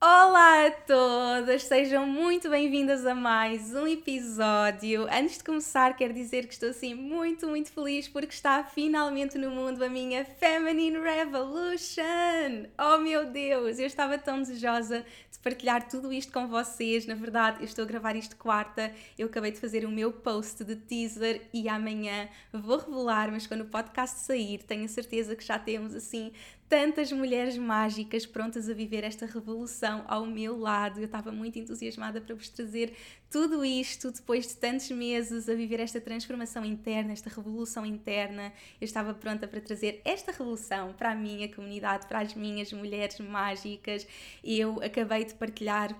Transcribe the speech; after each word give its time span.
Olá 0.00 0.68
a 0.68 0.70
todas, 0.70 1.64
sejam 1.64 2.06
muito 2.06 2.48
bem-vindas 2.48 3.04
a 3.04 3.16
mais 3.16 3.74
um 3.74 3.84
episódio. 3.84 5.08
Antes 5.10 5.38
de 5.38 5.42
começar, 5.42 5.96
quero 5.96 6.14
dizer 6.14 6.46
que 6.46 6.52
estou 6.52 6.68
assim 6.68 6.94
muito, 6.94 7.48
muito 7.48 7.72
feliz 7.72 8.06
porque 8.06 8.32
está 8.32 8.62
finalmente 8.62 9.36
no 9.36 9.50
mundo 9.50 9.82
a 9.82 9.88
minha 9.88 10.24
Feminine 10.24 11.00
Revolution. 11.00 12.68
Oh 12.78 12.98
meu 12.98 13.26
Deus, 13.26 13.80
eu 13.80 13.86
estava 13.86 14.16
tão 14.16 14.40
desejosa 14.40 15.04
de 15.32 15.38
partilhar 15.40 15.88
tudo 15.88 16.12
isto 16.12 16.32
com 16.32 16.46
vocês. 16.46 17.04
Na 17.04 17.16
verdade, 17.16 17.58
eu 17.58 17.64
estou 17.64 17.82
a 17.82 17.88
gravar 17.88 18.14
isto 18.14 18.36
quarta, 18.36 18.94
eu 19.18 19.26
acabei 19.26 19.50
de 19.50 19.58
fazer 19.58 19.84
o 19.84 19.90
meu 19.90 20.12
post 20.12 20.62
de 20.62 20.76
teaser 20.76 21.48
e 21.52 21.68
amanhã 21.68 22.28
vou 22.52 22.78
revelar, 22.78 23.32
mas 23.32 23.48
quando 23.48 23.62
o 23.62 23.68
podcast 23.68 24.20
sair, 24.20 24.62
tenho 24.62 24.84
a 24.84 24.88
certeza 24.88 25.34
que 25.34 25.44
já 25.44 25.58
temos 25.58 25.92
assim 25.92 26.30
tantas 26.68 27.10
mulheres 27.10 27.56
mágicas 27.56 28.26
prontas 28.26 28.68
a 28.68 28.74
viver 28.74 29.02
esta 29.02 29.24
revolução 29.24 30.04
ao 30.06 30.26
meu 30.26 30.58
lado. 30.58 31.00
Eu 31.00 31.06
estava 31.06 31.32
muito 31.32 31.58
entusiasmada 31.58 32.20
para 32.20 32.34
vos 32.34 32.48
trazer 32.48 32.94
tudo 33.30 33.64
isto 33.64 34.12
depois 34.12 34.46
de 34.48 34.56
tantos 34.56 34.90
meses 34.90 35.48
a 35.48 35.54
viver 35.54 35.80
esta 35.80 36.00
transformação 36.00 36.64
interna, 36.64 37.12
esta 37.12 37.30
revolução 37.30 37.86
interna. 37.86 38.52
Eu 38.80 38.84
estava 38.84 39.14
pronta 39.14 39.48
para 39.48 39.60
trazer 39.60 40.02
esta 40.04 40.30
revolução 40.30 40.92
para 40.92 41.12
a 41.12 41.14
minha 41.14 41.48
comunidade, 41.52 42.06
para 42.06 42.20
as 42.20 42.34
minhas 42.34 42.70
mulheres 42.72 43.18
mágicas. 43.18 44.06
Eu 44.44 44.82
acabei 44.82 45.24
de 45.24 45.34
partilhar 45.34 45.96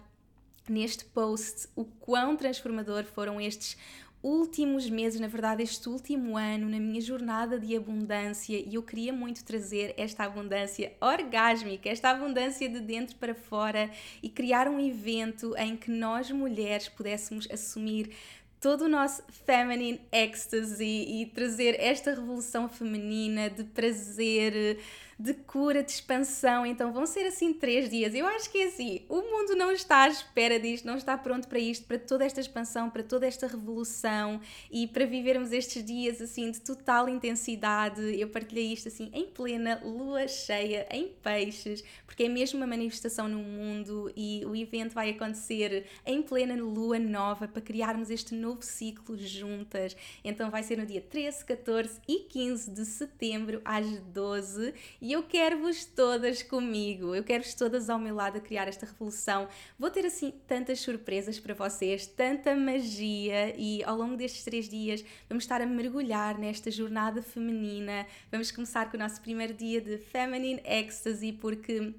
neste 0.69 1.05
post 1.07 1.67
o 1.75 1.85
quão 1.85 2.37
transformador 2.37 3.05
foram 3.05 3.41
estes 3.41 3.77
últimos 4.23 4.89
meses, 4.91 5.21
na 5.21 5.29
verdade, 5.29 5.63
este 5.63 5.89
último 5.89 6.37
ano, 6.37 6.69
na 6.69 6.79
minha 6.79 7.01
jornada 7.01 7.59
de 7.59 7.77
abundância, 7.77 8.57
e 8.57 8.75
eu 8.75 8.83
queria 8.83 9.13
muito 9.13 9.45
trazer 9.45 9.95
esta 9.97 10.25
abundância 10.25 10.93
orgásmica, 11.01 11.89
esta 11.89 12.11
abundância 12.11 12.69
de 12.69 12.81
dentro 12.81 13.17
para 13.17 13.35
fora 13.35 13.91
e 14.23 14.29
criar 14.29 14.69
um 14.69 14.81
evento 14.81 15.55
em 15.57 15.77
que 15.77 15.91
nós 15.91 16.31
mulheres 16.31 16.89
pudéssemos 16.89 17.49
assumir 17.51 18.11
todo 18.61 18.87
o 18.87 18.89
nosso 18.89 19.23
feminine 19.47 20.01
ecstasy 20.11 20.85
e 20.85 21.27
trazer 21.27 21.77
esta 21.79 22.11
revolução 22.11 22.69
feminina 22.69 23.49
de 23.49 23.63
prazer 23.63 24.78
de 25.19 25.34
cura, 25.34 25.83
de 25.83 25.91
expansão. 25.91 26.65
Então 26.65 26.93
vão 26.93 27.05
ser 27.05 27.27
assim 27.27 27.53
três 27.53 27.91
dias. 27.91 28.15
Eu 28.15 28.27
acho 28.27 28.51
que 28.51 28.59
é 28.59 28.67
assim: 28.69 29.03
o 29.09 29.21
mundo 29.23 29.56
não 29.56 29.73
está 29.73 30.03
à 30.03 30.09
espera 30.09 30.61
disto, 30.61 30.87
não 30.87 30.97
está 30.97 31.19
pronto 31.19 31.49
para 31.49 31.59
isto, 31.59 31.87
para 31.87 31.99
toda 31.99 32.25
esta 32.25 32.41
expansão, 32.41 32.89
para 32.89 33.03
toda 33.03 33.27
esta 33.27 33.47
revolução 33.47 34.41
e 34.71 34.87
para 34.87 35.05
vivermos 35.05 35.53
estes 35.53 35.84
dias 35.84 36.21
assim 36.21 36.51
de 36.51 36.61
total 36.61 37.09
intensidade. 37.09 38.01
Eu 38.19 38.28
partilhei 38.28 38.73
isto 38.73 38.89
assim 38.89 39.11
em 39.12 39.27
plena 39.27 39.81
lua 39.84 40.28
cheia, 40.28 40.87
em 40.91 41.09
peixes, 41.09 41.83
porque 42.07 42.25
é 42.25 42.28
mesmo 42.28 42.59
uma 42.59 42.67
manifestação 42.67 43.28
no 43.28 43.39
mundo 43.39 44.12
e 44.17 44.45
o 44.45 44.55
evento 44.55 44.95
vai 44.95 45.11
acontecer 45.11 45.87
em 46.07 46.23
plena 46.23 46.55
lua 46.55 46.99
nova 46.99 47.49
para 47.49 47.61
criarmos 47.61 48.11
este 48.11 48.34
novo 48.34 48.62
ciclo 48.62 49.17
juntas. 49.19 49.97
Então 50.23 50.51
vai 50.51 50.62
ser 50.62 50.78
no 50.78 50.87
dia 50.87 51.01
13, 51.01 51.45
14 51.45 52.01
e 52.07 52.21
15 52.21 52.71
de 52.71 52.84
setembro 52.84 53.61
às 53.65 53.87
12 54.01 54.75
e 55.09 55.13
eu 55.15 55.23
quero-vos 55.23 55.87
todas 55.87 56.43
comigo, 56.43 57.15
eu 57.15 57.25
quero-vos 57.25 57.55
todas 57.55 57.89
ao 57.89 57.99
meu 57.99 58.15
lado 58.15 58.37
a 58.37 58.41
criar 58.43 58.69
esta 58.69 58.85
revolução. 58.85 59.49
Vou 59.79 59.91
ter 59.91 60.05
assim 60.05 60.35
tantas 60.47 60.81
surpresas 60.81 61.41
para 61.41 61.55
vocês, 61.55 62.07
tanta 62.07 62.55
magia 62.55 63.55
e 63.57 63.83
ao 63.85 63.97
longo 63.97 64.19
destes 64.19 64.45
três 64.45 64.69
dias 64.69 65.03
vamos 65.27 65.45
estar 65.45 65.63
a 65.63 65.67
mergulhar 65.67 66.37
nesta 66.37 66.71
jornada 66.71 67.23
feminina. 67.23 68.07
Vamos 68.31 68.51
começar 68.51 68.91
com 68.91 68.99
o 68.99 69.01
nosso 69.01 69.23
primeiro 69.23 69.55
dia 69.55 69.81
de 69.81 69.97
Feminine 69.97 70.61
Ecstasy, 70.63 71.33
porque 71.33 71.95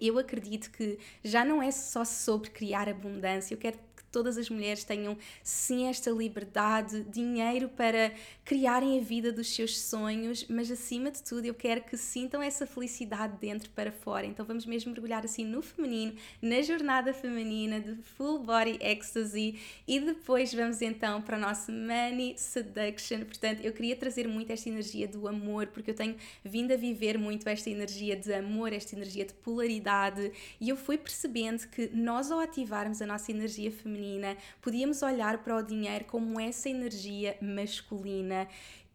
eu 0.00 0.16
acredito 0.16 0.70
que 0.70 0.96
já 1.24 1.44
não 1.44 1.60
é 1.60 1.72
só 1.72 2.04
sobre 2.04 2.50
criar 2.50 2.88
abundância, 2.88 3.52
eu 3.52 3.58
quero 3.58 3.80
todas 4.10 4.38
as 4.38 4.48
mulheres 4.48 4.84
tenham 4.84 5.16
sim 5.42 5.86
esta 5.86 6.10
liberdade, 6.10 7.02
dinheiro 7.04 7.68
para 7.68 8.12
criarem 8.48 8.98
a 8.98 9.02
vida 9.02 9.30
dos 9.30 9.54
seus 9.54 9.78
sonhos, 9.78 10.46
mas 10.48 10.70
acima 10.70 11.10
de 11.10 11.22
tudo 11.22 11.44
eu 11.44 11.52
quero 11.52 11.82
que 11.82 11.98
sintam 11.98 12.42
essa 12.42 12.66
felicidade 12.66 13.36
dentro 13.38 13.68
para 13.68 13.92
fora. 13.92 14.24
Então 14.24 14.42
vamos 14.42 14.64
mesmo 14.64 14.90
mergulhar 14.90 15.22
assim 15.22 15.44
no 15.44 15.60
feminino, 15.60 16.14
na 16.40 16.62
jornada 16.62 17.12
feminina 17.12 17.78
de 17.78 17.94
full 18.16 18.38
body 18.38 18.78
ecstasy 18.80 19.60
e 19.86 20.00
depois 20.00 20.54
vamos 20.54 20.80
então 20.80 21.20
para 21.20 21.36
o 21.36 21.40
nosso 21.40 21.70
money 21.70 22.38
seduction. 22.38 23.18
Portanto, 23.26 23.60
eu 23.60 23.70
queria 23.70 23.94
trazer 23.94 24.26
muito 24.26 24.50
esta 24.50 24.70
energia 24.70 25.06
do 25.06 25.28
amor, 25.28 25.66
porque 25.66 25.90
eu 25.90 25.94
tenho 25.94 26.16
vindo 26.42 26.72
a 26.72 26.76
viver 26.76 27.18
muito 27.18 27.46
esta 27.50 27.68
energia 27.68 28.16
de 28.16 28.32
amor, 28.32 28.72
esta 28.72 28.96
energia 28.96 29.26
de 29.26 29.34
polaridade, 29.34 30.32
e 30.58 30.70
eu 30.70 30.76
fui 30.78 30.96
percebendo 30.96 31.68
que 31.68 31.90
nós 31.92 32.30
ao 32.30 32.40
ativarmos 32.40 33.02
a 33.02 33.06
nossa 33.06 33.30
energia 33.30 33.70
feminina 33.70 34.38
podíamos 34.62 35.02
olhar 35.02 35.36
para 35.44 35.54
o 35.54 35.62
dinheiro 35.62 36.06
como 36.06 36.40
essa 36.40 36.70
energia 36.70 37.36
masculina 37.42 38.37
Yeah. 38.38 38.44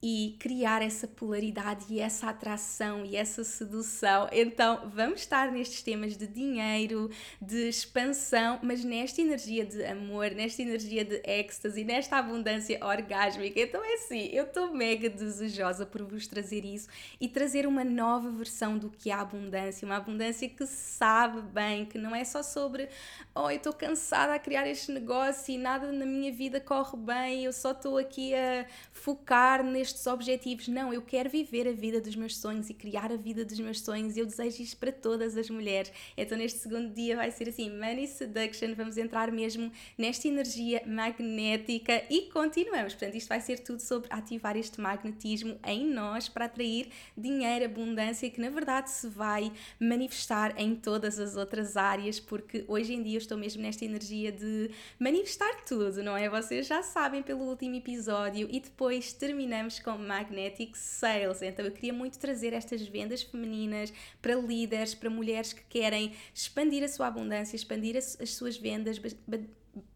E 0.05 0.35
criar 0.37 0.81
essa 0.81 1.07
polaridade 1.07 1.85
e 1.89 2.01
essa 2.01 2.27
atração 2.27 3.05
e 3.05 3.15
essa 3.15 3.41
sedução. 3.41 4.27
Então, 4.33 4.91
vamos 4.93 5.21
estar 5.21 5.49
nestes 5.49 5.81
temas 5.81 6.17
de 6.17 6.27
dinheiro, 6.27 7.09
de 7.41 7.69
expansão, 7.69 8.59
mas 8.61 8.83
nesta 8.83 9.21
energia 9.21 9.65
de 9.65 9.81
amor, 9.85 10.31
nesta 10.31 10.61
energia 10.61 11.05
de 11.05 11.21
êxtase, 11.23 11.85
nesta 11.85 12.17
abundância 12.17 12.77
orgásmica. 12.85 13.57
Então, 13.57 13.81
é 13.81 13.93
assim, 13.93 14.27
eu 14.33 14.43
estou 14.43 14.73
mega 14.73 15.09
desejosa 15.09 15.85
por 15.85 16.03
vos 16.03 16.27
trazer 16.27 16.65
isso 16.65 16.89
e 17.21 17.29
trazer 17.29 17.65
uma 17.65 17.85
nova 17.85 18.29
versão 18.29 18.77
do 18.77 18.89
que 18.89 19.09
é 19.09 19.13
a 19.13 19.21
abundância, 19.21 19.85
uma 19.85 19.95
abundância 19.95 20.49
que 20.49 20.67
sabe 20.67 21.39
bem, 21.43 21.85
que 21.85 21.97
não 21.97 22.13
é 22.13 22.25
só 22.25 22.43
sobre, 22.43 22.89
oh, 23.33 23.49
eu 23.49 23.55
estou 23.55 23.71
cansada 23.71 24.33
a 24.33 24.39
criar 24.39 24.67
este 24.67 24.91
negócio 24.91 25.53
e 25.53 25.57
nada 25.57 25.93
na 25.93 26.05
minha 26.05 26.33
vida 26.33 26.59
corre 26.59 26.97
bem, 26.97 27.45
eu 27.45 27.53
só 27.53 27.71
estou 27.71 27.97
aqui 27.97 28.35
a 28.35 28.65
focar 28.91 29.63
neste 29.63 29.92
estes 29.93 30.07
objetivos. 30.07 30.67
Não, 30.67 30.93
eu 30.93 31.01
quero 31.01 31.29
viver 31.29 31.67
a 31.67 31.71
vida 31.71 32.01
dos 32.01 32.15
meus 32.15 32.37
sonhos 32.37 32.69
e 32.69 32.73
criar 32.73 33.11
a 33.11 33.15
vida 33.15 33.45
dos 33.45 33.59
meus 33.59 33.79
sonhos. 33.81 34.17
Eu 34.17 34.25
desejo 34.25 34.61
isto 34.61 34.77
para 34.77 34.91
todas 34.91 35.37
as 35.37 35.49
mulheres. 35.49 35.91
Então, 36.17 36.37
neste 36.37 36.59
segundo 36.59 36.93
dia, 36.93 37.15
vai 37.15 37.31
ser 37.31 37.49
assim: 37.49 37.69
Money 37.69 38.07
Seduction. 38.07 38.73
Vamos 38.75 38.97
entrar 38.97 39.31
mesmo 39.31 39.71
nesta 39.97 40.27
energia 40.27 40.81
magnética 40.85 42.03
e 42.09 42.23
continuamos. 42.31 42.93
Portanto, 42.93 43.15
isto 43.15 43.29
vai 43.29 43.39
ser 43.39 43.59
tudo 43.59 43.79
sobre 43.79 44.07
ativar 44.11 44.57
este 44.57 44.81
magnetismo 44.81 45.59
em 45.65 45.85
nós 45.85 46.27
para 46.27 46.45
atrair 46.45 46.89
dinheiro, 47.15 47.65
abundância, 47.65 48.29
que 48.29 48.41
na 48.41 48.49
verdade 48.49 48.89
se 48.89 49.07
vai 49.07 49.51
manifestar 49.79 50.55
em 50.57 50.75
todas 50.75 51.19
as 51.19 51.35
outras 51.35 51.77
áreas, 51.77 52.19
porque 52.19 52.65
hoje 52.67 52.93
em 52.93 53.03
dia 53.03 53.15
eu 53.15 53.19
estou 53.19 53.37
mesmo 53.37 53.61
nesta 53.61 53.85
energia 53.85 54.31
de 54.31 54.71
manifestar 54.99 55.63
tudo, 55.65 56.01
não 56.01 56.17
é? 56.17 56.29
Vocês 56.29 56.65
já 56.67 56.81
sabem 56.81 57.21
pelo 57.21 57.43
último 57.43 57.75
episódio 57.75 58.47
e 58.49 58.59
depois 58.59 59.13
terminamos 59.13 59.79
com 59.83 59.97
Magnetic 59.97 60.75
Sales. 60.75 61.41
Então 61.41 61.65
eu 61.65 61.71
queria 61.71 61.93
muito 61.93 62.17
trazer 62.17 62.53
estas 62.53 62.81
vendas 62.87 63.21
femininas 63.21 63.93
para 64.21 64.35
líderes, 64.35 64.95
para 64.95 65.09
mulheres 65.09 65.53
que 65.53 65.63
querem 65.63 66.13
expandir 66.33 66.83
a 66.83 66.87
sua 66.87 67.07
abundância, 67.07 67.55
expandir 67.55 67.97
as, 67.97 68.17
as 68.19 68.31
suas 68.31 68.57
vendas, 68.57 68.99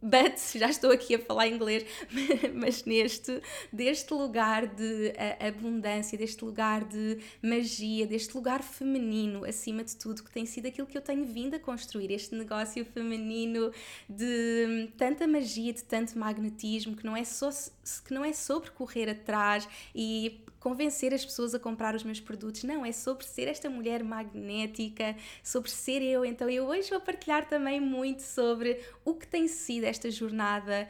but 0.02 0.38
já 0.56 0.70
estou 0.70 0.92
aqui 0.92 1.16
a 1.16 1.20
falar 1.20 1.48
inglês, 1.48 1.86
mas 2.54 2.84
neste, 2.86 3.42
deste 3.72 4.14
lugar 4.14 4.68
de 4.68 5.14
abundância, 5.40 6.18
deste 6.18 6.44
lugar 6.44 6.84
de 6.84 7.20
magia, 7.42 8.08
deste 8.08 8.36
lugar 8.36 8.64
feminino, 8.64 9.46
acima 9.46 9.84
de 9.84 9.96
tudo, 9.96 10.24
que 10.24 10.32
tem 10.32 10.46
sido 10.46 10.68
aquilo 10.68 10.88
que 10.88 10.98
eu 10.98 11.02
tenho 11.02 11.26
vindo 11.26 11.56
a 11.56 11.60
construir, 11.60 12.12
este 12.12 12.34
negócio 12.36 12.84
feminino 12.86 13.72
de 14.10 14.90
tanta 14.98 15.28
magia, 15.28 15.74
de 15.74 15.84
tanto 15.84 16.18
magnetismo, 16.18 16.96
que 16.96 17.06
não 17.06 17.16
é, 17.16 17.24
só, 17.24 17.50
que 18.06 18.14
não 18.14 18.24
é 18.26 18.34
sobre 18.34 18.72
correr 18.72 19.10
atrás 19.10 19.68
e 19.94 20.42
convencer 20.60 21.14
as 21.14 21.24
pessoas 21.24 21.54
a 21.54 21.60
comprar 21.60 21.96
os 21.96 22.04
meus 22.04 22.20
produtos, 22.20 22.64
não, 22.64 22.86
é 22.86 22.92
sobre 22.92 23.26
ser 23.26 23.48
esta 23.48 23.70
mulher 23.70 24.04
magnética, 24.04 25.16
sobre 25.44 25.70
ser 25.70 26.02
eu. 26.02 26.26
Então 26.26 26.50
eu 26.50 26.66
hoje 26.66 26.90
vou 26.90 27.02
partilhar 27.02 27.48
também 27.48 27.80
muito 27.80 28.22
sobre 28.22 28.80
o 29.06 29.14
que 29.14 29.28
tem 29.28 29.48
sido 29.48 29.86
esta 29.86 30.10
jornada 30.10 30.90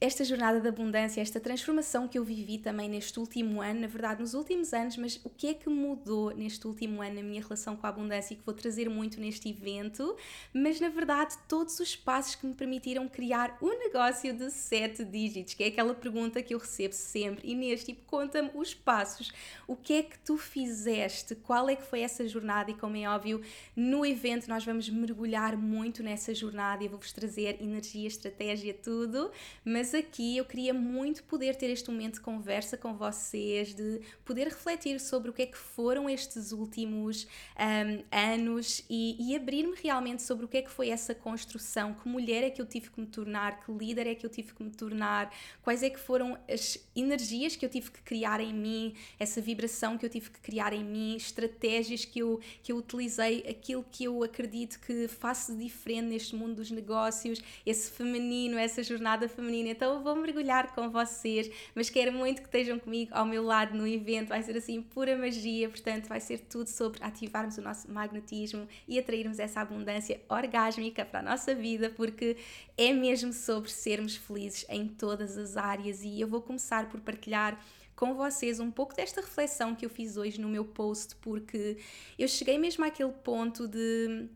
esta 0.00 0.24
jornada 0.24 0.58
de 0.58 0.66
abundância, 0.66 1.20
esta 1.20 1.38
transformação 1.38 2.08
que 2.08 2.18
eu 2.18 2.24
vivi 2.24 2.56
também 2.56 2.88
neste 2.88 3.20
último 3.20 3.60
ano, 3.60 3.80
na 3.80 3.86
verdade 3.86 4.22
nos 4.22 4.32
últimos 4.32 4.72
anos, 4.72 4.96
mas 4.96 5.20
o 5.22 5.28
que 5.28 5.48
é 5.48 5.54
que 5.54 5.68
mudou 5.68 6.34
neste 6.34 6.66
último 6.66 7.02
ano 7.02 7.16
na 7.16 7.22
minha 7.22 7.42
relação 7.42 7.76
com 7.76 7.86
a 7.86 7.90
abundância 7.90 8.32
e 8.32 8.36
que 8.38 8.42
vou 8.42 8.54
trazer 8.54 8.88
muito 8.88 9.20
neste 9.20 9.50
evento, 9.50 10.16
mas 10.54 10.80
na 10.80 10.88
verdade 10.88 11.36
todos 11.46 11.78
os 11.80 11.94
passos 11.94 12.34
que 12.34 12.46
me 12.46 12.54
permitiram 12.54 13.06
criar 13.08 13.58
um 13.60 13.78
negócio 13.78 14.32
de 14.32 14.50
sete 14.50 15.04
dígitos, 15.04 15.52
que 15.52 15.64
é 15.64 15.66
aquela 15.66 15.92
pergunta 15.92 16.42
que 16.42 16.54
eu 16.54 16.58
recebo 16.58 16.94
sempre. 16.94 17.50
Inês, 17.50 17.84
tipo, 17.84 18.00
conta-me 18.06 18.50
os 18.54 18.72
passos, 18.72 19.30
o 19.68 19.76
que 19.76 19.92
é 19.92 20.02
que 20.02 20.18
tu 20.20 20.38
fizeste, 20.38 21.34
qual 21.34 21.68
é 21.68 21.76
que 21.76 21.84
foi 21.84 22.00
essa 22.00 22.26
jornada? 22.26 22.70
E 22.70 22.74
como 22.74 22.96
é 22.96 23.06
óbvio, 23.06 23.42
no 23.76 24.06
evento 24.06 24.48
nós 24.48 24.64
vamos 24.64 24.88
mergulhar 24.88 25.58
muito 25.58 26.02
nessa 26.02 26.34
jornada 26.34 26.82
e 26.82 26.88
vou-vos 26.88 27.12
trazer 27.12 27.60
energia, 27.60 28.08
estratégia, 28.08 28.72
tudo, 28.72 29.30
mas 29.62 29.89
mas 29.90 29.94
aqui 29.94 30.36
eu 30.36 30.44
queria 30.44 30.72
muito 30.72 31.24
poder 31.24 31.56
ter 31.56 31.68
este 31.68 31.90
momento 31.90 32.14
de 32.14 32.20
conversa 32.20 32.76
com 32.76 32.94
vocês, 32.94 33.74
de 33.74 34.00
poder 34.24 34.44
refletir 34.44 35.00
sobre 35.00 35.30
o 35.30 35.32
que 35.32 35.42
é 35.42 35.46
que 35.46 35.58
foram 35.58 36.08
estes 36.08 36.52
últimos 36.52 37.26
um, 37.58 38.04
anos 38.16 38.84
e, 38.88 39.16
e 39.18 39.34
abrir-me 39.34 39.74
realmente 39.82 40.22
sobre 40.22 40.44
o 40.44 40.48
que 40.48 40.58
é 40.58 40.62
que 40.62 40.70
foi 40.70 40.90
essa 40.90 41.12
construção, 41.12 41.92
que 41.94 42.08
mulher 42.08 42.44
é 42.44 42.50
que 42.50 42.62
eu 42.62 42.66
tive 42.66 42.88
que 42.88 43.00
me 43.00 43.06
tornar, 43.06 43.64
que 43.64 43.72
líder 43.72 44.06
é 44.06 44.14
que 44.14 44.24
eu 44.24 44.30
tive 44.30 44.54
que 44.54 44.62
me 44.62 44.70
tornar, 44.70 45.34
quais 45.60 45.82
é 45.82 45.90
que 45.90 45.98
foram 45.98 46.38
as 46.48 46.78
energias 46.94 47.56
que 47.56 47.66
eu 47.66 47.70
tive 47.70 47.90
que 47.90 48.02
criar 48.02 48.40
em 48.40 48.54
mim, 48.54 48.94
essa 49.18 49.40
vibração 49.40 49.98
que 49.98 50.06
eu 50.06 50.10
tive 50.10 50.30
que 50.30 50.40
criar 50.40 50.72
em 50.72 50.84
mim, 50.84 51.16
estratégias 51.16 52.04
que 52.04 52.20
eu, 52.20 52.38
que 52.62 52.70
eu 52.70 52.76
utilizei, 52.76 53.44
aquilo 53.48 53.84
que 53.90 54.04
eu 54.04 54.22
acredito 54.22 54.78
que 54.78 55.08
faço 55.08 55.56
diferente 55.56 56.06
neste 56.06 56.36
mundo 56.36 56.54
dos 56.54 56.70
negócios, 56.70 57.42
esse 57.66 57.90
feminino, 57.90 58.56
essa 58.56 58.84
jornada 58.84 59.28
feminina 59.28 59.79
então 59.80 60.02
vou 60.02 60.14
mergulhar 60.14 60.74
com 60.74 60.90
vocês, 60.90 61.50
mas 61.74 61.88
quero 61.88 62.12
muito 62.12 62.42
que 62.42 62.48
estejam 62.48 62.78
comigo 62.78 63.12
ao 63.14 63.24
meu 63.24 63.42
lado 63.42 63.74
no 63.74 63.86
evento, 63.86 64.28
vai 64.28 64.42
ser 64.42 64.54
assim 64.54 64.82
pura 64.82 65.16
magia, 65.16 65.70
portanto 65.70 66.06
vai 66.06 66.20
ser 66.20 66.40
tudo 66.40 66.66
sobre 66.66 67.02
ativarmos 67.02 67.56
o 67.56 67.62
nosso 67.62 67.90
magnetismo 67.90 68.68
e 68.86 68.98
atrairmos 68.98 69.38
essa 69.38 69.62
abundância 69.62 70.20
orgásmica 70.28 71.02
para 71.02 71.20
a 71.20 71.22
nossa 71.22 71.54
vida, 71.54 71.88
porque 71.88 72.36
é 72.76 72.92
mesmo 72.92 73.32
sobre 73.32 73.70
sermos 73.70 74.16
felizes 74.16 74.66
em 74.68 74.86
todas 74.86 75.38
as 75.38 75.56
áreas. 75.56 76.02
E 76.02 76.20
eu 76.20 76.28
vou 76.28 76.42
começar 76.42 76.90
por 76.90 77.00
partilhar 77.00 77.58
com 77.96 78.14
vocês 78.14 78.60
um 78.60 78.70
pouco 78.70 78.94
desta 78.94 79.22
reflexão 79.22 79.74
que 79.74 79.86
eu 79.86 79.90
fiz 79.90 80.18
hoje 80.18 80.38
no 80.38 80.48
meu 80.50 80.66
post, 80.66 81.16
porque 81.22 81.78
eu 82.18 82.28
cheguei 82.28 82.58
mesmo 82.58 82.84
àquele 82.84 83.12
ponto 83.12 83.66
de 83.66 84.28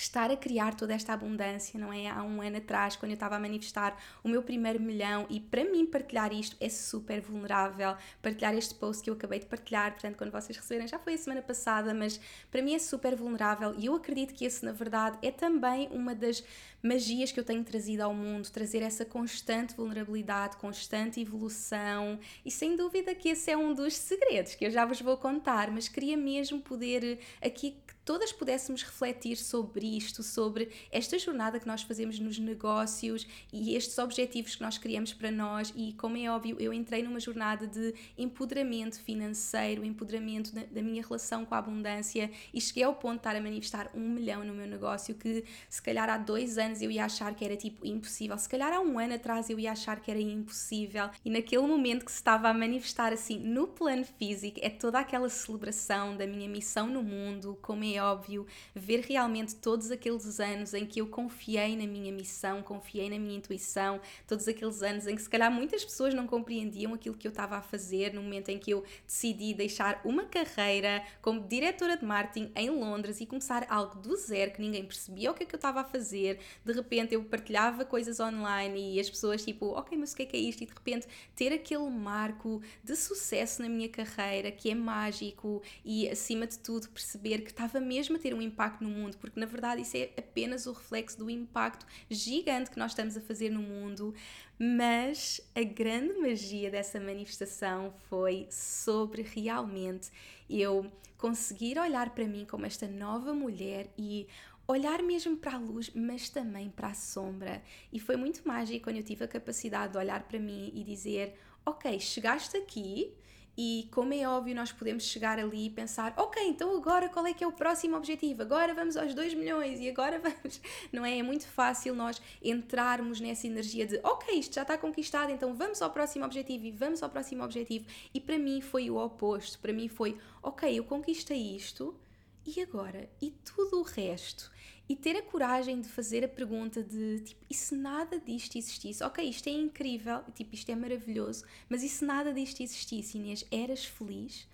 estar 0.00 0.30
a 0.30 0.36
criar 0.36 0.74
toda 0.74 0.94
esta 0.94 1.12
abundância, 1.12 1.78
não 1.78 1.92
é? 1.92 2.08
Há 2.08 2.22
um 2.22 2.40
ano 2.40 2.58
atrás, 2.58 2.96
quando 2.96 3.10
eu 3.10 3.14
estava 3.14 3.36
a 3.36 3.38
manifestar 3.38 3.96
o 4.22 4.28
meu 4.28 4.42
primeiro 4.42 4.80
milhão, 4.80 5.26
e 5.28 5.40
para 5.40 5.64
mim 5.64 5.84
partilhar 5.84 6.32
isto 6.32 6.56
é 6.60 6.68
super 6.68 7.20
vulnerável. 7.20 7.96
Partilhar 8.22 8.54
este 8.54 8.74
post 8.74 9.02
que 9.02 9.10
eu 9.10 9.14
acabei 9.14 9.40
de 9.40 9.46
partilhar, 9.46 9.92
portanto, 9.92 10.16
quando 10.16 10.30
vocês 10.30 10.56
receberem, 10.56 10.86
já 10.86 10.98
foi 10.98 11.14
a 11.14 11.18
semana 11.18 11.42
passada, 11.42 11.92
mas 11.92 12.20
para 12.50 12.62
mim 12.62 12.74
é 12.74 12.78
super 12.78 13.16
vulnerável 13.16 13.74
e 13.76 13.86
eu 13.86 13.94
acredito 13.94 14.34
que 14.34 14.44
esse, 14.44 14.64
na 14.64 14.72
verdade, 14.72 15.18
é 15.20 15.30
também 15.30 15.88
uma 15.90 16.14
das 16.14 16.44
magias 16.82 17.32
que 17.32 17.40
eu 17.40 17.44
tenho 17.44 17.64
trazido 17.64 18.02
ao 18.02 18.14
mundo, 18.14 18.48
trazer 18.50 18.82
essa 18.82 19.04
constante 19.04 19.74
vulnerabilidade, 19.74 20.56
constante 20.58 21.20
evolução, 21.20 22.20
e 22.44 22.50
sem 22.50 22.76
dúvida 22.76 23.14
que 23.14 23.30
esse 23.30 23.50
é 23.50 23.56
um 23.56 23.74
dos 23.74 23.96
segredos 23.96 24.54
que 24.54 24.64
eu 24.64 24.70
já 24.70 24.84
vos 24.84 25.00
vou 25.00 25.16
contar, 25.16 25.70
mas 25.70 25.88
queria 25.88 26.16
mesmo 26.16 26.60
poder 26.60 27.18
aqui 27.42 27.76
todas 28.08 28.32
pudéssemos 28.32 28.82
refletir 28.82 29.36
sobre 29.36 29.86
isto, 29.86 30.22
sobre 30.22 30.70
esta 30.90 31.18
jornada 31.18 31.60
que 31.60 31.66
nós 31.66 31.82
fazemos 31.82 32.18
nos 32.18 32.38
negócios 32.38 33.26
e 33.52 33.74
estes 33.76 33.98
objetivos 33.98 34.56
que 34.56 34.62
nós 34.62 34.78
criamos 34.78 35.12
para 35.12 35.30
nós. 35.30 35.74
E, 35.76 35.92
como 35.92 36.16
é 36.16 36.26
óbvio, 36.30 36.56
eu 36.58 36.72
entrei 36.72 37.02
numa 37.02 37.20
jornada 37.20 37.66
de 37.66 37.94
empoderamento 38.16 38.98
financeiro, 39.02 39.84
empoderamento 39.84 40.54
da, 40.54 40.80
minha 40.80 41.02
relação 41.02 41.44
com 41.44 41.54
a 41.54 41.58
abundância 41.58 42.30
e 42.54 42.58
cheguei 42.62 42.82
ao 42.82 42.94
ponto 42.94 43.16
de 43.16 43.18
estar 43.18 43.36
a 43.36 43.42
manifestar 43.42 43.90
um 43.94 44.08
milhão 44.08 44.42
no 44.42 44.54
meu 44.54 44.66
negócio 44.66 45.14
que, 45.14 45.44
se 45.68 45.82
calhar, 45.82 46.08
há 46.08 46.16
dois 46.16 46.56
anos 46.56 46.80
eu 46.80 46.90
ia 46.90 47.04
achar 47.04 47.34
que 47.34 47.44
era 47.44 47.58
tipo 47.58 47.84
impossível, 47.84 48.38
se 48.38 48.48
calhar 48.48 48.72
há 48.72 48.80
um 48.80 48.98
ano 48.98 49.16
atrás 49.16 49.50
eu 49.50 49.60
ia 49.60 49.72
achar 49.72 50.00
que 50.00 50.10
era 50.10 50.18
impossível. 50.18 51.10
E 51.22 51.28
naquele 51.28 51.66
momento 51.66 52.06
que 52.06 52.10
se 52.10 52.16
estava 52.16 52.48
a 52.48 52.54
manifestar 52.54 53.12
assim 53.12 53.38
no 53.38 53.68
plano 53.68 54.06
físico, 54.06 54.58
é 54.62 54.70
toda 54.70 54.98
aquela 54.98 55.28
celebração 55.28 56.16
da 56.16 56.26
minha 56.26 56.48
missão 56.48 56.86
no 56.86 57.02
mundo, 57.02 57.58
como 57.60 57.84
é 57.84 57.97
óbvio, 58.00 58.46
ver 58.74 59.00
realmente 59.00 59.54
todos 59.56 59.90
aqueles 59.90 60.40
anos 60.40 60.74
em 60.74 60.86
que 60.86 61.00
eu 61.00 61.06
confiei 61.06 61.76
na 61.76 61.86
minha 61.86 62.12
missão, 62.12 62.62
confiei 62.62 63.10
na 63.10 63.18
minha 63.18 63.36
intuição, 63.36 64.00
todos 64.26 64.46
aqueles 64.48 64.82
anos 64.82 65.06
em 65.06 65.14
que 65.14 65.22
se 65.22 65.30
calhar 65.30 65.50
muitas 65.50 65.84
pessoas 65.84 66.14
não 66.14 66.26
compreendiam 66.26 66.94
aquilo 66.94 67.16
que 67.16 67.26
eu 67.26 67.30
estava 67.30 67.56
a 67.56 67.62
fazer 67.62 68.12
no 68.14 68.22
momento 68.22 68.48
em 68.48 68.58
que 68.58 68.70
eu 68.70 68.84
decidi 69.06 69.54
deixar 69.54 70.00
uma 70.04 70.24
carreira 70.24 71.02
como 71.22 71.40
diretora 71.40 71.96
de 71.96 72.04
marketing 72.04 72.50
em 72.54 72.70
Londres 72.70 73.20
e 73.20 73.26
começar 73.26 73.66
algo 73.68 73.96
do 74.00 74.16
zero 74.16 74.52
que 74.52 74.60
ninguém 74.60 74.84
percebia 74.84 75.30
o 75.30 75.34
que 75.34 75.42
é 75.42 75.46
que 75.46 75.54
eu 75.54 75.58
estava 75.58 75.80
a 75.80 75.84
fazer. 75.84 76.38
De 76.64 76.72
repente 76.72 77.14
eu 77.14 77.24
partilhava 77.24 77.84
coisas 77.84 78.20
online 78.20 78.94
e 78.94 79.00
as 79.00 79.08
pessoas 79.08 79.44
tipo, 79.44 79.66
ok, 79.66 79.96
mas 79.96 80.12
o 80.12 80.16
que 80.16 80.22
é 80.22 80.26
que 80.26 80.36
é 80.36 80.40
isto? 80.40 80.62
E 80.62 80.66
de 80.66 80.72
repente 80.72 81.06
ter 81.34 81.52
aquele 81.52 81.88
marco 81.90 82.62
de 82.82 82.96
sucesso 82.96 83.62
na 83.62 83.68
minha 83.68 83.88
carreira 83.88 84.50
que 84.50 84.70
é 84.70 84.74
mágico 84.74 85.62
e 85.84 86.08
acima 86.08 86.46
de 86.46 86.58
tudo 86.58 86.88
perceber 86.88 87.38
que 87.42 87.50
estava 87.50 87.80
mesmo 87.88 88.18
ter 88.18 88.34
um 88.34 88.42
impacto 88.42 88.84
no 88.84 88.90
mundo, 88.90 89.16
porque 89.18 89.40
na 89.40 89.46
verdade 89.46 89.82
isso 89.82 89.96
é 89.96 90.10
apenas 90.18 90.66
o 90.66 90.72
reflexo 90.72 91.18
do 91.18 91.30
impacto 91.30 91.86
gigante 92.10 92.70
que 92.70 92.78
nós 92.78 92.92
estamos 92.92 93.16
a 93.16 93.20
fazer 93.20 93.50
no 93.50 93.62
mundo. 93.62 94.14
Mas 94.58 95.40
a 95.54 95.62
grande 95.62 96.18
magia 96.18 96.70
dessa 96.70 97.00
manifestação 97.00 97.92
foi 98.08 98.46
sobre 98.50 99.22
realmente 99.22 100.10
eu 100.48 100.90
conseguir 101.16 101.78
olhar 101.78 102.10
para 102.10 102.26
mim 102.26 102.44
como 102.44 102.66
esta 102.66 102.86
nova 102.86 103.32
mulher 103.32 103.90
e 103.96 104.28
olhar 104.68 105.02
mesmo 105.02 105.36
para 105.36 105.54
a 105.54 105.58
luz, 105.58 105.90
mas 105.94 106.28
também 106.28 106.68
para 106.68 106.88
a 106.88 106.94
sombra. 106.94 107.62
E 107.90 107.98
foi 107.98 108.16
muito 108.16 108.46
mágico 108.46 108.84
quando 108.84 108.96
eu 108.96 109.02
tive 109.02 109.24
a 109.24 109.28
capacidade 109.28 109.92
de 109.92 109.98
olhar 109.98 110.22
para 110.24 110.38
mim 110.38 110.70
e 110.74 110.84
dizer: 110.84 111.38
Ok, 111.64 111.98
chegaste 111.98 112.56
aqui, 112.56 113.14
e 113.60 113.88
como 113.90 114.14
é 114.14 114.24
óbvio, 114.24 114.54
nós 114.54 114.70
podemos 114.70 115.02
chegar 115.02 115.36
ali 115.36 115.66
e 115.66 115.70
pensar: 115.70 116.14
ok, 116.16 116.40
então 116.46 116.76
agora 116.76 117.08
qual 117.08 117.26
é 117.26 117.34
que 117.34 117.42
é 117.42 117.46
o 117.46 117.50
próximo 117.50 117.96
objetivo? 117.96 118.42
Agora 118.42 118.72
vamos 118.72 118.96
aos 118.96 119.12
2 119.12 119.34
milhões 119.34 119.80
e 119.80 119.88
agora 119.88 120.20
vamos. 120.22 120.60
Não 120.92 121.04
é? 121.04 121.18
É 121.18 121.22
muito 121.24 121.44
fácil 121.44 121.92
nós 121.92 122.22
entrarmos 122.40 123.20
nessa 123.20 123.48
energia 123.48 123.84
de: 123.84 123.98
ok, 124.04 124.38
isto 124.38 124.54
já 124.54 124.62
está 124.62 124.78
conquistado, 124.78 125.32
então 125.32 125.52
vamos 125.54 125.82
ao 125.82 125.90
próximo 125.90 126.24
objetivo 126.24 126.66
e 126.66 126.70
vamos 126.70 127.02
ao 127.02 127.10
próximo 127.10 127.42
objetivo. 127.42 127.84
E 128.14 128.20
para 128.20 128.38
mim 128.38 128.60
foi 128.60 128.90
o 128.90 128.96
oposto. 128.96 129.58
Para 129.58 129.72
mim 129.72 129.88
foi: 129.88 130.16
ok, 130.40 130.78
eu 130.78 130.84
conquistei 130.84 131.56
isto 131.56 131.98
e 132.46 132.60
agora? 132.60 133.10
E 133.20 133.32
tudo 133.44 133.80
o 133.80 133.82
resto? 133.82 134.52
E 134.88 134.96
ter 134.96 135.16
a 135.16 135.22
coragem 135.22 135.80
de 135.80 135.88
fazer 135.88 136.24
a 136.24 136.28
pergunta 136.28 136.82
de 136.82 137.20
tipo, 137.20 137.44
e 137.50 137.54
se 137.54 137.74
nada 137.74 138.18
disto 138.18 138.56
existisse? 138.56 139.04
Ok, 139.04 139.22
isto 139.28 139.48
é 139.48 139.52
incrível, 139.52 140.22
tipo, 140.34 140.54
isto 140.54 140.70
é 140.70 140.74
maravilhoso, 140.74 141.44
mas 141.68 141.82
e 141.82 141.88
se 141.88 142.04
nada 142.04 142.32
disto 142.32 142.62
existisse, 142.62 143.18
Inês? 143.18 143.44
Eras 143.50 143.84
feliz? 143.84 144.48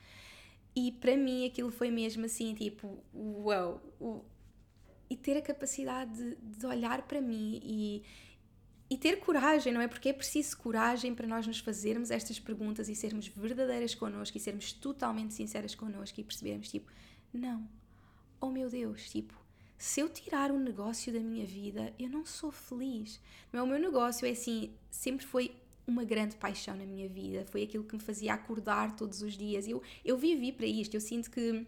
E 0.74 0.90
para 0.90 1.16
mim 1.16 1.46
aquilo 1.46 1.70
foi 1.70 1.90
mesmo 1.90 2.24
assim, 2.26 2.52
tipo, 2.54 2.98
uau! 3.14 3.80
Wow, 4.00 4.24
e 5.08 5.16
ter 5.16 5.36
a 5.36 5.42
capacidade 5.42 6.12
de, 6.12 6.36
de 6.36 6.66
olhar 6.66 7.02
para 7.02 7.20
mim 7.20 7.60
e, 7.62 8.02
e 8.90 8.98
ter 8.98 9.20
coragem, 9.20 9.72
não 9.72 9.80
é? 9.80 9.86
Porque 9.86 10.08
é 10.08 10.12
preciso 10.12 10.56
coragem 10.56 11.14
para 11.14 11.26
nós 11.26 11.46
nos 11.46 11.60
fazermos 11.60 12.10
estas 12.10 12.40
perguntas 12.40 12.88
e 12.88 12.96
sermos 12.96 13.28
verdadeiras 13.28 13.94
connosco 13.94 14.36
e 14.36 14.40
sermos 14.40 14.72
totalmente 14.72 15.34
sinceras 15.34 15.74
connosco 15.74 16.20
e 16.20 16.24
percebermos, 16.24 16.68
tipo, 16.68 16.90
não, 17.32 17.68
oh 18.40 18.50
meu 18.50 18.68
Deus, 18.68 19.08
tipo, 19.10 19.43
se 19.84 20.00
eu 20.00 20.08
tirar 20.08 20.50
um 20.50 20.58
negócio 20.58 21.12
da 21.12 21.20
minha 21.20 21.44
vida, 21.44 21.92
eu 21.98 22.08
não 22.08 22.24
sou 22.24 22.50
feliz. 22.50 23.20
Não 23.52 23.60
é? 23.60 23.62
O 23.62 23.66
meu 23.66 23.78
negócio 23.78 24.26
é 24.26 24.30
assim, 24.30 24.70
sempre 24.90 25.26
foi 25.26 25.54
uma 25.86 26.02
grande 26.04 26.36
paixão 26.36 26.74
na 26.74 26.86
minha 26.86 27.06
vida, 27.06 27.44
foi 27.50 27.64
aquilo 27.64 27.84
que 27.84 27.94
me 27.94 28.00
fazia 28.00 28.32
acordar 28.32 28.96
todos 28.96 29.20
os 29.20 29.36
dias. 29.36 29.68
Eu, 29.68 29.82
eu 30.02 30.16
vivi 30.16 30.52
para 30.52 30.64
isto, 30.64 30.94
eu 30.94 31.02
sinto 31.02 31.30
que 31.30 31.66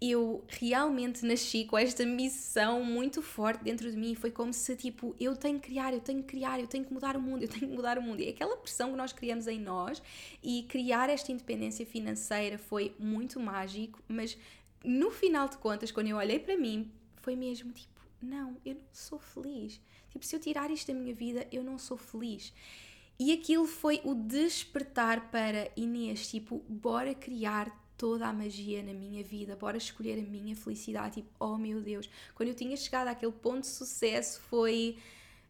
eu 0.00 0.44
realmente 0.46 1.26
nasci 1.26 1.64
com 1.64 1.76
esta 1.76 2.06
missão 2.06 2.84
muito 2.84 3.20
forte 3.20 3.64
dentro 3.64 3.90
de 3.90 3.96
mim. 3.96 4.14
Foi 4.14 4.30
como 4.30 4.52
se, 4.52 4.76
tipo, 4.76 5.16
eu 5.18 5.34
tenho 5.34 5.58
que 5.58 5.70
criar, 5.70 5.92
eu 5.92 6.00
tenho 6.00 6.22
que 6.22 6.28
criar, 6.28 6.60
eu 6.60 6.68
tenho 6.68 6.84
que 6.84 6.94
mudar 6.94 7.16
o 7.16 7.20
mundo, 7.20 7.42
eu 7.42 7.48
tenho 7.48 7.68
que 7.68 7.74
mudar 7.74 7.98
o 7.98 8.02
mundo. 8.02 8.20
E 8.20 8.28
aquela 8.28 8.56
pressão 8.56 8.92
que 8.92 8.96
nós 8.96 9.12
criamos 9.12 9.48
em 9.48 9.58
nós 9.58 10.00
e 10.40 10.62
criar 10.68 11.10
esta 11.10 11.32
independência 11.32 11.84
financeira 11.84 12.58
foi 12.58 12.94
muito 12.96 13.40
mágico, 13.40 14.00
mas 14.06 14.38
no 14.84 15.10
final 15.10 15.48
de 15.48 15.58
contas, 15.58 15.90
quando 15.90 16.06
eu 16.06 16.16
olhei 16.16 16.38
para 16.38 16.56
mim, 16.56 16.90
foi 17.20 17.36
mesmo 17.36 17.72
tipo: 17.72 18.00
não, 18.20 18.56
eu 18.64 18.74
não 18.74 18.82
sou 18.92 19.18
feliz. 19.18 19.80
Tipo, 20.10 20.24
se 20.24 20.34
eu 20.34 20.40
tirar 20.40 20.70
isto 20.70 20.92
da 20.92 20.98
minha 20.98 21.14
vida, 21.14 21.46
eu 21.52 21.62
não 21.62 21.78
sou 21.78 21.96
feliz. 21.96 22.52
E 23.18 23.32
aquilo 23.32 23.66
foi 23.66 24.00
o 24.04 24.14
despertar 24.14 25.30
para 25.30 25.70
Inês, 25.76 26.28
tipo, 26.28 26.64
bora 26.68 27.14
criar 27.14 27.70
toda 27.96 28.26
a 28.26 28.32
magia 28.32 28.82
na 28.82 28.94
minha 28.94 29.22
vida, 29.22 29.54
bora 29.54 29.76
escolher 29.76 30.18
a 30.18 30.22
minha 30.22 30.56
felicidade. 30.56 31.16
Tipo, 31.16 31.28
oh 31.38 31.58
meu 31.58 31.82
Deus, 31.82 32.08
quando 32.34 32.48
eu 32.48 32.54
tinha 32.54 32.74
chegado 32.76 33.08
àquele 33.08 33.32
ponto 33.32 33.60
de 33.60 33.66
sucesso 33.66 34.40
foi 34.48 34.96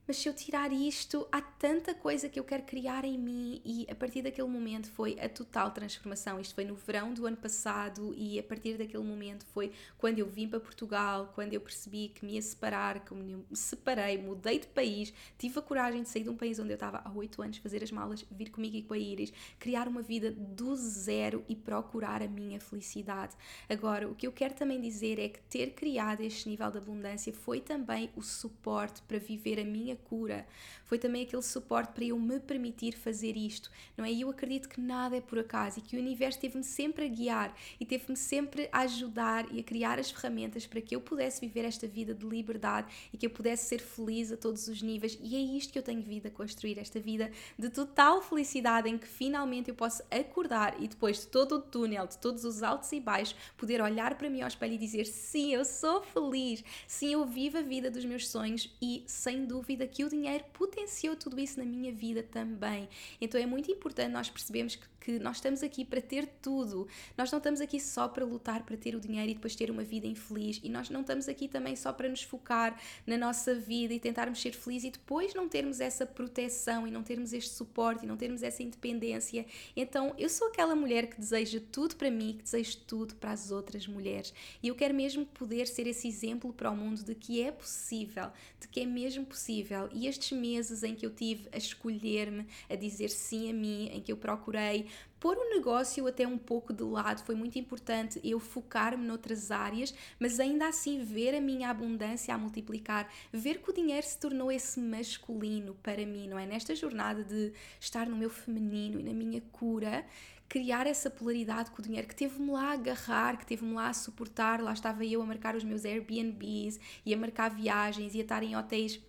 mas 0.07 0.17
se 0.17 0.29
eu 0.29 0.35
tirar 0.35 0.73
isto, 0.73 1.27
há 1.31 1.41
tanta 1.41 1.95
coisa 1.95 2.29
que 2.29 2.39
eu 2.41 2.45
quero 2.45 2.65
criar 2.65 3.05
em 3.05 3.17
mim 3.17 3.63
e 3.65 3.87
a 3.89 3.95
partir 3.95 4.23
daquele 4.23 4.49
momento 4.49 4.91
foi 4.91 5.17
a 5.21 5.29
total 5.29 5.71
transformação. 5.71 6.41
Isto 6.41 6.55
foi 6.55 6.65
no 6.65 6.75
verão 6.75 7.15
do 7.15 7.27
ano 7.27 7.37
passado 7.37 8.13
e 8.17 8.39
a 8.39 8.43
partir 8.43 8.77
daquele 8.77 9.05
momento 9.05 9.47
foi 9.47 9.73
quando 9.99 10.19
eu 10.19 10.27
vim 10.27 10.49
para 10.49 10.59
Portugal, 10.59 11.31
quando 11.35 11.55
eu 11.55 11.61
percebi 11.61 12.09
que 12.09 12.25
me 12.25 12.35
ia 12.35 12.43
separar, 12.43 13.05
que 13.05 13.15
me 13.15 13.45
separei, 13.53 14.19
mudei 14.19 14.59
de 14.59 14.67
país, 14.67 15.15
tive 15.39 15.59
a 15.59 15.63
coragem 15.63 16.03
de 16.03 16.09
sair 16.09 16.25
de 16.25 16.31
um 16.31 16.37
país 16.37 16.59
onde 16.59 16.71
eu 16.71 16.75
estava 16.75 17.03
há 17.05 17.13
oito 17.13 17.41
anos, 17.41 17.59
fazer 17.59 17.83
as 17.85 17.93
malas, 17.93 18.25
vir 18.31 18.51
comigo 18.51 18.77
e 18.77 18.83
com 18.83 18.95
a 18.95 18.99
Iris, 18.99 19.33
criar 19.61 19.87
uma 19.87 20.03
vida 20.03 20.33
do 20.33 20.75
zero 20.75 21.45
e 21.49 21.55
procurar 21.55 22.21
a 22.21 22.27
minha 22.27 22.59
felicidade. 22.59 23.37
Agora, 23.69 24.09
o 24.09 24.15
que 24.17 24.27
eu 24.27 24.33
quero 24.33 24.55
também 24.55 24.81
dizer 24.81 25.21
é 25.21 25.29
que 25.29 25.41
ter 25.43 25.71
criado 25.71 26.21
este 26.21 26.49
nível 26.49 26.71
de 26.71 26.79
abundância 26.79 27.33
foi 27.33 27.61
também 27.61 28.11
o 28.17 28.23
suporte 28.23 29.03
para 29.03 29.19
viver 29.19 29.61
a 29.61 29.65
minha 29.65 30.00
cura. 30.09 30.47
Foi 30.85 30.99
também 30.99 31.23
aquele 31.23 31.43
suporte 31.43 31.93
para 31.93 32.05
eu 32.05 32.19
me 32.19 32.41
permitir 32.41 32.97
fazer 32.97 33.37
isto, 33.37 33.71
não 33.97 34.05
é? 34.05 34.11
E 34.11 34.23
eu 34.23 34.31
acredito 34.31 34.69
que 34.69 34.81
nada 34.81 35.17
é 35.17 35.21
por 35.21 35.39
acaso 35.39 35.79
e 35.79 35.83
que 35.83 35.97
o 35.97 36.01
universo 36.01 36.41
teve-me 36.41 36.65
sempre 36.65 37.05
a 37.05 37.09
guiar 37.09 37.57
e 37.79 37.87
teve-me 37.87 38.17
sempre 38.17 38.69
a 38.73 38.81
ajudar 38.81 39.47
e 39.53 39.61
a 39.61 39.63
criar 39.63 39.99
as 39.99 40.11
ferramentas 40.11 40.67
para 40.67 40.81
que 40.81 40.95
eu 40.95 41.01
pudesse 41.01 41.41
viver 41.41 41.65
esta 41.65 41.87
vida 41.87 42.15
de 42.15 42.27
liberdade 42.27 42.89
e 43.13 43.17
que 43.17 43.27
eu 43.27 43.31
pudesse 43.31 43.69
ser 43.69 43.81
feliz 43.81 44.33
a 44.33 44.37
todos 44.37 44.67
os 44.69 44.83
níveis. 44.83 45.19
E 45.23 45.37
é 45.37 45.39
isto 45.39 45.73
que 45.73 45.79
eu 45.79 45.83
tenho 45.83 46.03
vindo 46.03 46.27
a 46.27 46.31
construir, 46.31 46.79
esta 46.79 46.99
vida 46.99 47.31
de 47.59 47.69
total 47.71 48.23
felicidade 48.23 48.89
em 48.89 48.99
que 48.99 49.07
finalmente 49.07 49.69
eu 49.69 49.75
posso 49.75 50.03
acordar 50.11 50.81
e 50.83 50.89
depois 50.89 51.21
de 51.21 51.27
todo 51.27 51.57
o 51.57 51.61
túnel, 51.61 52.07
de 52.07 52.19
todos 52.19 52.45
os 52.45 52.63
altos 52.63 52.91
e 52.93 53.01
baixos, 53.01 53.37
poder 53.57 53.81
olhar 53.81 54.17
para 54.17 54.31
mim 54.31 54.41
ao 54.41 54.49
espelho 54.49 54.75
e 54.75 54.79
dizer: 54.79 55.05
sim, 55.05 55.53
eu 55.53 55.65
sou 55.65 56.03
feliz, 56.03 56.65
sim, 56.87 57.13
eu 57.13 57.25
vivo 57.25 57.59
a 57.59 57.63
vida 57.63 57.91
dos 57.91 58.05
meus 58.05 58.29
sonhos 58.29 58.75
e 58.81 59.05
sem 59.07 59.45
dúvida 59.45 59.80
que 59.87 60.05
o 60.05 60.09
dinheiro 60.09 60.45
potenciou 60.53 61.17
tudo 61.17 61.39
isso 61.41 61.59
na 61.59 61.65
minha 61.65 61.93
vida 61.93 62.23
também. 62.23 62.89
Então 63.21 63.41
é 63.41 63.47
muito 63.47 63.71
importante 63.71 64.13
nós 64.13 64.29
percebermos 64.29 64.77
que, 64.77 64.87
que, 65.01 65.19
nós 65.19 65.37
estamos 65.37 65.63
aqui 65.63 65.85
para 65.85 66.01
ter 66.01 66.27
tudo. 66.43 66.87
Nós 67.17 67.31
não 67.31 67.39
estamos 67.39 67.61
aqui 67.61 67.81
só 67.81 68.09
para 68.09 68.25
lutar 68.25 68.63
para 68.65 68.77
ter 68.77 68.95
o 68.95 69.01
dinheiro 69.01 69.31
e 69.31 69.35
depois 69.35 69.55
ter 69.55 69.71
uma 69.71 69.83
vida 69.83 70.07
infeliz. 70.07 70.61
E 70.63 70.69
nós 70.69 70.91
não 70.91 71.01
estamos 71.01 71.29
aqui 71.29 71.49
também 71.49 71.77
só 71.77 71.93
para 71.93 72.09
nos 72.09 72.23
focar 72.23 72.81
na 73.07 73.17
nossa 73.17 73.55
vida 73.55 73.95
e 73.95 74.01
tentarmos 74.01 74.41
ser 74.41 74.53
felizes 74.53 74.89
e 74.89 74.91
depois 74.93 75.35
não 75.35 75.49
termos 75.49 75.81
essa 75.81 76.07
proteção 76.07 76.87
e 76.87 76.91
não 76.91 77.03
termos 77.03 77.33
este 77.33 77.51
suporte 77.55 78.05
e 78.05 78.09
não 78.09 78.17
termos 78.17 78.43
essa 78.43 78.63
independência. 78.63 79.47
Então 79.77 80.15
eu 80.19 80.29
sou 80.29 80.49
aquela 80.49 80.75
mulher 80.75 81.09
que 81.09 81.19
deseja 81.19 81.61
tudo 81.73 81.97
para 81.97 82.11
mim, 82.11 82.35
que 82.39 82.45
deseja 82.45 82.79
tudo 82.87 83.15
para 83.15 83.33
as 83.33 83.51
outras 83.51 83.87
mulheres. 83.87 84.33
E 84.63 84.69
eu 84.69 84.75
quero 84.75 84.95
mesmo 84.95 85.27
poder 85.27 85.67
ser 85.67 85.87
esse 85.87 86.09
exemplo 86.09 86.53
para 86.53 86.71
o 86.71 86.77
mundo 86.77 87.03
de 87.03 87.15
que 87.15 87.43
é 87.43 87.51
possível, 87.51 88.31
de 88.61 88.69
que 88.69 88.81
é 88.81 88.87
mesmo 88.87 89.25
possível 89.25 89.70
e 89.93 90.07
estes 90.07 90.37
meses 90.37 90.83
em 90.83 90.95
que 90.95 91.05
eu 91.05 91.11
tive 91.11 91.49
a 91.53 91.59
escolher-me, 91.59 92.47
a 92.69 92.75
dizer 92.75 93.09
sim 93.11 93.51
a 93.51 93.53
mim, 93.53 93.89
em 93.93 94.01
que 94.01 94.13
eu 94.13 94.17
procurei 94.17 94.87
pôr 95.21 95.37
o 95.37 95.51
negócio 95.51 96.07
até 96.07 96.27
um 96.27 96.39
pouco 96.39 96.73
de 96.73 96.83
lado, 96.83 97.23
foi 97.25 97.35
muito 97.35 97.59
importante 97.59 98.19
eu 98.25 98.41
focar-me 98.41 99.07
noutras 99.07 99.51
áreas, 99.51 99.95
mas 100.19 100.41
ainda 100.41 100.67
assim 100.67 101.05
ver 101.05 101.35
a 101.35 101.41
minha 101.41 101.69
abundância 101.69 102.35
a 102.35 102.39
multiplicar, 102.39 103.07
ver 103.31 103.61
que 103.61 103.71
o 103.71 103.75
dinheiro 103.75 104.07
se 104.07 104.19
tornou 104.19 104.51
esse 104.51 104.81
masculino 104.81 105.77
para 105.83 106.07
mim, 106.07 106.27
não 106.27 106.39
é? 106.39 106.47
Nesta 106.47 106.75
jornada 106.75 107.23
de 107.23 107.53
estar 107.79 108.09
no 108.09 108.17
meu 108.17 108.31
feminino 108.31 108.99
e 108.99 109.03
na 109.03 109.13
minha 109.13 109.43
cura, 109.53 110.07
criar 110.49 110.87
essa 110.87 111.09
polaridade 111.09 111.71
com 111.71 111.81
o 111.81 111.85
dinheiro 111.85 112.09
que 112.09 112.17
teve-me 112.17 112.51
lá 112.51 112.71
a 112.71 112.73
agarrar, 112.73 113.37
que 113.37 113.47
teve-me 113.47 113.75
lá 113.75 113.89
a 113.89 113.95
suportar. 113.95 114.61
Lá 114.61 114.73
estava 114.73 115.05
eu 115.05 115.23
a 115.23 115.27
marcar 115.27 115.55
os 115.55 115.63
meus 115.63 115.85
Airbnbs 115.85 116.81
e 117.07 117.15
a 117.15 117.17
marcar 117.17 117.51
viagens 117.51 118.15
e 118.15 118.19
a 118.19 118.23
estar 118.23 118.43
em 118.43 118.57
hotéis 118.57 119.01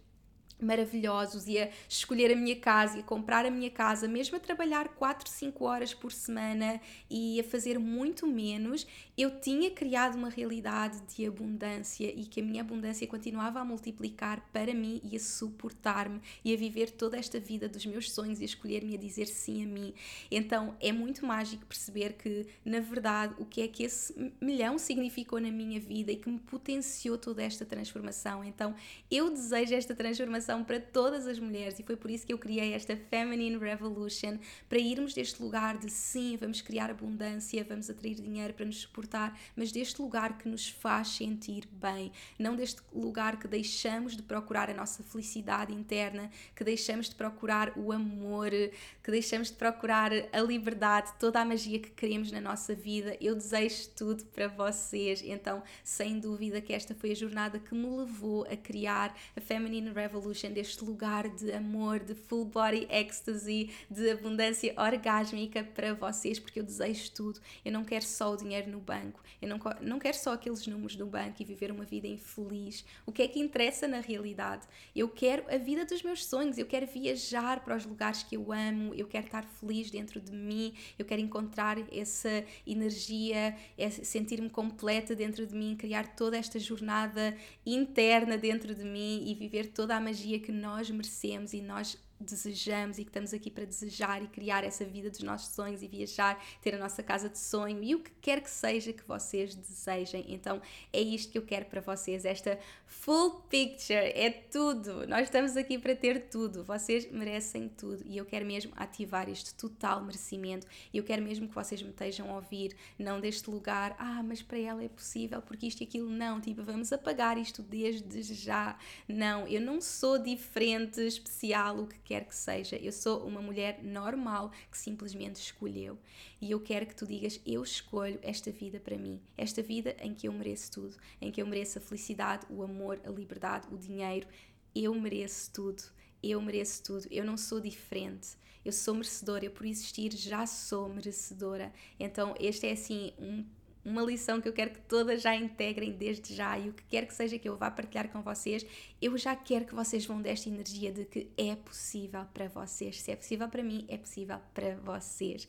maravilhosos 0.62 1.48
e 1.48 1.58
a 1.60 1.70
escolher 1.88 2.32
a 2.32 2.36
minha 2.36 2.56
casa 2.56 2.98
e 2.98 3.02
a 3.02 3.04
comprar 3.04 3.46
a 3.46 3.52
minha 3.52 3.70
casa, 3.70 4.08
mesmo 4.08 4.38
a 4.38 4.40
trabalhar 4.40 4.90
4, 4.90 5.30
5 5.30 5.66
horas 5.66 5.94
por 5.94 6.12
semana 6.12 6.80
e 7.10 7.40
a 7.40 7.44
fazer 7.44 7.80
muito 7.80 8.28
menos, 8.28 8.86
eu 9.18 9.40
tinha 9.40 9.70
criado 9.72 10.16
uma 10.16 10.30
realidade 10.30 11.02
de 11.14 11.26
abundância 11.26 12.06
e 12.06 12.26
que 12.26 12.42
a 12.42 12.44
minha 12.44 12.62
abundância 12.62 13.06
continuava 13.08 13.60
a 13.60 13.66
multiplicar 13.66 14.42
para 14.52 14.74
mim 14.74 15.02
e 15.04 15.16
a 15.16 15.20
suportar-me 15.20 16.22
e 16.44 16.54
a 16.54 16.58
viver 16.58 16.92
toda 16.92 17.18
esta 17.18 17.40
vida 17.40 17.68
dos 17.68 17.86
meus 17.86 18.12
sonhos 18.12 18.40
e 18.40 18.44
a 18.44 18.46
escolher-me 18.46 18.96
a 18.96 18.98
dizer 18.98 19.28
sim 19.28 19.64
a 19.64 19.68
mim. 19.68 19.94
Então 20.30 20.76
é 20.80 20.92
muito 20.92 21.26
mágico 21.26 21.66
perceber 21.66 22.14
que, 22.14 22.48
na 22.66 22.80
verdade, 22.80 23.36
o 23.38 23.46
que 23.46 23.62
é 23.62 23.68
que 23.68 23.84
esse 23.84 24.34
milhão 24.40 24.78
significou 24.78 25.40
na 25.40 25.52
minha 25.52 25.80
vida 25.80 26.12
e 26.12 26.16
que 26.16 26.30
me 26.30 26.40
potenciou 26.40 27.18
toda 27.18 27.44
esta 27.44 27.66
transformação. 27.66 28.44
Então 28.44 28.76
eu 29.10 29.30
desejo 29.30 29.74
esta 29.76 29.96
transformação 29.96 30.51
para 30.60 30.80
todas 30.80 31.26
as 31.26 31.40
mulheres 31.40 31.80
e 31.80 31.84
foi 31.84 31.96
por 31.96 32.12
isso 32.12 32.28
que 32.28 32.34
eu 32.34 32.38
criei 32.38 32.74
esta 32.74 32.98
Feminine 32.98 33.58
Revolution 33.58 34.38
para 34.68 34.78
irmos 34.78 35.14
deste 35.14 35.42
lugar 35.42 35.78
de 35.78 35.90
sim, 35.90 36.36
vamos 36.36 36.62
criar 36.62 36.92
abundância, 36.92 37.64
vamos 37.64 37.90
atrair 37.90 38.16
dinheiro 38.16 38.54
para 38.54 38.66
nos 38.66 38.82
suportar, 38.82 39.40
mas 39.56 39.72
deste 39.72 40.02
lugar 40.02 40.38
que 40.38 40.50
nos 40.50 40.68
faz 40.68 41.08
sentir 41.10 41.66
bem, 41.72 42.12
não 42.38 42.56
deste 42.56 42.82
lugar 42.94 43.40
que 43.40 43.48
deixamos 43.48 44.18
de 44.18 44.24
procurar 44.24 44.70
a 44.70 44.74
nossa 44.74 45.02
felicidade 45.04 45.74
interna, 45.74 46.30
que 46.54 46.64
deixamos 46.64 47.08
de 47.08 47.16
procurar 47.16 47.72
o 47.78 47.94
amor, 47.94 48.52
que 48.52 49.12
deixamos 49.12 49.50
de 49.50 49.56
procurar 49.56 50.12
a 50.34 50.42
liberdade, 50.42 51.14
toda 51.18 51.40
a 51.40 51.46
magia 51.46 51.80
que 51.80 51.92
queremos 51.92 52.32
na 52.32 52.42
nossa 52.42 52.76
vida. 52.76 53.16
Eu 53.22 53.36
desejo 53.36 53.90
tudo 53.96 54.26
para 54.26 54.48
vocês, 54.48 55.22
então 55.24 55.64
sem 55.84 56.20
dúvida 56.20 56.60
que 56.60 56.74
esta 56.74 56.94
foi 56.94 57.12
a 57.12 57.16
jornada 57.16 57.60
que 57.60 57.74
me 57.74 57.88
levou 57.88 58.44
a 58.52 58.58
criar 58.58 59.16
a 59.36 59.42
Feminine 59.42 59.92
Revolution 59.92 60.41
deste 60.50 60.84
lugar 60.84 61.30
de 61.30 61.52
amor, 61.52 62.00
de 62.00 62.16
full 62.16 62.46
body 62.46 62.88
ecstasy, 62.90 63.70
de 63.90 64.12
abundância 64.12 64.74
orgásmica 64.78 65.64
para 65.64 65.94
vocês, 65.94 66.40
porque 66.40 66.60
eu 66.60 66.64
desejo 66.64 67.12
tudo. 67.12 67.40
Eu 67.64 67.72
não 67.72 67.84
quero 67.84 68.06
só 68.06 68.34
o 68.34 68.38
dinheiro 68.38 68.70
no 68.72 68.80
banco, 68.80 69.22
eu 69.42 69.48
não, 69.48 69.60
não 69.82 70.00
quero 70.00 70.18
só 70.18 70.34
aqueles 70.34 70.66
números 70.66 70.96
no 70.96 71.06
banco 71.06 71.42
e 71.42 71.46
viver 71.46 71.72
uma 71.72 71.86
vida 71.86 72.08
infeliz. 72.08 72.86
O 73.06 73.12
que 73.12 73.22
é 73.22 73.28
que 73.28 73.40
interessa 73.40 73.88
na 73.88 74.00
realidade? 74.00 74.66
Eu 74.96 75.10
quero 75.10 75.44
a 75.54 75.58
vida 75.58 75.86
dos 75.86 76.02
meus 76.04 76.26
sonhos, 76.26 76.58
eu 76.58 76.66
quero 76.66 76.88
viajar 76.88 77.64
para 77.64 77.76
os 77.76 77.86
lugares 77.86 78.24
que 78.24 78.36
eu 78.36 78.52
amo, 78.52 78.94
eu 78.96 79.08
quero 79.08 79.26
estar 79.26 79.44
feliz 79.44 79.92
dentro 79.92 80.20
de 80.20 80.32
mim, 80.32 80.74
eu 80.98 81.06
quero 81.06 81.22
encontrar 81.22 81.78
essa 81.92 82.44
energia, 82.66 83.56
sentir-me 84.04 84.50
completa 84.50 85.16
dentro 85.16 85.46
de 85.46 85.56
mim, 85.56 85.76
criar 85.76 86.16
toda 86.16 86.38
esta 86.38 86.60
jornada 86.60 87.36
interna 87.66 88.38
dentro 88.38 88.74
de 88.74 88.84
mim 88.84 89.24
e 89.28 89.34
viver 89.34 89.68
toda 89.68 89.96
a 89.96 90.00
magia 90.00 90.21
que 90.40 90.52
nós 90.52 90.90
merecemos 90.90 91.54
e 91.54 91.62
nós 91.62 91.98
desejamos 92.22 92.98
e 92.98 93.04
que 93.04 93.10
estamos 93.10 93.34
aqui 93.34 93.50
para 93.50 93.66
desejar 93.66 94.24
e 94.24 94.28
criar 94.28 94.64
essa 94.64 94.86
vida 94.86 95.10
dos 95.10 95.22
nossos 95.22 95.54
sonhos 95.54 95.82
e 95.82 95.88
viajar, 95.88 96.42
ter 96.62 96.76
a 96.76 96.78
nossa 96.78 97.04
casa 97.04 97.30
de 97.30 97.38
sonho 97.38 97.84
e 97.84 97.96
o 97.96 98.00
que 98.00 98.12
quer 98.22 98.42
que 98.42 98.50
seja 98.50 98.94
que 98.94 99.04
vocês 99.08 99.56
desejem. 99.56 100.26
Então 100.28 100.62
é 100.92 101.02
isto 101.02 101.32
que 101.32 101.38
eu 101.38 101.44
quero 101.44 101.66
para 101.66 101.82
vocês, 101.82 102.26
esta 102.26 102.60
full 102.86 103.42
picture, 103.50 103.98
é 103.98 104.30
tudo. 104.30 105.08
Nós 105.08 105.24
estamos 105.24 105.58
aqui 105.58 105.78
para 105.78 105.96
ter 105.96 106.30
tudo, 106.30 106.64
vocês 106.64 107.12
merecem 107.12 107.70
tudo 107.70 108.04
e 108.06 108.18
eu 108.18 108.26
quero 108.26 108.46
mesmo 108.46 108.72
ativar 108.76 109.30
este 109.30 109.54
total 109.54 110.04
merecimento 110.04 110.68
eu 110.94 111.04
quero 111.04 111.22
mesmo 111.22 111.48
que 111.48 111.56
vocês 111.56 111.82
me 111.82 111.90
estejam 111.90 112.30
a 112.30 112.36
ouvir, 112.36 112.76
não 112.98 113.20
deste 113.20 113.50
lugar, 113.50 113.96
ah, 113.98 114.22
mas 114.24 114.42
para 114.42 114.58
ela 114.58 114.84
é 114.84 114.90
possível 114.90 115.42
porque 115.42 115.68
isto 115.68 115.82
e 115.82 115.84
aquilo, 115.84 116.10
não, 116.10 116.40
tipo, 116.40 116.64
vamos 116.64 116.92
apagar 116.92 117.38
isto 117.38 117.62
desde 117.62 118.22
já. 118.34 118.78
Não, 119.08 119.48
eu 119.48 119.62
não 119.62 119.82
sou 119.82 120.18
diferente, 120.18 121.00
especial, 121.02 121.80
o 121.80 121.88
que 121.88 122.11
quer 122.12 122.26
que 122.26 122.36
seja. 122.36 122.76
Eu 122.76 122.92
sou 122.92 123.26
uma 123.26 123.42
mulher 123.42 123.82
normal 123.82 124.52
que 124.70 124.78
simplesmente 124.78 125.38
escolheu. 125.38 125.98
E 126.42 126.52
eu 126.52 126.60
quero 126.60 126.86
que 126.86 126.96
tu 126.96 127.08
digas: 127.08 127.40
eu 127.46 127.64
escolho 127.64 128.20
esta 128.22 128.52
vida 128.52 128.80
para 128.82 128.98
mim. 128.98 129.22
Esta 129.38 129.64
vida 129.64 129.96
em 130.00 130.14
que 130.14 130.28
eu 130.28 130.34
mereço 130.34 130.72
tudo, 130.72 130.98
em 131.22 131.32
que 131.32 131.42
eu 131.42 131.48
mereço 131.48 131.80
a 131.80 131.82
felicidade, 131.82 132.46
o 132.50 132.64
amor, 132.64 133.00
a 133.06 133.10
liberdade, 133.10 133.68
o 133.72 133.78
dinheiro. 133.78 134.28
Eu 134.76 134.94
mereço 134.94 135.52
tudo. 135.54 135.84
Eu 136.22 136.42
mereço 136.42 136.84
tudo. 136.84 137.08
Eu 137.10 137.24
não 137.24 137.38
sou 137.38 137.62
diferente. 137.62 138.38
Eu 138.64 138.74
sou 138.74 138.94
merecedora. 138.94 139.46
Eu, 139.46 139.52
por 139.52 139.66
existir, 139.66 140.12
já 140.12 140.46
sou 140.46 140.90
merecedora. 140.90 141.72
Então, 141.98 142.36
este 142.40 142.68
é 142.68 142.74
assim 142.74 143.14
um 143.18 143.46
uma 143.84 144.02
lição 144.02 144.40
que 144.40 144.48
eu 144.48 144.54
quero 144.54 144.72
que 144.72 144.82
todas 144.82 145.22
já 145.22 145.36
integrem 145.36 145.92
desde 145.92 146.34
já 146.34 146.58
e 146.58 146.70
o 146.70 146.74
que 146.74 146.84
quer 146.84 147.06
que 147.06 147.14
seja 147.14 147.38
que 147.38 147.50
eu 147.50 147.58
vá 147.58 147.72
partilhar 147.72 148.10
com 148.10 148.22
vocês, 148.22 148.66
eu 149.02 149.18
já 149.18 149.36
quero 149.36 149.66
que 149.66 149.74
vocês 149.74 150.06
vão 150.06 150.22
desta 150.22 150.50
energia 150.50 150.92
de 150.92 151.06
que 151.06 151.30
é 151.38 151.56
possível 151.56 152.26
para 152.34 152.48
vocês. 152.48 153.02
Se 153.02 153.12
é 153.12 153.16
possível 153.16 153.48
para 153.50 153.64
mim, 153.64 153.86
é 153.88 153.98
possível 153.98 154.38
para 154.54 154.76
vocês. 154.76 155.48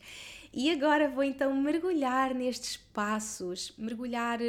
E 0.51 0.71
agora 0.71 1.09
vou 1.09 1.23
então 1.23 1.53
mergulhar 1.55 2.33
nestes 2.33 2.77
passos, 2.77 3.73
mergulhar 3.77 4.39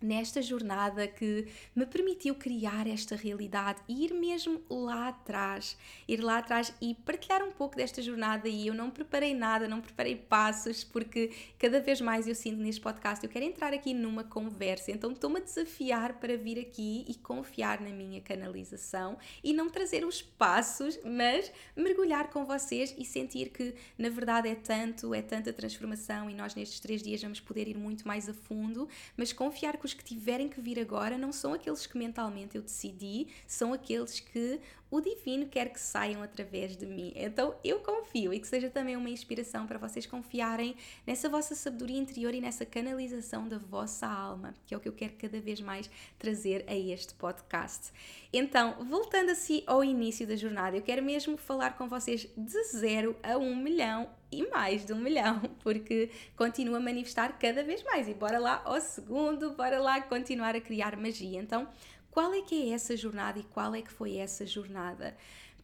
nesta 0.00 0.40
jornada 0.40 1.06
que 1.06 1.48
me 1.74 1.84
permitiu 1.84 2.34
criar 2.34 2.86
esta 2.86 3.16
realidade 3.16 3.80
e 3.88 4.04
ir 4.04 4.14
mesmo 4.14 4.62
lá 4.70 5.08
atrás, 5.08 5.76
ir 6.06 6.22
lá 6.22 6.38
atrás 6.38 6.72
e 6.80 6.94
partilhar 6.94 7.42
um 7.42 7.50
pouco 7.50 7.76
desta 7.76 8.00
jornada. 8.00 8.48
E 8.48 8.66
eu 8.66 8.74
não 8.74 8.90
preparei 8.90 9.34
nada, 9.34 9.68
não 9.68 9.80
preparei 9.80 10.16
passos 10.16 10.84
porque 10.84 11.32
cada 11.58 11.80
vez 11.80 12.00
mais 12.00 12.26
eu 12.28 12.34
sinto 12.34 12.58
neste 12.58 12.80
podcast, 12.80 13.24
eu 13.24 13.30
quero 13.30 13.44
entrar 13.44 13.72
aqui 13.72 13.92
numa 13.92 14.24
conversa, 14.24 14.90
então 14.90 15.12
estou-me 15.12 15.38
a 15.38 15.42
desafiar 15.42 16.14
para 16.14 16.36
vir 16.36 16.58
aqui 16.58 17.04
e 17.08 17.14
confiar 17.14 17.80
na 17.80 17.90
minha 17.90 18.20
canalização 18.20 19.18
e 19.42 19.52
não 19.52 19.68
trazer 19.68 20.04
os 20.04 20.22
passos, 20.22 20.98
mas 21.04 21.50
mergulhar 21.76 22.30
com 22.30 22.44
vocês 22.44 22.94
e 22.96 23.04
sentir 23.04 23.50
que 23.50 23.74
na 23.96 24.08
verdade 24.08 24.48
é 24.48 24.54
tanto, 24.54 25.14
é 25.14 25.22
tanta 25.22 25.52
transformação 25.52 26.30
e 26.30 26.34
nós 26.34 26.54
nestes 26.54 26.80
três 26.80 27.02
dias 27.02 27.22
vamos 27.22 27.40
poder 27.40 27.68
ir 27.68 27.76
muito 27.76 28.06
mais 28.06 28.28
a 28.28 28.34
fundo, 28.34 28.88
mas 29.16 29.32
confiar 29.32 29.76
que 29.76 29.87
que 29.94 30.04
tiverem 30.04 30.48
que 30.48 30.60
vir 30.60 30.78
agora 30.78 31.18
não 31.18 31.32
são 31.32 31.52
aqueles 31.52 31.86
que 31.86 31.96
mentalmente 31.98 32.56
eu 32.56 32.62
decidi, 32.62 33.28
são 33.46 33.72
aqueles 33.72 34.20
que 34.20 34.60
o 34.90 35.00
divino 35.00 35.46
quer 35.46 35.70
que 35.70 35.80
saiam 35.80 36.22
através 36.22 36.76
de 36.76 36.86
mim. 36.86 37.12
Então 37.14 37.54
eu 37.62 37.80
confio 37.80 38.32
e 38.32 38.40
que 38.40 38.48
seja 38.48 38.70
também 38.70 38.96
uma 38.96 39.10
inspiração 39.10 39.66
para 39.66 39.78
vocês 39.78 40.06
confiarem 40.06 40.74
nessa 41.06 41.28
vossa 41.28 41.54
sabedoria 41.54 41.98
interior 41.98 42.34
e 42.34 42.40
nessa 42.40 42.64
canalização 42.64 43.46
da 43.46 43.58
vossa 43.58 44.06
alma, 44.06 44.54
que 44.66 44.74
é 44.74 44.76
o 44.76 44.80
que 44.80 44.88
eu 44.88 44.92
quero 44.92 45.14
cada 45.14 45.40
vez 45.40 45.60
mais 45.60 45.90
trazer 46.18 46.64
a 46.66 46.74
este 46.74 47.14
podcast. 47.14 47.92
Então, 48.32 48.84
voltando 48.84 49.30
assim 49.30 49.62
ao 49.66 49.84
início 49.84 50.26
da 50.26 50.36
jornada, 50.36 50.76
eu 50.76 50.82
quero 50.82 51.02
mesmo 51.02 51.36
falar 51.36 51.76
com 51.76 51.88
vocês 51.88 52.26
de 52.36 52.64
zero 52.64 53.16
a 53.22 53.36
um 53.36 53.54
milhão 53.54 54.08
e 54.30 54.46
mais 54.48 54.84
de 54.84 54.92
um 54.92 54.98
milhão, 54.98 55.40
porque 55.62 56.10
continuo 56.36 56.76
a 56.76 56.80
manifestar 56.80 57.38
cada 57.38 57.62
vez 57.62 57.82
mais. 57.82 58.08
E 58.08 58.14
bora 58.14 58.38
lá 58.38 58.62
ao 58.64 58.80
segundo, 58.80 59.52
bora 59.52 59.80
lá 59.80 60.00
continuar 60.00 60.54
a 60.54 60.60
criar 60.60 60.96
magia. 60.96 61.40
Então, 61.40 61.68
qual 62.10 62.32
é 62.32 62.42
que 62.42 62.70
é 62.70 62.74
essa 62.74 62.96
jornada 62.96 63.38
e 63.38 63.42
qual 63.44 63.74
é 63.74 63.82
que 63.82 63.90
foi 63.90 64.16
essa 64.16 64.46
jornada? 64.46 65.16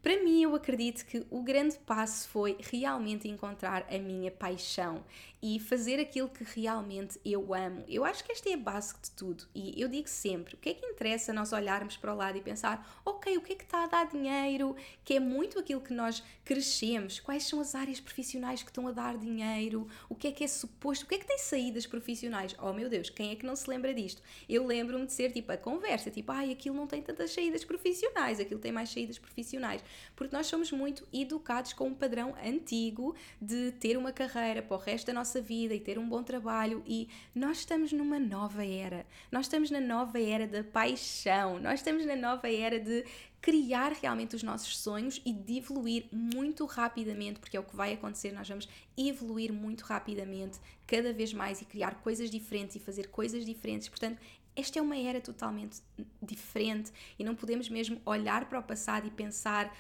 Para 0.02 0.22
mim, 0.22 0.42
eu 0.42 0.54
acredito 0.54 1.06
que 1.06 1.24
o 1.30 1.42
grande 1.42 1.78
passo 1.78 2.28
foi 2.28 2.58
realmente 2.70 3.26
encontrar 3.26 3.86
a 3.90 3.98
minha 3.98 4.30
paixão 4.30 5.02
e 5.46 5.60
fazer 5.60 6.00
aquilo 6.00 6.30
que 6.30 6.42
realmente 6.42 7.20
eu 7.22 7.52
amo. 7.52 7.84
Eu 7.86 8.02
acho 8.02 8.24
que 8.24 8.32
esta 8.32 8.48
é 8.48 8.54
a 8.54 8.56
base 8.56 8.94
de 8.94 9.10
tudo 9.10 9.44
e 9.54 9.78
eu 9.78 9.90
digo 9.90 10.08
sempre: 10.08 10.54
o 10.54 10.56
que 10.56 10.70
é 10.70 10.74
que 10.74 10.86
interessa 10.86 11.34
nós 11.34 11.52
olharmos 11.52 11.98
para 11.98 12.14
o 12.14 12.16
lado 12.16 12.38
e 12.38 12.40
pensar, 12.40 13.02
ok, 13.04 13.36
o 13.36 13.42
que 13.42 13.52
é 13.52 13.56
que 13.56 13.64
está 13.64 13.84
a 13.84 13.86
dar 13.86 14.06
dinheiro, 14.06 14.74
que 15.04 15.12
é 15.12 15.20
muito 15.20 15.58
aquilo 15.58 15.82
que 15.82 15.92
nós 15.92 16.22
crescemos, 16.46 17.20
quais 17.20 17.42
são 17.44 17.60
as 17.60 17.74
áreas 17.74 18.00
profissionais 18.00 18.62
que 18.62 18.70
estão 18.70 18.88
a 18.88 18.92
dar 18.92 19.18
dinheiro, 19.18 19.86
o 20.08 20.14
que 20.14 20.28
é 20.28 20.32
que 20.32 20.44
é 20.44 20.48
suposto, 20.48 21.04
o 21.04 21.08
que 21.08 21.16
é 21.16 21.18
que 21.18 21.26
tem 21.26 21.36
saídas 21.36 21.86
profissionais? 21.86 22.56
Oh 22.58 22.72
meu 22.72 22.88
Deus, 22.88 23.10
quem 23.10 23.30
é 23.30 23.36
que 23.36 23.44
não 23.44 23.54
se 23.54 23.68
lembra 23.68 23.92
disto? 23.92 24.22
Eu 24.48 24.66
lembro-me 24.66 25.04
de 25.04 25.12
ser 25.12 25.30
tipo 25.30 25.52
a 25.52 25.58
conversa, 25.58 26.10
tipo, 26.10 26.32
ai, 26.32 26.52
aquilo 26.52 26.74
não 26.74 26.86
tem 26.86 27.02
tantas 27.02 27.32
saídas 27.32 27.62
profissionais, 27.66 28.40
aquilo 28.40 28.60
tem 28.60 28.72
mais 28.72 28.88
saídas 28.88 29.18
profissionais, 29.18 29.84
porque 30.16 30.34
nós 30.34 30.46
somos 30.46 30.72
muito 30.72 31.06
educados 31.12 31.74
com 31.74 31.88
um 31.88 31.94
padrão 31.94 32.34
antigo 32.42 33.14
de 33.38 33.72
ter 33.72 33.98
uma 33.98 34.10
carreira 34.10 34.62
para 34.62 34.74
o 34.74 34.80
resto 34.80 35.08
da 35.08 35.12
nossa 35.12 35.33
nossa 35.34 35.40
vida 35.40 35.74
e 35.74 35.80
ter 35.80 35.98
um 35.98 36.08
bom 36.08 36.22
trabalho 36.22 36.82
e 36.86 37.08
nós 37.34 37.58
estamos 37.58 37.92
numa 37.92 38.18
nova 38.18 38.64
era. 38.64 39.04
Nós 39.32 39.46
estamos 39.46 39.70
na 39.70 39.80
nova 39.80 40.20
era 40.20 40.46
da 40.46 40.62
paixão. 40.62 41.58
Nós 41.58 41.80
estamos 41.80 42.06
na 42.06 42.14
nova 42.14 42.48
era 42.48 42.78
de 42.78 43.04
criar 43.40 43.92
realmente 43.92 44.36
os 44.36 44.42
nossos 44.42 44.78
sonhos 44.78 45.20
e 45.24 45.32
de 45.32 45.58
evoluir 45.58 46.06
muito 46.12 46.64
rapidamente, 46.66 47.40
porque 47.40 47.56
é 47.56 47.60
o 47.60 47.64
que 47.64 47.76
vai 47.76 47.92
acontecer, 47.92 48.32
nós 48.32 48.48
vamos 48.48 48.66
evoluir 48.96 49.52
muito 49.52 49.82
rapidamente, 49.82 50.58
cada 50.86 51.12
vez 51.12 51.34
mais 51.34 51.60
e 51.60 51.64
criar 51.66 51.96
coisas 51.96 52.30
diferentes 52.30 52.76
e 52.76 52.78
fazer 52.78 53.08
coisas 53.08 53.44
diferentes. 53.44 53.88
Portanto, 53.88 54.18
esta 54.56 54.78
é 54.78 54.82
uma 54.82 54.96
era 54.96 55.20
totalmente 55.20 55.82
diferente 56.22 56.92
e 57.18 57.24
não 57.24 57.34
podemos 57.34 57.68
mesmo 57.68 58.00
olhar 58.06 58.48
para 58.48 58.60
o 58.60 58.62
passado 58.62 59.06
e 59.06 59.10
pensar 59.10 59.76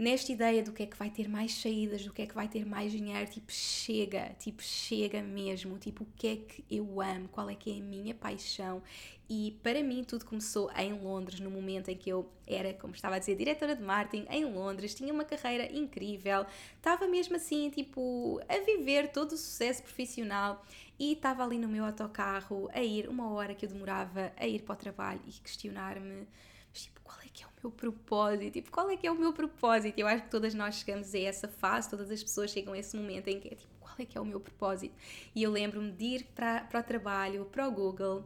nesta 0.00 0.32
ideia 0.32 0.62
do 0.62 0.72
que 0.72 0.82
é 0.82 0.86
que 0.86 0.96
vai 0.96 1.10
ter 1.10 1.28
mais 1.28 1.52
saídas, 1.52 2.02
do 2.06 2.10
que 2.10 2.22
é 2.22 2.26
que 2.26 2.34
vai 2.34 2.48
ter 2.48 2.64
mais 2.64 2.90
dinheiro, 2.90 3.30
tipo, 3.30 3.52
chega, 3.52 4.34
tipo, 4.38 4.62
chega 4.62 5.20
mesmo, 5.20 5.78
tipo, 5.78 6.04
o 6.04 6.06
que 6.16 6.26
é 6.26 6.36
que 6.36 6.64
eu 6.70 7.02
amo, 7.02 7.28
qual 7.28 7.50
é 7.50 7.54
que 7.54 7.70
é 7.70 7.76
a 7.76 7.84
minha 7.84 8.14
paixão. 8.14 8.82
E 9.28 9.58
para 9.62 9.82
mim 9.82 10.02
tudo 10.02 10.24
começou 10.24 10.70
em 10.72 10.94
Londres, 10.94 11.38
no 11.38 11.50
momento 11.50 11.90
em 11.90 11.96
que 11.96 12.08
eu 12.08 12.32
era, 12.46 12.72
como 12.72 12.94
estava 12.94 13.16
a 13.16 13.18
dizer, 13.18 13.36
diretora 13.36 13.76
de 13.76 13.82
marketing 13.82 14.26
em 14.30 14.46
Londres, 14.46 14.94
tinha 14.94 15.12
uma 15.12 15.24
carreira 15.24 15.70
incrível, 15.70 16.46
estava 16.76 17.06
mesmo 17.06 17.36
assim, 17.36 17.68
tipo, 17.68 18.40
a 18.48 18.58
viver 18.64 19.12
todo 19.12 19.32
o 19.32 19.36
sucesso 19.36 19.82
profissional 19.82 20.64
e 20.98 21.12
estava 21.12 21.44
ali 21.44 21.58
no 21.58 21.68
meu 21.68 21.84
autocarro 21.84 22.70
a 22.72 22.82
ir 22.82 23.06
uma 23.06 23.30
hora 23.32 23.54
que 23.54 23.66
eu 23.66 23.68
demorava 23.68 24.32
a 24.34 24.46
ir 24.46 24.62
para 24.62 24.72
o 24.72 24.76
trabalho 24.76 25.20
e 25.26 25.32
questionar-me 25.32 26.26
tipo, 26.72 27.00
qual 27.02 27.18
é 27.20 27.28
que 27.32 27.44
é 27.44 27.46
meu 27.62 27.70
propósito? 27.70 28.52
Tipo, 28.52 28.70
qual 28.70 28.90
é 28.90 28.96
que 28.96 29.06
é 29.06 29.10
o 29.10 29.14
meu 29.14 29.32
propósito? 29.32 29.98
Eu 29.98 30.06
acho 30.06 30.24
que 30.24 30.30
todas 30.30 30.54
nós 30.54 30.76
chegamos 30.76 31.14
a 31.14 31.18
essa 31.18 31.48
fase, 31.48 31.90
todas 31.90 32.10
as 32.10 32.22
pessoas 32.22 32.50
chegam 32.50 32.72
a 32.72 32.78
esse 32.78 32.96
momento 32.96 33.28
em 33.28 33.38
que 33.40 33.48
é 33.48 33.54
tipo, 33.54 33.72
qual 33.80 33.94
é 33.98 34.04
que 34.04 34.16
é 34.16 34.20
o 34.20 34.24
meu 34.24 34.40
propósito? 34.40 34.94
E 35.34 35.42
eu 35.42 35.50
lembro-me 35.50 35.92
de 35.92 36.04
ir 36.04 36.24
para, 36.34 36.62
para 36.62 36.80
o 36.80 36.82
trabalho, 36.82 37.44
para 37.46 37.68
o 37.68 37.70
Google, 37.70 38.24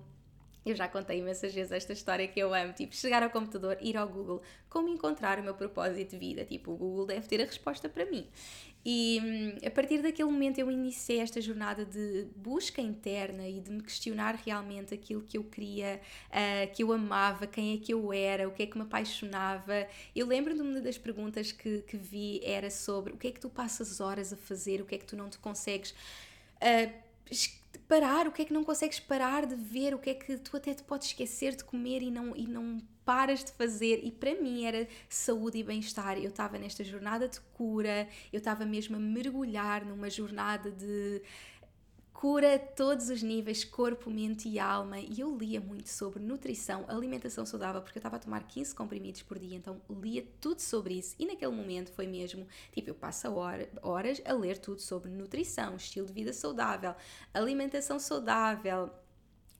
eu 0.64 0.74
já 0.74 0.88
contei 0.88 1.18
imensas 1.18 1.52
vezes 1.52 1.72
esta 1.72 1.92
história 1.92 2.26
que 2.26 2.40
eu 2.40 2.54
amo, 2.54 2.72
tipo, 2.72 2.94
chegar 2.94 3.22
ao 3.22 3.28
computador, 3.28 3.76
ir 3.80 3.96
ao 3.96 4.08
Google, 4.08 4.40
como 4.68 4.88
encontrar 4.88 5.38
o 5.38 5.42
meu 5.42 5.54
propósito 5.54 6.12
de 6.12 6.18
vida, 6.18 6.44
tipo, 6.44 6.72
o 6.72 6.76
Google 6.76 7.06
deve 7.06 7.28
ter 7.28 7.40
a 7.42 7.44
resposta 7.44 7.88
para 7.88 8.06
mim. 8.06 8.26
E 8.84 9.20
hum, 9.24 9.66
a 9.66 9.70
partir 9.70 10.02
daquele 10.02 10.30
momento 10.30 10.58
eu 10.58 10.70
iniciei 10.70 11.20
esta 11.20 11.40
jornada 11.40 11.86
de 11.86 12.26
busca 12.36 12.82
interna 12.82 13.48
e 13.48 13.58
de 13.60 13.70
me 13.70 13.82
questionar 13.82 14.34
realmente 14.44 14.92
aquilo 14.92 15.22
que 15.22 15.38
eu 15.38 15.44
queria, 15.44 16.00
uh, 16.28 16.74
que 16.74 16.82
eu 16.82 16.92
amava, 16.92 17.46
quem 17.46 17.74
é 17.74 17.78
que 17.78 17.94
eu 17.94 18.12
era, 18.12 18.46
o 18.46 18.52
que 18.52 18.62
é 18.62 18.66
que 18.66 18.76
me 18.76 18.84
apaixonava. 18.84 19.88
Eu 20.14 20.26
lembro-me 20.26 20.60
de 20.60 20.66
uma 20.68 20.80
das 20.80 20.98
perguntas 20.98 21.50
que, 21.50 21.80
que 21.82 21.96
vi 21.96 22.40
era 22.44 22.70
sobre 22.70 23.14
o 23.14 23.16
que 23.16 23.28
é 23.28 23.30
que 23.30 23.40
tu 23.40 23.48
passas 23.48 24.00
horas 24.00 24.32
a 24.34 24.36
fazer, 24.36 24.82
o 24.82 24.84
que 24.84 24.96
é 24.96 24.98
que 24.98 25.06
tu 25.06 25.16
não 25.16 25.30
te 25.30 25.38
consegues. 25.38 25.94
Uh, 26.60 27.04
parar, 27.78 28.26
o 28.26 28.32
que 28.32 28.42
é 28.42 28.44
que 28.44 28.52
não 28.52 28.64
consegues 28.64 29.00
parar 29.00 29.46
de 29.46 29.54
ver, 29.54 29.94
o 29.94 29.98
que 29.98 30.10
é 30.10 30.14
que 30.14 30.38
tu 30.38 30.56
até 30.56 30.74
te 30.74 30.82
podes 30.82 31.08
esquecer 31.08 31.54
de 31.56 31.64
comer 31.64 32.02
e 32.02 32.10
não, 32.10 32.36
e 32.36 32.46
não 32.46 32.78
paras 33.04 33.44
de 33.44 33.52
fazer. 33.52 34.00
E 34.02 34.10
para 34.10 34.34
mim 34.34 34.64
era 34.64 34.88
saúde 35.08 35.58
e 35.58 35.62
bem-estar. 35.62 36.18
Eu 36.18 36.30
estava 36.30 36.58
nesta 36.58 36.82
jornada 36.82 37.28
de 37.28 37.40
cura, 37.52 38.08
eu 38.32 38.38
estava 38.38 38.64
mesmo 38.64 38.96
a 38.96 38.98
mergulhar 38.98 39.84
numa 39.84 40.08
jornada 40.08 40.70
de 40.70 41.22
cura 42.24 42.58
todos 42.58 43.10
os 43.10 43.22
níveis, 43.22 43.64
corpo, 43.64 44.08
mente 44.08 44.48
e 44.48 44.58
alma. 44.58 44.98
E 44.98 45.20
eu 45.20 45.36
lia 45.36 45.60
muito 45.60 45.90
sobre 45.90 46.22
nutrição, 46.22 46.82
alimentação 46.88 47.44
saudável, 47.44 47.82
porque 47.82 47.98
eu 47.98 48.00
estava 48.00 48.16
a 48.16 48.18
tomar 48.18 48.44
15 48.44 48.74
comprimidos 48.74 49.20
por 49.20 49.38
dia, 49.38 49.54
então 49.54 49.78
lia 49.90 50.26
tudo 50.40 50.58
sobre 50.60 50.94
isso. 50.94 51.14
E 51.18 51.26
naquele 51.26 51.52
momento 51.52 51.92
foi 51.92 52.06
mesmo, 52.06 52.46
tipo, 52.72 52.88
eu 52.88 52.94
passo 52.94 53.30
hora, 53.30 53.68
horas 53.82 54.22
a 54.24 54.32
ler 54.32 54.56
tudo 54.56 54.80
sobre 54.80 55.10
nutrição, 55.10 55.76
estilo 55.76 56.06
de 56.06 56.14
vida 56.14 56.32
saudável, 56.32 56.94
alimentação 57.34 57.98
saudável, 57.98 58.88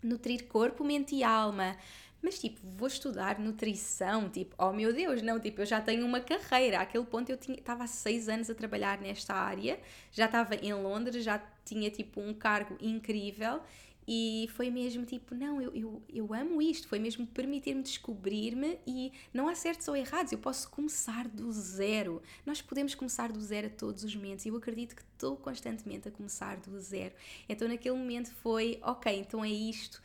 nutrir 0.02 0.48
corpo, 0.48 0.82
mente 0.82 1.14
e 1.16 1.22
alma. 1.22 1.76
Mas 2.24 2.38
tipo, 2.38 2.58
vou 2.62 2.88
estudar 2.88 3.38
nutrição, 3.38 4.30
tipo, 4.30 4.54
oh 4.56 4.72
meu 4.72 4.94
Deus, 4.94 5.20
não, 5.20 5.38
tipo, 5.38 5.60
eu 5.60 5.66
já 5.66 5.78
tenho 5.78 6.06
uma 6.06 6.22
carreira. 6.22 6.80
Àquele 6.80 7.04
ponto 7.04 7.28
eu 7.28 7.36
estava 7.36 7.84
há 7.84 7.86
seis 7.86 8.30
anos 8.30 8.48
a 8.48 8.54
trabalhar 8.54 8.98
nesta 8.98 9.34
área, 9.34 9.78
já 10.10 10.24
estava 10.24 10.54
em 10.54 10.72
Londres, 10.72 11.22
já 11.22 11.38
tinha 11.66 11.90
tipo 11.90 12.22
um 12.22 12.32
cargo 12.32 12.78
incrível 12.80 13.60
e 14.08 14.48
foi 14.54 14.70
mesmo 14.70 15.04
tipo, 15.04 15.34
não, 15.34 15.60
eu, 15.60 15.74
eu, 15.74 16.02
eu 16.08 16.32
amo 16.32 16.62
isto, 16.62 16.88
foi 16.88 16.98
mesmo 16.98 17.26
permitir-me 17.26 17.82
descobrir-me 17.82 18.78
e 18.86 19.12
não 19.32 19.46
há 19.46 19.54
certos 19.54 19.86
ou 19.86 19.94
errados, 19.94 20.32
eu 20.32 20.38
posso 20.38 20.70
começar 20.70 21.28
do 21.28 21.52
zero. 21.52 22.22
Nós 22.46 22.62
podemos 22.62 22.94
começar 22.94 23.30
do 23.30 23.40
zero 23.42 23.66
a 23.66 23.70
todos 23.70 24.02
os 24.02 24.16
momentos 24.16 24.46
e 24.46 24.48
eu 24.48 24.56
acredito 24.56 24.96
que 24.96 25.02
estou 25.02 25.36
constantemente 25.36 26.08
a 26.08 26.10
começar 26.10 26.56
do 26.56 26.80
zero. 26.80 27.14
Então 27.46 27.68
naquele 27.68 27.96
momento 27.98 28.32
foi, 28.36 28.78
ok, 28.82 29.14
então 29.14 29.44
é 29.44 29.50
isto 29.50 30.00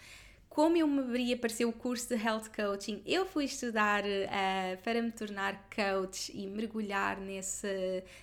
como 0.60 0.76
eu 0.76 0.86
me 0.86 1.00
abri, 1.00 1.32
apareceu 1.32 1.70
o 1.70 1.72
curso 1.72 2.10
de 2.10 2.22
Health 2.22 2.50
Coaching, 2.54 3.02
eu 3.06 3.26
fui 3.26 3.46
estudar 3.46 4.04
uh, 4.04 4.84
para 4.84 5.02
me 5.02 5.10
tornar 5.10 5.70
coach 5.74 6.34
e 6.36 6.48
mergulhar 6.48 7.18
nessa 7.18 7.70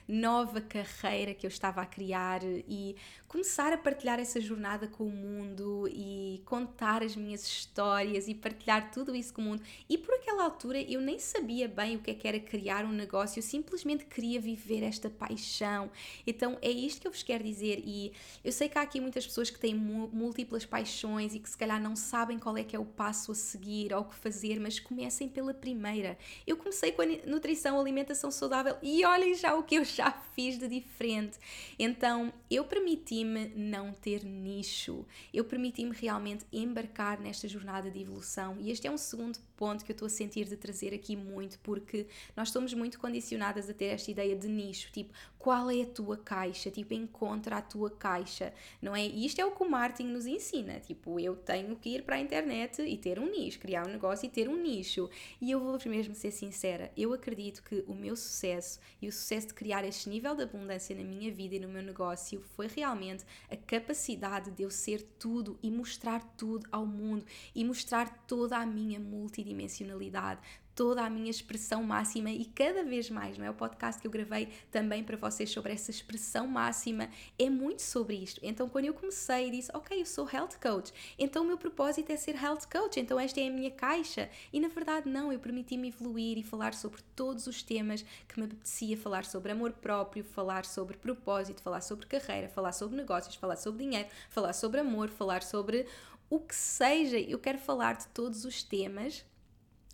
nova 0.06 0.60
carreira 0.60 1.32
que 1.32 1.46
eu 1.46 1.48
estava 1.48 1.80
a 1.80 1.86
criar 1.86 2.42
e 2.44 2.94
começar 3.26 3.72
a 3.72 3.78
partilhar 3.78 4.20
essa 4.20 4.40
jornada 4.40 4.86
com 4.86 5.04
o 5.04 5.10
mundo 5.10 5.88
e 5.88 6.42
contar 6.44 7.02
as 7.02 7.16
minhas 7.16 7.42
histórias 7.46 8.28
e 8.28 8.34
partilhar 8.34 8.90
tudo 8.90 9.14
isso 9.14 9.32
com 9.32 9.40
o 9.40 9.44
mundo. 9.44 9.62
E 9.88 9.96
por 9.96 10.14
aquela 10.14 10.44
altura 10.44 10.80
eu 10.80 11.00
nem 11.00 11.18
sabia 11.18 11.66
bem 11.66 11.96
o 11.96 12.00
que, 12.00 12.10
é 12.10 12.14
que 12.14 12.28
era 12.28 12.38
criar 12.38 12.84
um 12.84 12.92
negócio, 12.92 13.38
eu 13.38 13.42
simplesmente 13.42 14.04
queria 14.04 14.40
viver 14.40 14.82
esta 14.82 15.08
paixão. 15.08 15.90
Então 16.26 16.58
é 16.60 16.70
isto 16.70 17.00
que 17.00 17.06
eu 17.06 17.12
vos 17.12 17.22
quero 17.22 17.42
dizer. 17.42 17.82
E 17.84 18.12
eu 18.44 18.52
sei 18.52 18.68
que 18.68 18.78
há 18.78 18.82
aqui 18.82 19.00
muitas 19.00 19.26
pessoas 19.26 19.48
que 19.48 19.58
têm 19.58 19.74
múltiplas 19.74 20.64
paixões 20.64 21.34
e 21.34 21.38
que 21.38 21.48
se 21.48 21.56
calhar 21.56 21.80
não 21.80 21.96
sabem 21.96 22.25
qual 22.38 22.56
é 22.56 22.64
que 22.64 22.74
é 22.74 22.78
o 22.78 22.84
passo 22.84 23.32
a 23.32 23.34
seguir 23.34 23.92
ou 23.92 24.00
o 24.00 24.04
que 24.04 24.16
fazer, 24.16 24.58
mas 24.58 24.80
comecem 24.80 25.28
pela 25.28 25.54
primeira. 25.54 26.18
Eu 26.46 26.56
comecei 26.56 26.92
com 26.92 27.02
a 27.02 27.06
nutrição, 27.26 27.78
alimentação 27.78 28.30
saudável 28.30 28.76
e 28.82 29.04
olhem 29.04 29.34
já 29.34 29.54
o 29.54 29.62
que 29.62 29.76
eu 29.76 29.84
já 29.84 30.10
fiz 30.34 30.58
de 30.58 30.68
diferente. 30.68 31.38
Então 31.78 32.32
eu 32.50 32.64
permiti 32.64 32.86
permiti-me 32.96 33.48
não 33.54 33.92
ter 33.92 34.24
nicho, 34.24 35.04
eu 35.32 35.44
permiti-me 35.44 35.94
realmente 35.94 36.44
embarcar 36.52 37.20
nesta 37.20 37.46
jornada 37.48 37.90
de 37.90 38.00
evolução. 38.00 38.56
E 38.58 38.70
este 38.70 38.86
é 38.86 38.90
um 38.90 38.96
segundo 38.96 39.38
ponto 39.56 39.84
que 39.84 39.92
eu 39.92 39.94
estou 39.94 40.06
a 40.06 40.10
sentir 40.10 40.44
de 40.46 40.56
trazer 40.56 40.92
aqui 40.94 41.16
muito, 41.16 41.58
porque 41.60 42.06
nós 42.36 42.50
somos 42.50 42.74
muito 42.74 42.98
condicionadas 42.98 43.70
a 43.70 43.74
ter 43.74 43.86
esta 43.86 44.10
ideia 44.10 44.36
de 44.36 44.48
nicho, 44.48 44.90
tipo, 44.92 45.12
qual 45.38 45.70
é 45.70 45.82
a 45.82 45.86
tua 45.86 46.16
caixa? 46.16 46.70
Tipo, 46.70 46.92
encontra 46.92 47.58
a 47.58 47.62
tua 47.62 47.88
caixa, 47.88 48.52
não 48.82 48.94
é? 48.94 49.06
E 49.06 49.24
isto 49.24 49.40
é 49.40 49.44
o 49.44 49.52
que 49.52 49.62
o 49.62 49.70
marketing 49.70 50.08
nos 50.08 50.26
ensina, 50.26 50.80
tipo, 50.80 51.20
eu 51.20 51.36
tenho 51.36 51.76
que 51.76 51.90
ir 51.90 52.02
para 52.02 52.16
a 52.16 52.20
internet 52.20 52.82
e 52.82 52.96
ter 52.98 53.18
um 53.18 53.30
nicho, 53.30 53.58
criar 53.58 53.86
um 53.86 53.90
negócio 53.90 54.26
e 54.26 54.28
ter 54.28 54.48
um 54.48 54.60
nicho. 54.60 55.08
E 55.40 55.50
eu 55.50 55.60
vou 55.60 55.78
mesmo 55.86 56.14
ser 56.14 56.32
sincera, 56.32 56.90
eu 56.96 57.12
acredito 57.12 57.62
que 57.62 57.84
o 57.86 57.94
meu 57.94 58.16
sucesso 58.16 58.80
e 59.00 59.08
o 59.08 59.12
sucesso 59.12 59.48
de 59.48 59.54
criar 59.54 59.84
este 59.84 60.08
nível 60.08 60.34
de 60.34 60.42
abundância 60.42 60.96
na 60.96 61.04
minha 61.04 61.32
vida 61.32 61.54
e 61.54 61.60
no 61.60 61.68
meu 61.68 61.82
negócio 61.82 62.42
foi 62.56 62.66
realmente 62.66 63.24
a 63.48 63.56
capacidade 63.56 64.50
de 64.50 64.62
eu 64.64 64.70
ser 64.70 65.02
tudo 65.18 65.58
e 65.62 65.70
mostrar 65.70 66.24
tudo 66.36 66.66
ao 66.72 66.84
mundo 66.84 67.24
e 67.54 67.64
mostrar 67.64 68.24
toda 68.26 68.56
a 68.56 68.66
minha 68.66 68.98
multidão 68.98 69.45
multidimensionalidade, 69.46 70.40
toda 70.74 71.02
a 71.02 71.08
minha 71.08 71.30
expressão 71.30 71.82
máxima 71.82 72.30
e 72.30 72.44
cada 72.44 72.84
vez 72.84 73.08
mais, 73.08 73.38
não 73.38 73.46
é? 73.46 73.50
O 73.50 73.54
podcast 73.54 73.98
que 73.98 74.06
eu 74.06 74.10
gravei 74.10 74.48
também 74.70 75.02
para 75.02 75.16
vocês 75.16 75.50
sobre 75.50 75.72
essa 75.72 75.90
expressão 75.90 76.46
máxima 76.46 77.08
é 77.38 77.48
muito 77.48 77.80
sobre 77.80 78.16
isto. 78.16 78.40
Então, 78.42 78.68
quando 78.68 78.84
eu 78.84 78.92
comecei, 78.92 79.50
disse: 79.50 79.70
Ok, 79.72 79.98
eu 79.98 80.04
sou 80.04 80.28
health 80.30 80.58
coach, 80.60 80.92
então 81.18 81.44
o 81.44 81.46
meu 81.46 81.56
propósito 81.56 82.10
é 82.10 82.16
ser 82.16 82.34
health 82.34 82.66
coach, 82.70 83.00
então 83.00 83.18
esta 83.18 83.40
é 83.40 83.48
a 83.48 83.50
minha 83.50 83.70
caixa. 83.70 84.28
E 84.52 84.60
na 84.60 84.68
verdade, 84.68 85.08
não, 85.08 85.32
eu 85.32 85.38
permiti-me 85.38 85.88
evoluir 85.88 86.36
e 86.36 86.42
falar 86.42 86.74
sobre 86.74 87.00
todos 87.14 87.46
os 87.46 87.62
temas 87.62 88.04
que 88.28 88.38
me 88.38 88.44
apetecia 88.44 88.98
falar 88.98 89.24
sobre 89.24 89.52
amor 89.52 89.72
próprio, 89.72 90.24
falar 90.24 90.66
sobre 90.66 90.98
propósito, 90.98 91.62
falar 91.62 91.80
sobre 91.80 92.06
carreira, 92.06 92.48
falar 92.48 92.72
sobre 92.72 92.96
negócios, 92.96 93.34
falar 93.34 93.56
sobre 93.56 93.84
dinheiro, 93.84 94.08
falar 94.28 94.52
sobre 94.52 94.80
amor, 94.80 95.08
falar 95.08 95.42
sobre 95.42 95.86
o 96.28 96.38
que 96.38 96.54
seja. 96.54 97.18
Eu 97.18 97.38
quero 97.38 97.58
falar 97.58 97.96
de 97.96 98.06
todos 98.08 98.44
os 98.44 98.62
temas 98.62 99.24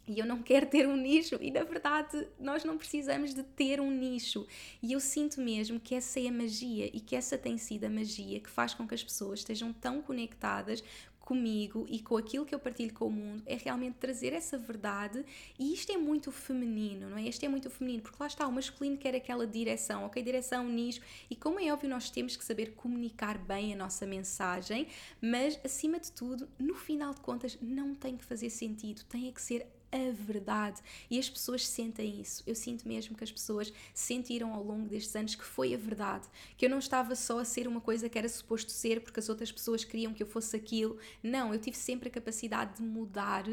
e 0.06 0.18
eu 0.18 0.26
não 0.26 0.42
quero 0.42 0.66
ter 0.66 0.86
um 0.88 0.96
nicho, 0.96 1.36
e 1.40 1.50
na 1.50 1.62
verdade 1.62 2.26
nós 2.38 2.64
não 2.64 2.76
precisamos 2.76 3.34
de 3.34 3.42
ter 3.42 3.80
um 3.80 3.90
nicho. 3.90 4.46
E 4.82 4.92
eu 4.92 5.00
sinto 5.00 5.40
mesmo 5.40 5.78
que 5.78 5.94
essa 5.94 6.20
é 6.20 6.28
a 6.28 6.32
magia 6.32 6.90
e 6.92 7.00
que 7.00 7.14
essa 7.14 7.38
tem 7.38 7.56
sido 7.58 7.84
a 7.84 7.90
magia 7.90 8.40
que 8.40 8.50
faz 8.50 8.74
com 8.74 8.86
que 8.86 8.94
as 8.94 9.02
pessoas 9.02 9.40
estejam 9.40 9.72
tão 9.72 10.02
conectadas 10.02 10.82
comigo 11.22 11.86
e 11.88 12.00
com 12.00 12.16
aquilo 12.16 12.44
que 12.44 12.54
eu 12.54 12.58
partilho 12.58 12.92
com 12.92 13.06
o 13.06 13.10
mundo 13.10 13.42
é 13.46 13.56
realmente 13.56 13.94
trazer 13.94 14.32
essa 14.32 14.58
verdade 14.58 15.24
e 15.58 15.72
isto 15.72 15.90
é 15.92 15.96
muito 15.96 16.30
feminino, 16.30 17.08
não 17.08 17.16
é? 17.16 17.22
Isto 17.22 17.44
é 17.44 17.48
muito 17.48 17.70
feminino, 17.70 18.02
porque 18.02 18.16
lá 18.20 18.26
está, 18.26 18.46
o 18.46 18.52
masculino 18.52 18.98
quer 18.98 19.14
aquela 19.14 19.46
direção, 19.46 20.04
ok? 20.04 20.22
Direção, 20.22 20.68
nicho, 20.68 21.00
e 21.30 21.36
como 21.36 21.60
é 21.60 21.72
óbvio, 21.72 21.88
nós 21.88 22.10
temos 22.10 22.36
que 22.36 22.44
saber 22.44 22.74
comunicar 22.74 23.38
bem 23.38 23.72
a 23.72 23.76
nossa 23.76 24.04
mensagem, 24.04 24.88
mas 25.20 25.58
acima 25.64 25.98
de 25.98 26.10
tudo, 26.12 26.48
no 26.58 26.74
final 26.74 27.14
de 27.14 27.20
contas, 27.20 27.56
não 27.62 27.94
tem 27.94 28.16
que 28.16 28.24
fazer 28.24 28.50
sentido, 28.50 29.04
tem 29.04 29.30
que 29.32 29.40
ser 29.40 29.66
a 29.92 30.12
verdade. 30.12 30.80
E 31.10 31.18
as 31.18 31.28
pessoas 31.28 31.66
sentem 31.66 32.20
isso. 32.20 32.42
Eu 32.46 32.54
sinto 32.54 32.88
mesmo 32.88 33.16
que 33.16 33.22
as 33.22 33.30
pessoas 33.30 33.72
sentiram 33.92 34.54
ao 34.54 34.62
longo 34.62 34.88
destes 34.88 35.14
anos 35.14 35.34
que 35.34 35.44
foi 35.44 35.74
a 35.74 35.76
verdade. 35.76 36.26
Que 36.56 36.66
eu 36.66 36.70
não 36.70 36.78
estava 36.78 37.14
só 37.14 37.38
a 37.38 37.44
ser 37.44 37.68
uma 37.68 37.80
coisa 37.80 38.08
que 38.08 38.18
era 38.18 38.28
suposto 38.28 38.70
ser 38.70 39.02
porque 39.02 39.20
as 39.20 39.28
outras 39.28 39.52
pessoas 39.52 39.84
queriam 39.84 40.14
que 40.14 40.22
eu 40.22 40.26
fosse 40.26 40.56
aquilo. 40.56 40.96
Não, 41.22 41.52
eu 41.52 41.60
tive 41.60 41.76
sempre 41.76 42.08
a 42.08 42.12
capacidade 42.12 42.76
de 42.76 42.82
mudar 42.82 43.44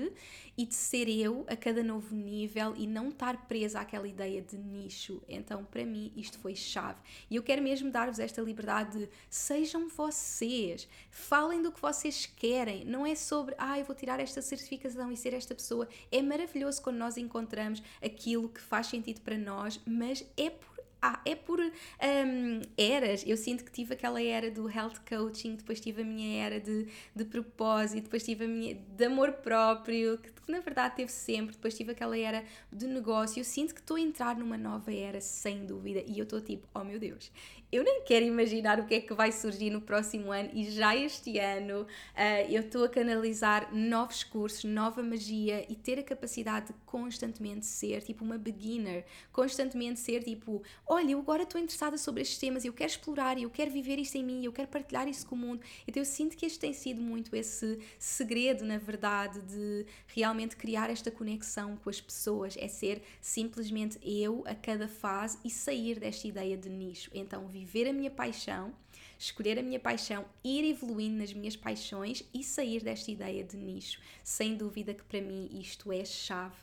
e 0.57 0.65
de 0.65 0.75
ser 0.75 1.09
eu 1.09 1.45
a 1.47 1.55
cada 1.55 1.83
novo 1.83 2.15
nível 2.15 2.73
e 2.77 2.87
não 2.87 3.09
estar 3.09 3.47
presa 3.47 3.79
àquela 3.79 4.07
ideia 4.07 4.41
de 4.41 4.57
nicho. 4.57 5.21
Então, 5.27 5.65
para 5.65 5.85
mim, 5.85 6.11
isto 6.15 6.37
foi 6.39 6.55
chave. 6.55 6.99
E 7.29 7.35
eu 7.35 7.43
quero 7.43 7.61
mesmo 7.61 7.91
dar-vos 7.91 8.19
esta 8.19 8.41
liberdade 8.41 8.99
de 8.99 9.09
sejam 9.29 9.89
vocês, 9.89 10.87
falem 11.09 11.61
do 11.61 11.71
que 11.71 11.81
vocês 11.81 12.25
querem. 12.25 12.85
Não 12.85 13.05
é 13.05 13.15
sobre, 13.15 13.55
ah, 13.57 13.79
eu 13.79 13.85
vou 13.85 13.95
tirar 13.95 14.19
esta 14.19 14.41
certificação 14.41 15.11
e 15.11 15.17
ser 15.17 15.33
esta 15.33 15.55
pessoa. 15.55 15.87
É 16.11 16.21
maravilhoso 16.29 16.81
quando 16.81 16.97
nós 16.97 17.17
encontramos 17.17 17.81
aquilo 18.03 18.47
que 18.47 18.61
faz 18.61 18.87
sentido 18.87 19.21
para 19.21 19.37
nós, 19.37 19.81
mas 19.85 20.23
é 20.37 20.49
por 20.49 20.69
ah, 21.01 21.21
é 21.25 21.33
por 21.33 21.59
um, 21.61 22.61
eras. 22.77 23.23
Eu 23.25 23.37
sinto 23.37 23.63
que 23.63 23.71
tive 23.71 23.93
aquela 23.93 24.21
era 24.21 24.51
do 24.51 24.69
health 24.69 24.99
coaching, 25.07 25.55
depois 25.55 25.79
tive 25.79 26.01
a 26.01 26.05
minha 26.05 26.43
era 26.43 26.59
de, 26.59 26.87
de 27.15 27.25
propósito, 27.25 28.03
depois 28.03 28.23
tive 28.23 28.43
a 28.45 28.47
minha 28.47 28.75
de 28.75 29.05
amor 29.05 29.31
próprio, 29.33 30.17
que, 30.17 30.29
que 30.29 30.51
na 30.51 30.59
verdade 30.59 30.97
teve 30.97 31.11
sempre, 31.11 31.55
depois 31.55 31.75
tive 31.75 31.93
aquela 31.93 32.17
era 32.17 32.43
de 32.71 32.85
negócio. 32.85 33.39
Eu 33.39 33.45
sinto 33.45 33.73
que 33.73 33.79
estou 33.79 33.95
a 33.95 34.01
entrar 34.01 34.35
numa 34.35 34.57
nova 34.57 34.93
era, 34.93 35.21
sem 35.21 35.65
dúvida, 35.65 36.03
e 36.05 36.19
eu 36.19 36.23
estou 36.23 36.41
tipo, 36.41 36.67
oh 36.73 36.83
meu 36.83 36.99
Deus, 36.99 37.31
eu 37.71 37.83
nem 37.83 38.01
quero 38.03 38.25
imaginar 38.25 38.79
o 38.79 38.85
que 38.85 38.95
é 38.95 39.01
que 39.01 39.13
vai 39.13 39.31
surgir 39.31 39.69
no 39.69 39.79
próximo 39.79 40.31
ano 40.31 40.49
e 40.53 40.69
já 40.71 40.95
este 40.95 41.37
ano 41.37 41.81
uh, 41.81 42.51
eu 42.51 42.61
estou 42.61 42.83
a 42.83 42.89
canalizar 42.89 43.73
novos 43.73 44.23
cursos, 44.23 44.63
nova 44.63 45.03
magia 45.03 45.65
e 45.69 45.75
ter 45.75 45.99
a 45.99 46.03
capacidade 46.03 46.67
de 46.67 46.73
constantemente 46.85 47.67
ser 47.67 48.01
tipo 48.01 48.25
uma 48.25 48.37
beginner, 48.37 49.05
constantemente 49.31 49.99
ser 49.99 50.23
tipo, 50.23 50.63
olha, 50.87 51.11
eu 51.11 51.19
agora 51.19 51.43
estou 51.43 51.61
interessada 51.61 51.97
sobre 51.97 52.23
estes 52.23 52.39
temas, 52.39 52.65
eu 52.65 52.73
quero 52.73 52.89
explorar, 52.89 53.39
eu 53.39 53.49
quero 53.49 53.69
viver 53.69 53.99
isto 53.99 54.15
em 54.17 54.23
mim, 54.23 54.43
eu 54.43 54.51
quero 54.51 54.67
partilhar 54.67 55.07
isso 55.07 55.27
com 55.27 55.35
o 55.35 55.37
mundo. 55.37 55.61
Então 55.87 56.01
eu 56.01 56.05
sinto 56.05 56.35
que 56.35 56.45
este 56.45 56.59
tem 56.59 56.73
sido 56.73 57.01
muito 57.01 57.35
esse 57.35 57.79
segredo, 57.99 58.65
na 58.65 58.79
verdade, 58.79 59.39
de 59.41 59.85
realmente 60.07 60.55
criar 60.55 60.89
esta 60.89 61.11
conexão 61.11 61.77
com 61.77 61.89
as 61.89 62.01
pessoas, 62.01 62.55
é 62.57 62.67
ser 62.67 63.03
simplesmente 63.21 63.99
eu 64.01 64.43
a 64.47 64.55
cada 64.55 64.87
fase 64.87 65.37
e 65.45 65.49
sair 65.49 65.99
desta 65.99 66.27
ideia 66.27 66.57
de 66.57 66.69
nicho. 66.69 67.11
Então 67.13 67.47
viver 67.59 67.89
a 67.89 67.93
minha 67.93 68.09
paixão, 68.09 68.73
escolher 69.17 69.59
a 69.59 69.61
minha 69.61 69.79
paixão, 69.79 70.25
ir 70.43 70.63
evoluindo 70.69 71.17
nas 71.17 71.33
minhas 71.33 71.55
paixões 71.55 72.23
e 72.33 72.43
sair 72.43 72.81
desta 72.81 73.11
ideia 73.11 73.43
de 73.43 73.57
nicho. 73.57 73.99
Sem 74.23 74.55
dúvida 74.55 74.93
que 74.93 75.03
para 75.03 75.21
mim 75.21 75.49
isto 75.59 75.91
é 75.91 76.05
chave. 76.05 76.55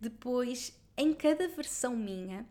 Depois, 0.00 0.78
em 0.96 1.12
cada 1.12 1.46
versão 1.48 1.94
minha, 1.94 2.46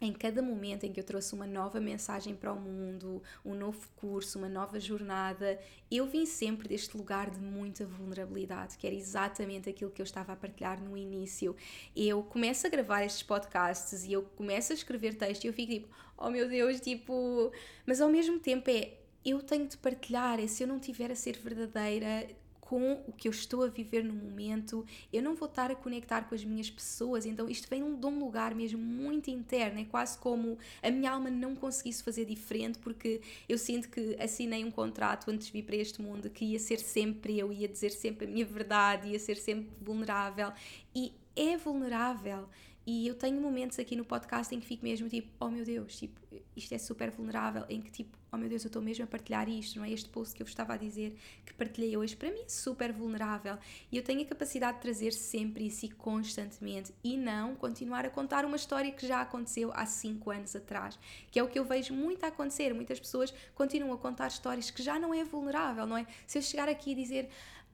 em 0.00 0.12
cada 0.12 0.40
momento 0.40 0.84
em 0.84 0.92
que 0.92 0.98
eu 0.98 1.04
trouxe 1.04 1.34
uma 1.34 1.46
nova 1.46 1.80
mensagem 1.80 2.34
para 2.34 2.52
o 2.52 2.58
mundo, 2.58 3.22
um 3.44 3.54
novo 3.54 3.86
curso, 3.96 4.38
uma 4.38 4.48
nova 4.48 4.80
jornada, 4.80 5.60
eu 5.90 6.06
vim 6.06 6.24
sempre 6.24 6.68
deste 6.68 6.96
lugar 6.96 7.30
de 7.30 7.38
muita 7.38 7.84
vulnerabilidade, 7.84 8.78
que 8.78 8.86
era 8.86 8.96
exatamente 8.96 9.68
aquilo 9.68 9.90
que 9.90 10.00
eu 10.00 10.04
estava 10.04 10.32
a 10.32 10.36
partilhar 10.36 10.82
no 10.82 10.96
início. 10.96 11.54
Eu 11.94 12.22
começo 12.22 12.66
a 12.66 12.70
gravar 12.70 13.04
estes 13.04 13.22
podcasts 13.22 14.04
e 14.04 14.12
eu 14.12 14.22
começo 14.22 14.72
a 14.72 14.74
escrever 14.74 15.14
texto 15.14 15.44
e 15.44 15.48
eu 15.48 15.52
fico 15.52 15.72
tipo, 15.72 15.88
oh 16.16 16.30
meu 16.30 16.48
Deus, 16.48 16.80
tipo, 16.80 17.52
mas 17.84 18.00
ao 18.00 18.08
mesmo 18.08 18.38
tempo 18.38 18.70
é 18.70 18.94
eu 19.24 19.42
tenho 19.42 19.66
de 19.66 19.76
partilhar, 19.76 20.40
e 20.40 20.48
se 20.48 20.62
eu 20.62 20.66
não 20.66 20.78
tiver 20.78 21.10
a 21.10 21.14
ser 21.14 21.36
verdadeira, 21.36 22.26
com 22.70 23.02
o 23.08 23.12
que 23.12 23.26
eu 23.26 23.32
estou 23.32 23.64
a 23.64 23.66
viver 23.66 24.04
no 24.04 24.12
momento, 24.12 24.86
eu 25.12 25.20
não 25.20 25.34
vou 25.34 25.48
estar 25.48 25.72
a 25.72 25.74
conectar 25.74 26.28
com 26.28 26.36
as 26.36 26.44
minhas 26.44 26.70
pessoas, 26.70 27.26
então 27.26 27.50
isto 27.50 27.68
vem 27.68 27.82
de 27.96 28.06
um 28.06 28.20
lugar 28.20 28.54
mesmo 28.54 28.80
muito 28.80 29.28
interno, 29.28 29.80
é 29.80 29.84
quase 29.84 30.16
como 30.16 30.56
a 30.80 30.88
minha 30.88 31.10
alma 31.10 31.28
não 31.28 31.56
conseguisse 31.56 32.00
fazer 32.00 32.26
diferente, 32.26 32.78
porque 32.78 33.22
eu 33.48 33.58
sinto 33.58 33.88
que 33.88 34.14
assinei 34.20 34.64
um 34.64 34.70
contrato 34.70 35.32
antes 35.32 35.48
de 35.48 35.52
vir 35.52 35.64
para 35.64 35.74
este 35.74 36.00
mundo 36.00 36.30
que 36.30 36.44
ia 36.44 36.60
ser 36.60 36.78
sempre 36.78 37.36
eu, 37.36 37.52
ia 37.52 37.66
dizer 37.66 37.90
sempre 37.90 38.28
a 38.28 38.30
minha 38.30 38.46
verdade, 38.46 39.08
ia 39.08 39.18
ser 39.18 39.36
sempre 39.36 39.68
vulnerável, 39.80 40.52
e 40.94 41.12
é 41.34 41.56
vulnerável. 41.56 42.48
E 42.92 43.06
eu 43.06 43.14
tenho 43.14 43.40
momentos 43.40 43.78
aqui 43.78 43.94
no 43.94 44.04
podcast 44.04 44.52
em 44.52 44.58
que 44.58 44.66
fico 44.66 44.84
mesmo 44.84 45.08
tipo, 45.08 45.28
oh 45.38 45.48
meu 45.48 45.64
Deus, 45.64 45.96
tipo, 45.96 46.20
isto 46.56 46.74
é 46.74 46.78
super 46.78 47.08
vulnerável, 47.08 47.64
em 47.68 47.80
que 47.80 47.88
tipo, 47.88 48.18
oh 48.32 48.36
meu 48.36 48.48
Deus, 48.48 48.64
eu 48.64 48.66
estou 48.66 48.82
mesmo 48.82 49.04
a 49.04 49.06
partilhar 49.06 49.48
isto, 49.48 49.78
não 49.78 49.84
é? 49.84 49.92
Este 49.92 50.08
post 50.08 50.34
que 50.34 50.42
eu 50.42 50.44
vos 50.44 50.50
estava 50.50 50.74
a 50.74 50.76
dizer 50.76 51.16
que 51.46 51.54
partilhei 51.54 51.96
hoje, 51.96 52.16
para 52.16 52.32
mim 52.32 52.40
é 52.40 52.48
super 52.48 52.92
vulnerável 52.92 53.56
e 53.92 53.96
eu 53.96 54.02
tenho 54.02 54.22
a 54.22 54.24
capacidade 54.24 54.78
de 54.78 54.82
trazer 54.82 55.12
sempre 55.12 55.68
isso 55.68 55.86
e 55.86 55.88
constantemente 55.88 56.92
e 57.04 57.16
não 57.16 57.54
continuar 57.54 58.04
a 58.04 58.10
contar 58.10 58.44
uma 58.44 58.56
história 58.56 58.90
que 58.90 59.06
já 59.06 59.20
aconteceu 59.20 59.70
há 59.72 59.86
5 59.86 60.28
anos 60.28 60.56
atrás, 60.56 60.98
que 61.30 61.38
é 61.38 61.44
o 61.44 61.48
que 61.48 61.60
eu 61.60 61.64
vejo 61.64 61.94
muito 61.94 62.24
a 62.24 62.26
acontecer. 62.26 62.74
Muitas 62.74 62.98
pessoas 62.98 63.32
continuam 63.54 63.92
a 63.92 63.98
contar 63.98 64.26
histórias 64.26 64.68
que 64.68 64.82
já 64.82 64.98
não 64.98 65.14
é 65.14 65.22
vulnerável, 65.22 65.86
não 65.86 65.96
é? 65.96 66.08
Se 66.26 66.38
eu 66.38 66.42
chegar 66.42 66.68
aqui 66.68 66.90
e 66.90 66.94
dizer 66.96 67.30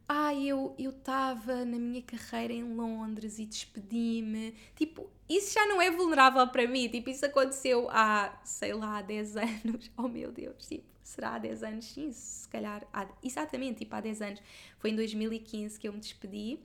ah, 0.08 0.32
eu 0.34 0.74
estava 0.78 1.64
na 1.64 1.78
minha 1.78 2.02
carreira 2.02 2.52
em 2.52 2.62
Londres 2.62 3.38
e 3.38 3.46
despedi-me. 3.46 4.54
Tipo, 4.76 5.10
isso 5.28 5.54
já 5.54 5.66
não 5.66 5.82
é 5.82 5.90
vulnerável 5.90 6.46
para 6.48 6.66
mim. 6.68 6.88
Tipo, 6.88 7.10
isso 7.10 7.26
aconteceu 7.26 7.88
há, 7.90 8.38
sei 8.44 8.72
lá, 8.72 9.02
10 9.02 9.36
anos. 9.36 9.90
Oh 9.96 10.08
meu 10.08 10.30
Deus, 10.30 10.66
tipo, 10.66 10.86
será 11.02 11.34
há 11.34 11.38
10 11.38 11.62
anos? 11.62 11.84
Sim, 11.86 12.12
se 12.12 12.48
calhar. 12.48 12.86
Há, 12.92 13.08
exatamente, 13.22 13.78
tipo, 13.80 13.94
há 13.96 14.00
10 14.00 14.22
anos. 14.22 14.42
Foi 14.78 14.90
em 14.90 14.96
2015 14.96 15.78
que 15.78 15.88
eu 15.88 15.92
me 15.92 15.98
despedi. 15.98 16.60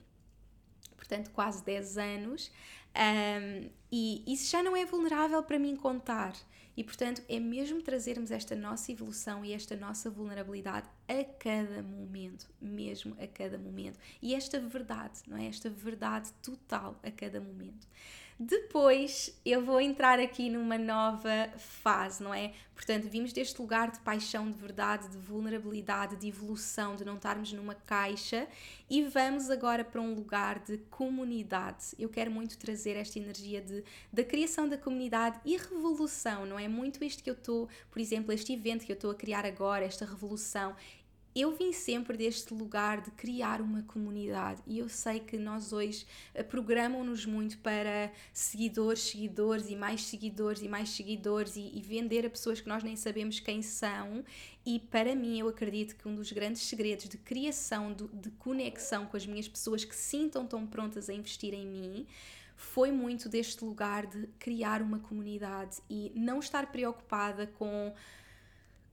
Portanto, 0.96 1.30
quase 1.30 1.64
10 1.64 1.98
anos. 1.98 2.50
Um, 2.94 3.70
e 3.90 4.22
isso 4.26 4.50
já 4.50 4.62
não 4.62 4.76
é 4.76 4.84
vulnerável 4.84 5.42
para 5.42 5.58
mim 5.58 5.74
contar. 5.74 6.34
E 6.76 6.82
portanto, 6.82 7.22
é 7.28 7.38
mesmo 7.38 7.82
trazermos 7.82 8.30
esta 8.30 8.56
nossa 8.56 8.90
evolução 8.90 9.44
e 9.44 9.52
esta 9.52 9.76
nossa 9.76 10.10
vulnerabilidade 10.10 10.88
a 11.06 11.24
cada 11.24 11.82
momento, 11.82 12.48
mesmo 12.60 13.14
a 13.20 13.26
cada 13.26 13.58
momento. 13.58 13.98
E 14.22 14.34
esta 14.34 14.58
verdade, 14.58 15.20
não 15.26 15.36
é? 15.36 15.46
Esta 15.46 15.68
verdade 15.68 16.32
total 16.42 16.98
a 17.02 17.10
cada 17.10 17.40
momento. 17.40 17.86
Depois 18.44 19.38
eu 19.46 19.64
vou 19.64 19.80
entrar 19.80 20.18
aqui 20.18 20.50
numa 20.50 20.76
nova 20.76 21.48
fase, 21.56 22.20
não 22.20 22.34
é? 22.34 22.52
Portanto, 22.74 23.08
vimos 23.08 23.32
deste 23.32 23.60
lugar 23.62 23.92
de 23.92 24.00
paixão, 24.00 24.50
de 24.50 24.58
verdade, 24.58 25.08
de 25.10 25.16
vulnerabilidade, 25.16 26.16
de 26.16 26.26
evolução, 26.26 26.96
de 26.96 27.04
não 27.04 27.14
estarmos 27.14 27.52
numa 27.52 27.76
caixa 27.76 28.48
e 28.90 29.04
vamos 29.04 29.48
agora 29.48 29.84
para 29.84 30.00
um 30.00 30.12
lugar 30.12 30.58
de 30.58 30.78
comunidade. 30.90 31.94
Eu 31.96 32.08
quero 32.08 32.32
muito 32.32 32.58
trazer 32.58 32.96
esta 32.96 33.16
energia 33.16 33.60
de, 33.60 33.84
da 34.12 34.24
criação 34.24 34.68
da 34.68 34.76
comunidade 34.76 35.38
e 35.44 35.56
revolução, 35.56 36.44
não 36.44 36.58
é? 36.58 36.66
Muito 36.66 37.04
isto 37.04 37.22
que 37.22 37.30
eu 37.30 37.34
estou, 37.34 37.68
por 37.92 38.00
exemplo, 38.00 38.32
este 38.32 38.52
evento 38.52 38.84
que 38.84 38.90
eu 38.90 38.94
estou 38.94 39.12
a 39.12 39.14
criar 39.14 39.46
agora, 39.46 39.84
esta 39.84 40.04
revolução, 40.04 40.74
eu 41.34 41.50
vim 41.56 41.72
sempre 41.72 42.16
deste 42.16 42.52
lugar 42.52 43.00
de 43.00 43.10
criar 43.12 43.60
uma 43.62 43.82
comunidade 43.82 44.60
e 44.66 44.78
eu 44.78 44.88
sei 44.88 45.18
que 45.18 45.38
nós 45.38 45.72
hoje 45.72 46.06
eh, 46.34 46.42
programam-nos 46.42 47.24
muito 47.24 47.56
para 47.58 48.12
seguidores, 48.32 49.00
seguidores 49.00 49.70
e 49.70 49.76
mais 49.76 50.04
seguidores 50.04 50.62
e 50.62 50.68
mais 50.68 50.90
seguidores 50.90 51.56
e, 51.56 51.70
e, 51.74 51.80
vender 51.80 52.26
a 52.26 52.30
pessoas 52.30 52.60
que 52.60 52.68
nós 52.68 52.82
nem 52.82 52.96
sabemos 52.96 53.40
quem 53.40 53.62
são. 53.62 54.22
E 54.64 54.78
para 54.78 55.14
mim, 55.14 55.38
eu 55.38 55.48
acredito 55.48 55.96
que 55.96 56.06
um 56.06 56.14
dos 56.14 56.30
grandes 56.30 56.62
segredos 56.62 57.08
de 57.08 57.16
criação, 57.16 57.94
de, 57.94 58.06
de 58.08 58.30
conexão 58.32 59.06
com 59.06 59.16
as 59.16 59.26
minhas 59.26 59.48
pessoas 59.48 59.84
que 59.84 59.96
sintam 59.96 60.46
tão 60.46 60.66
prontas 60.66 61.08
a 61.08 61.14
investir 61.14 61.54
em 61.54 61.66
mim 61.66 62.06
foi 62.54 62.92
muito 62.92 63.28
deste 63.28 63.64
lugar 63.64 64.06
de 64.06 64.28
criar 64.38 64.82
uma 64.82 64.98
comunidade 64.98 65.78
e 65.90 66.12
não 66.14 66.38
estar 66.38 66.70
preocupada 66.70 67.46
com 67.46 67.92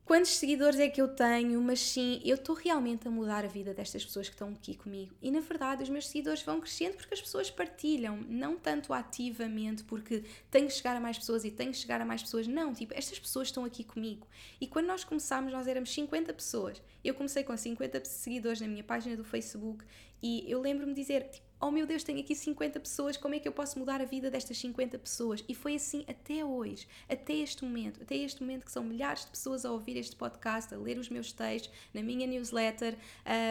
quantos 0.10 0.32
seguidores 0.38 0.80
é 0.80 0.90
que 0.90 1.00
eu 1.00 1.08
tenho, 1.08 1.62
mas 1.62 1.80
sim, 1.80 2.20
eu 2.26 2.34
estou 2.34 2.56
realmente 2.56 3.08
a 3.08 3.12
mudar 3.12 3.46
a 3.46 3.48
vida 3.48 3.76
destas 3.76 4.04
pessoas 4.04 4.28
que 4.28 4.34
estão 4.34 4.50
aqui 4.50 4.74
comigo. 4.74 5.14
E 5.22 5.30
na 5.30 5.40
verdade, 5.40 5.84
os 5.84 5.90
meus 5.90 6.08
seguidores 6.08 6.42
vão 6.42 6.60
crescendo 6.60 6.96
porque 6.96 7.14
as 7.14 7.22
pessoas 7.22 7.52
partilham, 7.52 8.18
não 8.28 8.58
tanto 8.58 8.92
ativamente 8.92 9.84
porque 9.84 10.24
tenho 10.50 10.66
que 10.66 10.74
chegar 10.74 10.96
a 10.96 11.00
mais 11.00 11.20
pessoas 11.20 11.46
e 11.46 11.52
tenho 11.52 11.72
que 11.72 11.78
chegar 11.78 12.02
a 12.02 12.06
mais 12.06 12.24
pessoas. 12.24 12.48
Não, 12.48 12.74
tipo, 12.74 12.92
estas 12.96 13.20
pessoas 13.20 13.50
estão 13.50 13.64
aqui 13.64 13.84
comigo. 13.84 14.26
E 14.60 14.66
quando 14.66 14.88
nós 14.88 15.04
começámos, 15.04 15.54
nós 15.54 15.68
éramos 15.68 15.94
50 15.94 16.34
pessoas. 16.34 16.82
Eu 17.04 17.14
comecei 17.14 17.44
com 17.44 17.56
50 17.56 18.04
seguidores 18.06 18.62
na 18.62 18.68
minha 18.68 18.84
página 18.84 19.16
do 19.16 19.24
Facebook 19.24 19.86
e 20.24 20.44
eu 20.50 20.60
lembro-me 20.60 20.96
dizer, 20.96 21.30
tipo, 21.30 21.49
oh 21.60 21.72
meu 21.72 21.86
Deus, 21.86 22.04
tenho 22.04 22.20
aqui 22.20 22.36
50 22.36 22.80
pessoas, 22.80 23.18
como 23.18 23.36
é 23.36 23.40
que 23.40 23.48
eu 23.48 23.52
posso 23.52 23.78
mudar 23.78 24.02
a 24.02 24.06
vida 24.06 24.32
destas 24.32 24.58
50 24.58 24.98
pessoas? 24.98 25.44
E 25.48 25.54
foi 25.54 25.76
assim 25.76 26.06
até 26.08 26.44
hoje, 26.44 26.88
até 27.08 27.34
este 27.34 27.64
momento, 27.64 28.02
até 28.02 28.16
este 28.16 28.42
momento 28.42 28.66
que 28.66 28.72
são 28.72 28.84
milhares 28.84 29.26
de 29.26 29.32
pessoas 29.32 29.66
a 29.66 29.72
ouvir 29.72 29.98
este 29.98 30.16
podcast, 30.16 30.74
a 30.74 30.78
ler 30.78 30.98
os 30.98 31.10
meus 31.10 31.32
textos, 31.32 31.72
na 31.94 32.02
minha 32.02 32.26
newsletter, 32.26 32.98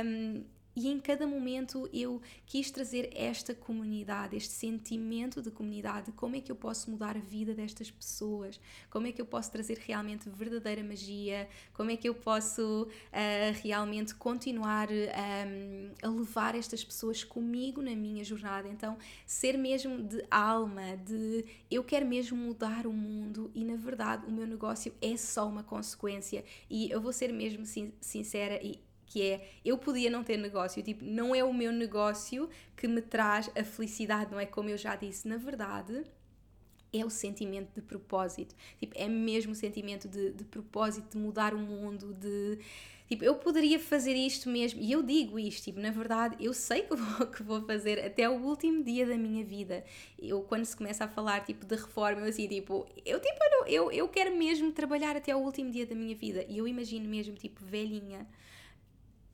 um, 0.05 0.45
e 0.79 0.87
em 0.87 1.01
cada 1.01 1.27
momento 1.27 1.91
eu 1.93 2.23
quis 2.47 2.71
trazer 2.71 3.11
esta 3.13 3.53
comunidade, 3.53 4.37
este 4.37 4.53
sentimento 4.53 5.43
de 5.43 5.51
comunidade, 5.51 6.13
como 6.13 6.37
é 6.37 6.41
que 6.41 6.53
eu 6.53 6.55
posso 6.55 6.89
mudar 6.89 7.17
a 7.17 7.21
vida 7.21 7.53
destas 7.53 7.91
pessoas, 7.91 8.61
como 8.89 9.09
é 9.09 9.11
que 9.11 9.21
eu 9.21 9.27
posso 9.27 9.51
trazer 9.51 9.77
realmente 9.85 10.31
verdadeira 10.31 10.85
magia, 10.85 11.49
como 11.75 11.91
é 11.91 11.97
que 11.97 12.09
eu 12.09 12.15
posso 12.15 12.85
uh, 12.85 13.61
realmente 13.61 14.15
continuar 14.15 14.89
um, 14.89 15.91
a 16.01 16.09
levar 16.09 16.55
estas 16.55 16.85
pessoas 16.85 17.25
comigo 17.25 17.83
na 17.83 17.97
minha 17.97 18.23
jornada. 18.23 18.69
Então, 18.69 18.97
ser 19.27 19.59
mesmo 19.59 20.01
de 20.01 20.25
alma, 20.31 20.97
de 20.97 21.45
eu 21.69 21.83
quero 21.83 22.07
mesmo 22.07 22.37
mudar 22.37 22.87
o 22.87 22.93
mundo 22.93 23.51
e 23.53 23.65
na 23.65 23.75
verdade 23.75 24.27
o 24.27 24.31
meu 24.31 24.47
negócio 24.47 24.95
é 25.03 25.17
só 25.17 25.49
uma 25.49 25.65
consequência. 25.65 26.45
E 26.71 26.89
eu 26.89 27.01
vou 27.01 27.13
ser 27.13 27.33
mesmo 27.33 27.67
sincera 28.01 28.65
e 28.65 28.79
que 29.09 29.23
é 29.23 29.49
eu 29.65 29.79
podia 29.79 30.11
não 30.11 30.23
ter 30.23 30.37
negócio, 30.37 30.83
tipo, 30.83 31.05
não 31.05 31.35
é 31.35 31.43
o 31.43 31.53
meu 31.53 31.73
negócio 31.73 32.49
que 32.77 32.87
me 32.87 33.01
traz 33.01 33.51
a 33.57 33.65
felicidade, 33.65 34.31
não 34.31 34.39
é 34.39 34.47
como 34.47 34.69
eu 34.69 34.77
já 34.77 34.95
disse, 34.95 35.27
na 35.27 35.37
verdade, 35.37 36.05
é 36.93 37.05
o 37.05 37.11
sentimento 37.11 37.75
de 37.75 37.83
propósito, 37.83 38.55
tipo, 38.79 38.95
é 38.97 39.09
mesmo 39.09 39.53
o 39.53 39.55
sentimento 39.55 40.09
de, 40.09 40.33
de 40.33 40.45
propósito, 40.45 41.11
de 41.11 41.19
mudar 41.19 41.55
o 41.55 41.59
mundo, 41.59 42.15
de 42.15 42.59
tipo, 43.09 43.25
eu 43.25 43.37
poderia 43.37 43.81
fazer 43.81 44.15
isto 44.15 44.51
mesmo, 44.51 44.81
e 44.83 44.93
eu 44.93 45.03
digo 45.03 45.39
isto, 45.39 45.65
tipo, 45.65 45.81
na 45.81 45.91
verdade, 45.91 46.37
eu 46.39 46.53
sei 46.53 46.83
que 46.83 46.95
vou, 46.95 47.27
que 47.29 47.43
vou 47.43 47.63
fazer 47.63 47.99
até 48.05 48.29
o 48.29 48.35
último 48.35 48.85
dia 48.85 49.07
da 49.07 49.17
minha 49.17 49.43
vida. 49.43 49.83
Eu, 50.19 50.43
quando 50.43 50.67
se 50.67 50.77
começa 50.77 51.05
a 51.05 51.09
falar, 51.09 51.41
tipo, 51.41 51.65
de 51.65 51.75
reforma, 51.75 52.21
eu 52.21 52.29
assim, 52.29 52.47
tipo, 52.47 52.87
eu, 53.07 53.19
tipo, 53.19 53.39
eu, 53.67 53.91
eu 53.91 54.09
quero 54.09 54.37
mesmo 54.37 54.71
trabalhar 54.73 55.17
até 55.17 55.35
o 55.35 55.39
último 55.39 55.71
dia 55.71 55.87
da 55.87 55.95
minha 55.95 56.15
vida, 56.15 56.45
e 56.49 56.59
eu 56.59 56.69
imagino 56.69 57.09
mesmo, 57.09 57.35
tipo, 57.35 57.65
velhinha, 57.65 58.27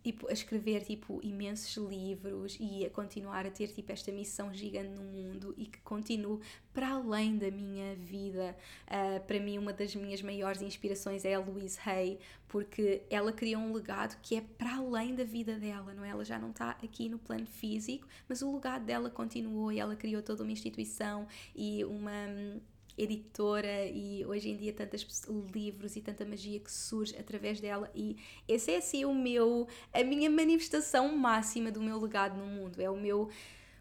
tipo, 0.04 0.28
a 0.28 0.32
escrever 0.32 0.84
tipo, 0.84 1.18
imensos 1.22 1.74
livros 1.78 2.58
e 2.60 2.84
a 2.84 2.90
continuar 2.90 3.46
a 3.46 3.50
ter 3.50 3.68
tipo, 3.68 3.90
esta 3.90 4.12
missão 4.12 4.52
gigante 4.52 4.90
no 4.90 5.02
mundo 5.02 5.54
e 5.56 5.64
que 5.64 5.80
continuo 5.80 6.42
para 6.74 6.90
além 6.90 7.38
da 7.38 7.50
minha 7.50 7.96
vida. 7.96 8.54
Uh, 8.86 9.24
para 9.24 9.40
mim, 9.40 9.56
uma 9.56 9.72
das 9.72 9.94
minhas 9.96 10.20
maiores 10.20 10.60
inspirações 10.60 11.24
é 11.24 11.34
a 11.34 11.40
Louise 11.40 11.78
Hay, 11.86 12.18
porque 12.46 13.02
ela 13.08 13.32
criou 13.32 13.62
um 13.62 13.72
legado 13.72 14.20
que 14.20 14.36
é 14.36 14.42
para 14.42 14.76
além 14.76 15.14
da 15.14 15.24
vida 15.24 15.58
dela, 15.58 15.94
não 15.94 16.04
é? 16.04 16.10
Ela 16.10 16.24
já 16.24 16.38
não 16.38 16.50
está 16.50 16.72
aqui 16.82 17.08
no 17.08 17.18
plano 17.18 17.46
físico, 17.46 18.06
mas 18.28 18.42
o 18.42 18.54
legado 18.54 18.84
dela 18.84 19.08
continuou 19.08 19.72
e 19.72 19.78
ela 19.78 19.96
criou 19.96 20.22
toda 20.22 20.42
uma 20.42 20.52
instituição 20.52 21.26
e 21.56 21.82
uma 21.82 22.60
editora 22.96 23.86
e 23.86 24.24
hoje 24.26 24.50
em 24.50 24.56
dia 24.56 24.72
tantos 24.72 25.04
livros 25.52 25.96
e 25.96 26.00
tanta 26.00 26.24
magia 26.24 26.58
que 26.60 26.70
surge 26.70 27.16
através 27.16 27.60
dela 27.60 27.90
e 27.94 28.16
esse 28.46 28.70
é 28.70 28.76
assim 28.76 29.04
o 29.04 29.14
meu 29.14 29.66
a 29.92 30.02
minha 30.04 30.30
manifestação 30.30 31.16
máxima 31.16 31.70
do 31.70 31.80
meu 31.80 31.98
legado 32.00 32.38
no 32.38 32.46
mundo. 32.46 32.80
É 32.80 32.88
o 32.90 32.96
meu 32.96 33.28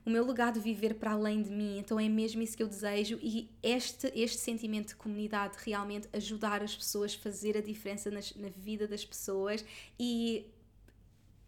o 0.06 0.10
meu 0.10 0.26
legado 0.26 0.60
viver 0.60 0.95
para 0.95 1.12
além 1.12 1.41
de 1.41 1.49
mim, 1.49 1.80
então 1.80 1.97
é 1.99 2.10
mesmo 2.10 2.41
isso 2.41 2.58
que 2.58 2.63
eu 2.63 2.67
desejo 2.67 3.17
e 3.21 3.49
este, 3.62 4.12
este 4.13 4.38
sentimento 4.38 4.89
de 4.89 4.95
comunidade 4.95 5.56
realmente 5.63 6.10
ajudar 6.12 6.62
as 6.62 6.76
pessoas, 6.76 7.13
fazer 7.13 7.56
a 7.58 7.62
diferença 7.62 8.12
nas, 8.12 8.36
na 8.36 8.49
vida 8.49 8.86
das 8.86 9.06
pessoas 9.06 9.63
e 9.97 10.45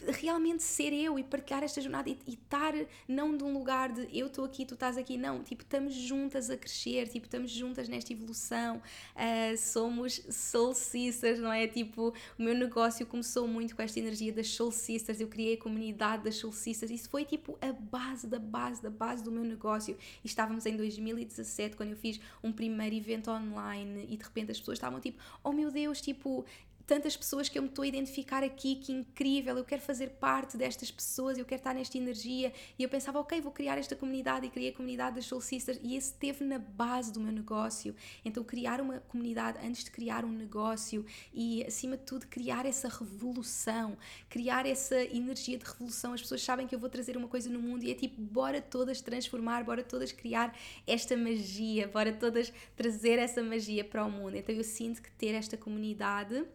realmente 0.07 0.63
ser 0.63 0.93
eu 0.93 1.17
e 1.17 1.23
partilhar 1.23 1.63
esta 1.63 1.81
jornada 1.81 2.09
e, 2.09 2.17
e 2.27 2.33
estar 2.33 2.73
não 3.07 3.35
de 3.35 3.43
um 3.43 3.53
lugar 3.53 3.91
de 3.91 4.07
eu 4.17 4.27
estou 4.27 4.45
aqui, 4.45 4.65
tu 4.65 4.73
estás 4.73 4.97
aqui, 4.97 5.17
não, 5.17 5.43
tipo, 5.43 5.63
estamos 5.63 5.93
juntas 5.93 6.49
a 6.49 6.57
crescer, 6.57 7.07
tipo, 7.07 7.25
estamos 7.25 7.51
juntas 7.51 7.87
nesta 7.87 8.11
evolução, 8.13 8.77
uh, 9.15 9.57
somos 9.57 10.21
soul 10.29 10.73
sisters, 10.73 11.39
não 11.39 11.51
é? 11.51 11.67
Tipo, 11.67 12.13
o 12.37 12.43
meu 12.43 12.53
negócio 12.53 13.05
começou 13.05 13.47
muito 13.47 13.75
com 13.75 13.81
esta 13.81 13.99
energia 13.99 14.31
das 14.31 14.47
soul 14.47 14.71
sisters, 14.71 15.19
eu 15.19 15.27
criei 15.27 15.55
a 15.55 15.57
comunidade 15.57 16.23
das 16.23 16.35
soul 16.35 16.53
sisters, 16.53 16.91
isso 16.91 17.09
foi 17.09 17.25
tipo 17.25 17.57
a 17.61 17.71
base 17.71 18.27
da 18.27 18.39
base 18.39 18.81
da 18.81 18.89
base 18.89 19.23
do 19.23 19.31
meu 19.31 19.43
negócio 19.43 19.97
e 20.23 20.27
estávamos 20.27 20.65
em 20.65 20.75
2017 20.75 21.75
quando 21.75 21.91
eu 21.91 21.97
fiz 21.97 22.19
um 22.43 22.51
primeiro 22.51 22.95
evento 22.95 23.31
online 23.31 24.05
e 24.09 24.17
de 24.17 24.23
repente 24.23 24.51
as 24.51 24.59
pessoas 24.59 24.77
estavam 24.77 24.99
tipo, 24.99 25.21
oh 25.43 25.51
meu 25.51 25.71
Deus, 25.71 26.01
tipo, 26.01 26.45
tantas 26.85 27.17
pessoas 27.17 27.49
que 27.49 27.57
eu 27.57 27.63
me 27.63 27.69
estou 27.69 27.83
a 27.83 27.87
identificar 27.87 28.43
aqui, 28.43 28.75
que 28.75 28.91
incrível, 28.91 29.57
eu 29.57 29.65
quero 29.65 29.81
fazer 29.81 30.11
parte 30.11 30.55
destas 30.55 30.91
pessoas, 30.91 31.37
eu 31.37 31.45
quero 31.45 31.59
estar 31.59 31.73
nesta 31.73 31.97
energia. 31.97 32.53
E 32.77 32.83
eu 32.83 32.89
pensava, 32.89 33.19
ok, 33.19 33.41
vou 33.41 33.51
criar 33.51 33.77
esta 33.77 33.95
comunidade 33.95 34.45
e 34.45 34.49
criei 34.49 34.69
a 34.69 34.73
comunidade 34.73 35.15
das 35.15 35.25
Soul 35.25 35.41
Sisters 35.41 35.79
e 35.81 35.95
esse 35.95 36.11
esteve 36.11 36.43
na 36.43 36.59
base 36.59 37.11
do 37.11 37.19
meu 37.19 37.31
negócio. 37.31 37.95
Então, 38.23 38.43
criar 38.43 38.79
uma 38.79 38.99
comunidade 39.01 39.57
antes 39.65 39.83
de 39.83 39.91
criar 39.91 40.23
um 40.23 40.31
negócio 40.31 41.05
e, 41.33 41.63
acima 41.63 41.97
de 41.97 42.03
tudo, 42.03 42.27
criar 42.27 42.65
essa 42.65 42.87
revolução, 42.87 43.97
criar 44.29 44.65
essa 44.65 45.01
energia 45.03 45.57
de 45.57 45.65
revolução. 45.65 46.13
As 46.13 46.21
pessoas 46.21 46.43
sabem 46.43 46.67
que 46.67 46.75
eu 46.75 46.79
vou 46.79 46.89
trazer 46.89 47.17
uma 47.17 47.27
coisa 47.27 47.49
no 47.49 47.59
mundo 47.59 47.83
e 47.83 47.91
é 47.91 47.95
tipo, 47.95 48.21
bora 48.21 48.61
todas 48.61 49.01
transformar, 49.01 49.63
bora 49.63 49.83
todas 49.83 50.11
criar 50.11 50.55
esta 50.85 51.17
magia, 51.17 51.87
bora 51.87 52.13
todas 52.13 52.53
trazer 52.75 53.17
essa 53.17 53.41
magia 53.41 53.83
para 53.83 54.05
o 54.05 54.11
mundo. 54.11 54.35
Então, 54.35 54.53
eu 54.53 54.63
sinto 54.63 55.01
que 55.01 55.11
ter 55.11 55.33
esta 55.33 55.57
comunidade 55.57 56.45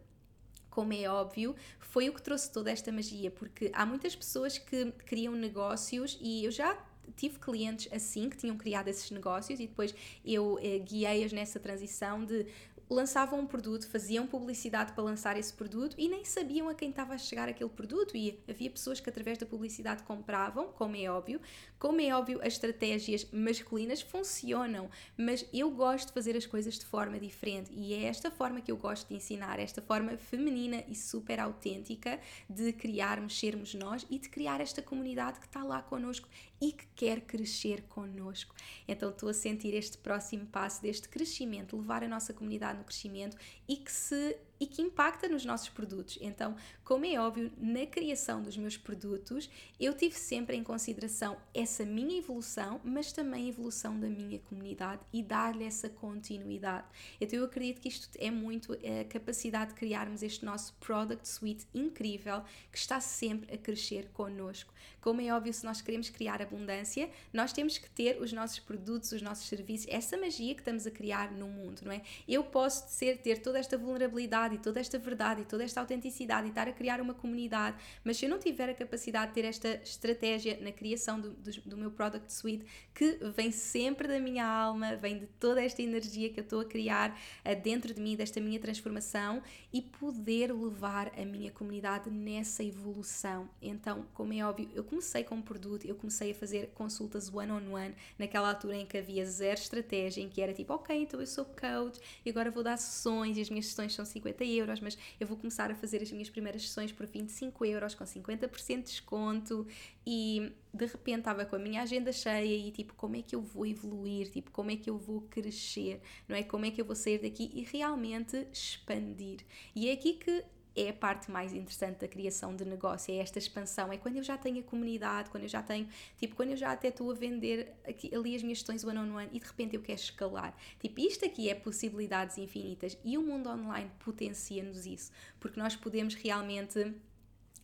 como 0.71 0.93
é 0.93 1.09
óbvio, 1.09 1.55
foi 1.79 2.09
o 2.09 2.15
que 2.15 2.23
trouxe 2.23 2.51
toda 2.51 2.71
esta 2.71 2.93
magia, 2.93 3.31
porque 3.31 3.71
há 3.75 3.85
muitas 3.85 4.15
pessoas 4.15 4.57
que 4.57 4.93
criam 5.05 5.35
negócios 5.35 6.17
e 6.21 6.45
eu 6.45 6.51
já 6.51 6.79
tive 7.17 7.39
clientes 7.39 7.93
assim 7.93 8.31
que 8.31 8.37
tinham 8.37 8.57
criado 8.57 8.89
esses 8.89 9.11
negócios 9.11 9.59
e 9.59 9.67
depois 9.67 9.95
eu 10.25 10.59
eh, 10.63 10.79
guiei-as 10.79 11.33
nessa 11.33 11.59
transição 11.59 12.25
de 12.25 12.47
lançavam 12.91 13.39
um 13.39 13.47
produto, 13.47 13.89
faziam 13.89 14.27
publicidade 14.27 14.93
para 14.93 15.05
lançar 15.05 15.39
esse 15.39 15.53
produto 15.53 15.95
e 15.97 16.09
nem 16.09 16.25
sabiam 16.25 16.69
a 16.69 16.75
quem 16.75 16.91
estava 16.91 17.15
a 17.15 17.19
chegar 17.19 17.49
aquele 17.49 17.71
produto. 17.71 18.17
E 18.17 18.43
havia 18.49 18.69
pessoas 18.69 18.99
que, 18.99 19.09
através 19.09 19.39
da 19.39 19.47
publicidade, 19.47 20.03
compravam, 20.03 20.73
como 20.73 20.97
é 20.97 21.09
óbvio. 21.09 21.41
Como 21.79 22.01
é 22.01 22.15
óbvio, 22.15 22.41
as 22.41 22.55
estratégias 22.55 23.27
masculinas 23.33 24.03
funcionam, 24.03 24.91
mas 25.17 25.47
eu 25.53 25.71
gosto 25.71 26.09
de 26.09 26.15
fazer 26.15 26.37
as 26.37 26.45
coisas 26.45 26.79
de 26.79 26.85
forma 26.85 27.19
diferente 27.19 27.71
e 27.73 27.95
é 27.95 28.05
esta 28.05 28.31
forma 28.31 28.61
que 28.61 28.71
eu 28.71 28.77
gosto 28.77 29.09
de 29.09 29.15
ensinar, 29.15 29.59
esta 29.59 29.81
forma 29.81 30.17
feminina 30.19 30.85
e 30.89 30.95
super 30.95 31.41
autêntica 31.41 32.21
de 32.49 32.73
criarmos, 32.73 33.39
sermos 33.39 33.73
nós 33.73 34.07
e 34.11 34.19
de 34.19 34.29
criar 34.29 34.61
esta 34.61 34.83
comunidade 34.83 35.39
que 35.41 35.47
está 35.47 35.63
lá 35.63 35.81
connosco 35.81 36.29
e 36.61 36.73
que 36.73 36.87
quer 36.95 37.23
crescer 37.23 37.83
connosco. 37.89 38.55
Então 38.87 39.11
estou 39.11 39.29
a 39.29 39.35
sentir 39.35 39.73
este 39.75 39.97
próximo 39.97 40.47
passo 40.47 40.83
deste 40.83 41.09
crescimento, 41.09 41.77
levar 41.77 42.05
a 42.05 42.09
nossa 42.09 42.35
comunidade 42.35 42.80
no 42.81 42.85
crescimento 42.85 43.37
e 43.69 43.77
que 43.77 43.93
se 43.93 44.37
e 44.61 44.67
que 44.67 44.83
impacta 44.83 45.27
nos 45.27 45.45
nossos 45.45 45.71
produtos. 45.71 46.19
Então, 46.21 46.55
como 46.85 47.07
é 47.07 47.19
óbvio, 47.19 47.51
na 47.57 47.87
criação 47.87 48.43
dos 48.43 48.57
meus 48.59 48.77
produtos, 48.77 49.49
eu 49.81 49.95
tive 49.95 50.15
sempre 50.15 50.55
em 50.55 50.63
consideração 50.63 51.39
essa 51.55 51.85
minha 51.87 52.19
evolução, 52.19 52.81
mas 52.85 53.11
também 53.11 53.47
a 53.47 53.49
evolução 53.49 53.99
da 53.99 54.09
minha 54.09 54.39
comunidade 54.41 55.01
e 55.13 55.23
dar-lhe 55.23 55.65
essa 55.65 55.89
continuidade. 55.89 56.87
Então, 57.19 57.39
eu 57.39 57.47
acredito 57.47 57.81
que 57.81 57.89
isto 57.89 58.11
é 58.19 58.31
muito 58.31 58.75
a 58.75 59.05
capacidade 59.05 59.71
de 59.71 59.77
criarmos 59.77 60.23
este 60.23 60.45
nosso 60.45 60.75
product 60.75 61.27
suite 61.27 61.67
incrível 61.75 62.43
que 62.71 62.77
está 62.77 63.01
sempre 63.01 63.55
a 63.55 63.57
crescer 63.57 64.11
connosco. 64.13 64.75
Como 65.01 65.21
é 65.23 65.35
óbvio, 65.35 65.55
se 65.55 65.65
nós 65.65 65.81
queremos 65.81 66.11
criar 66.11 66.43
abundância, 66.43 67.09
nós 67.33 67.53
temos 67.53 67.79
que 67.79 67.89
ter 67.89 68.21
os 68.21 68.33
nossos 68.33 68.59
produtos, 68.59 69.13
os 69.13 69.23
nossos 69.23 69.47
serviços, 69.47 69.87
essa 69.89 70.17
magia 70.17 70.55
que 70.55 70.61
estamos 70.61 70.87
a 70.87 70.91
criar 70.91 71.33
no 71.33 71.49
mundo, 71.49 71.81
não 71.85 71.93
é? 71.93 72.03
Eu 72.29 72.45
posso 72.45 72.89
ser, 72.91 73.19
ter 73.19 73.39
toda 73.39 73.59
esta 73.59 73.79
vulnerabilidade 73.79 74.50
e 74.55 74.59
toda 74.59 74.81
esta 74.81 74.99
verdade 74.99 75.43
e 75.43 75.45
toda 75.45 75.65
esta 75.65 75.81
autenticidade 75.81 76.47
e 76.47 76.51
estar 76.51 76.69
a 76.69 76.73
criar 76.73 77.01
uma 77.01 77.15
comunidade, 77.15 77.77
mas 78.05 78.17
se 78.17 78.27
eu 78.27 78.31
não 78.31 78.39
tiver 78.39 78.69
a 78.69 78.75
capacidade 78.75 79.29
de 79.29 79.35
ter 79.35 79.45
esta 79.45 79.69
estratégia 79.83 80.59
na 80.61 80.73
criação 80.73 81.21
do, 81.21 81.31
do, 81.31 81.51
do 81.67 81.77
meu 81.77 81.91
product 81.91 82.33
suite, 82.33 82.65
que 82.95 83.19
vem 83.37 83.51
sempre 83.51 84.09
da 84.09 84.19
minha 84.19 84.47
alma, 84.47 84.97
vem 84.97 85.19
de 85.19 85.27
toda 85.27 85.63
esta 85.63 85.83
energia 85.83 86.31
que 86.31 86.41
eu 86.41 86.45
estou 86.45 86.61
a 86.61 86.65
criar 86.65 87.11
uh, 87.11 87.63
dentro 87.63 87.93
de 87.95 88.01
mim, 88.01 88.17
desta 88.17 88.41
minha 88.41 88.59
transformação 88.59 89.43
e 89.73 89.81
poder 89.81 90.53
levar 90.53 91.13
a 91.19 91.25
minha 91.25 91.51
comunidade 91.51 92.11
nessa 92.11 92.63
evolução. 92.63 93.49
Então, 93.61 94.07
como 94.15 94.33
é 94.33 94.45
óbvio, 94.45 94.69
eu 94.75 94.85
comecei 94.85 95.25
com 95.25 95.37
um 95.37 95.43
produto, 95.43 95.87
eu 95.87 95.95
comecei 95.95 96.33
a 96.33 96.35
fazer 96.35 96.71
consultas 96.75 97.33
one-on-one 97.33 97.69
-on 97.69 97.91
-one, 97.91 97.95
naquela 98.19 98.49
altura 98.49 98.77
em 98.77 98.87
que 98.87 98.99
havia 98.99 99.25
zero 99.25 99.61
estratégia, 99.61 100.23
em 100.23 100.29
que 100.29 100.41
era 100.41 100.53
tipo, 100.53 100.73
ok, 100.73 100.97
então 100.97 101.21
eu 101.21 101.27
sou 101.27 101.45
coach 101.45 102.01
e 102.25 102.31
agora 102.31 102.51
vou 102.51 102.63
dar 102.63 102.77
sessões 102.77 103.37
e 103.37 103.41
as 103.41 103.51
minhas 103.51 103.67
sessões 103.67 103.95
são 103.95 104.05
50 104.05 104.40
euros, 104.45 104.81
mas 104.81 104.97
eu 105.19 105.27
vou 105.27 105.37
começar 105.37 105.71
a 105.71 105.75
fazer 105.75 106.03
as 106.03 106.11
minhas 106.11 106.31
primeiras 106.31 106.63
sessões 106.63 106.93
por 106.93 107.07
25 107.07 107.65
euros 107.65 107.95
com 107.95 108.05
50% 108.05 108.77
de 108.77 108.83
desconto 108.83 109.67
e 110.07 110.53
de 110.73 110.87
repente 110.87 111.21
estava 111.21 111.45
com 111.45 111.57
a 111.57 111.59
minha 111.59 111.83
agenda 111.83 112.13
cheia 112.13 112.57
e 112.57 112.71
tipo, 112.71 112.95
como 112.95 113.17
é 113.17 113.23
que 113.23 113.35
eu 113.35 113.43
vou 113.43 113.67
evoluir? 113.67 114.31
Tipo, 114.31 114.51
como 114.51 114.71
é 114.71 114.77
que 114.77 114.89
eu 114.89 114.99
vou 114.99 115.23
crescer? 115.23 116.01
Não 116.29 116.37
é? 116.37 116.43
Como 116.43 116.65
é 116.65 116.71
que 116.71 116.81
eu 116.81 116.85
vou 116.85 116.97
sair 116.97 117.19
daqui 117.19 117.51
e 117.55 117.63
realmente 117.63 118.47
expandir? 118.53 119.41
E 119.75 119.89
é 119.89 119.93
aqui 119.93 120.15
que 120.15 120.45
é 120.77 120.91
a 120.91 120.93
parte 120.93 121.31
mais 121.31 121.53
interessante 121.53 121.99
da 121.99 122.09
criação 122.09 122.55
de 122.55 122.65
negócio, 122.65 123.13
é 123.13 123.19
esta 123.19 123.39
expansão, 123.39 123.93
é 123.93 123.97
quando 123.97 124.17
eu 124.17 124.23
já 124.23 124.37
tenho 124.37 124.61
a 124.61 124.63
comunidade, 124.63 125.31
quando 125.31 125.45
eu 125.45 125.49
já 125.49 125.63
tenho, 125.63 125.89
tipo, 126.17 126.37
quando 126.37 126.51
eu 126.51 126.57
já 126.57 126.73
até 126.73 126.89
estou 126.89 127.11
a 127.11 127.15
vender 127.15 127.75
aqui, 127.87 128.15
ali 128.15 128.35
as 128.35 128.43
minhas 128.43 128.59
questões 128.59 128.85
one 128.85 128.99
on 128.99 129.17
one 129.17 129.29
e 129.33 129.39
de 129.39 129.47
repente 129.47 129.77
eu 129.77 129.83
quero 129.83 130.01
escalar. 130.01 130.57
Tipo, 130.79 131.01
isto 131.01 131.25
aqui 131.25 131.49
é 131.49 131.55
possibilidades 131.55 132.39
infinitas 132.39 132.97
e 133.05 133.17
o 133.19 133.23
mundo 133.23 133.49
online 133.49 133.91
potencia-nos 134.05 134.87
isso, 134.87 135.11
porque 135.39 135.59
nós 135.59 135.77
podemos 135.77 136.15
realmente 136.15 136.95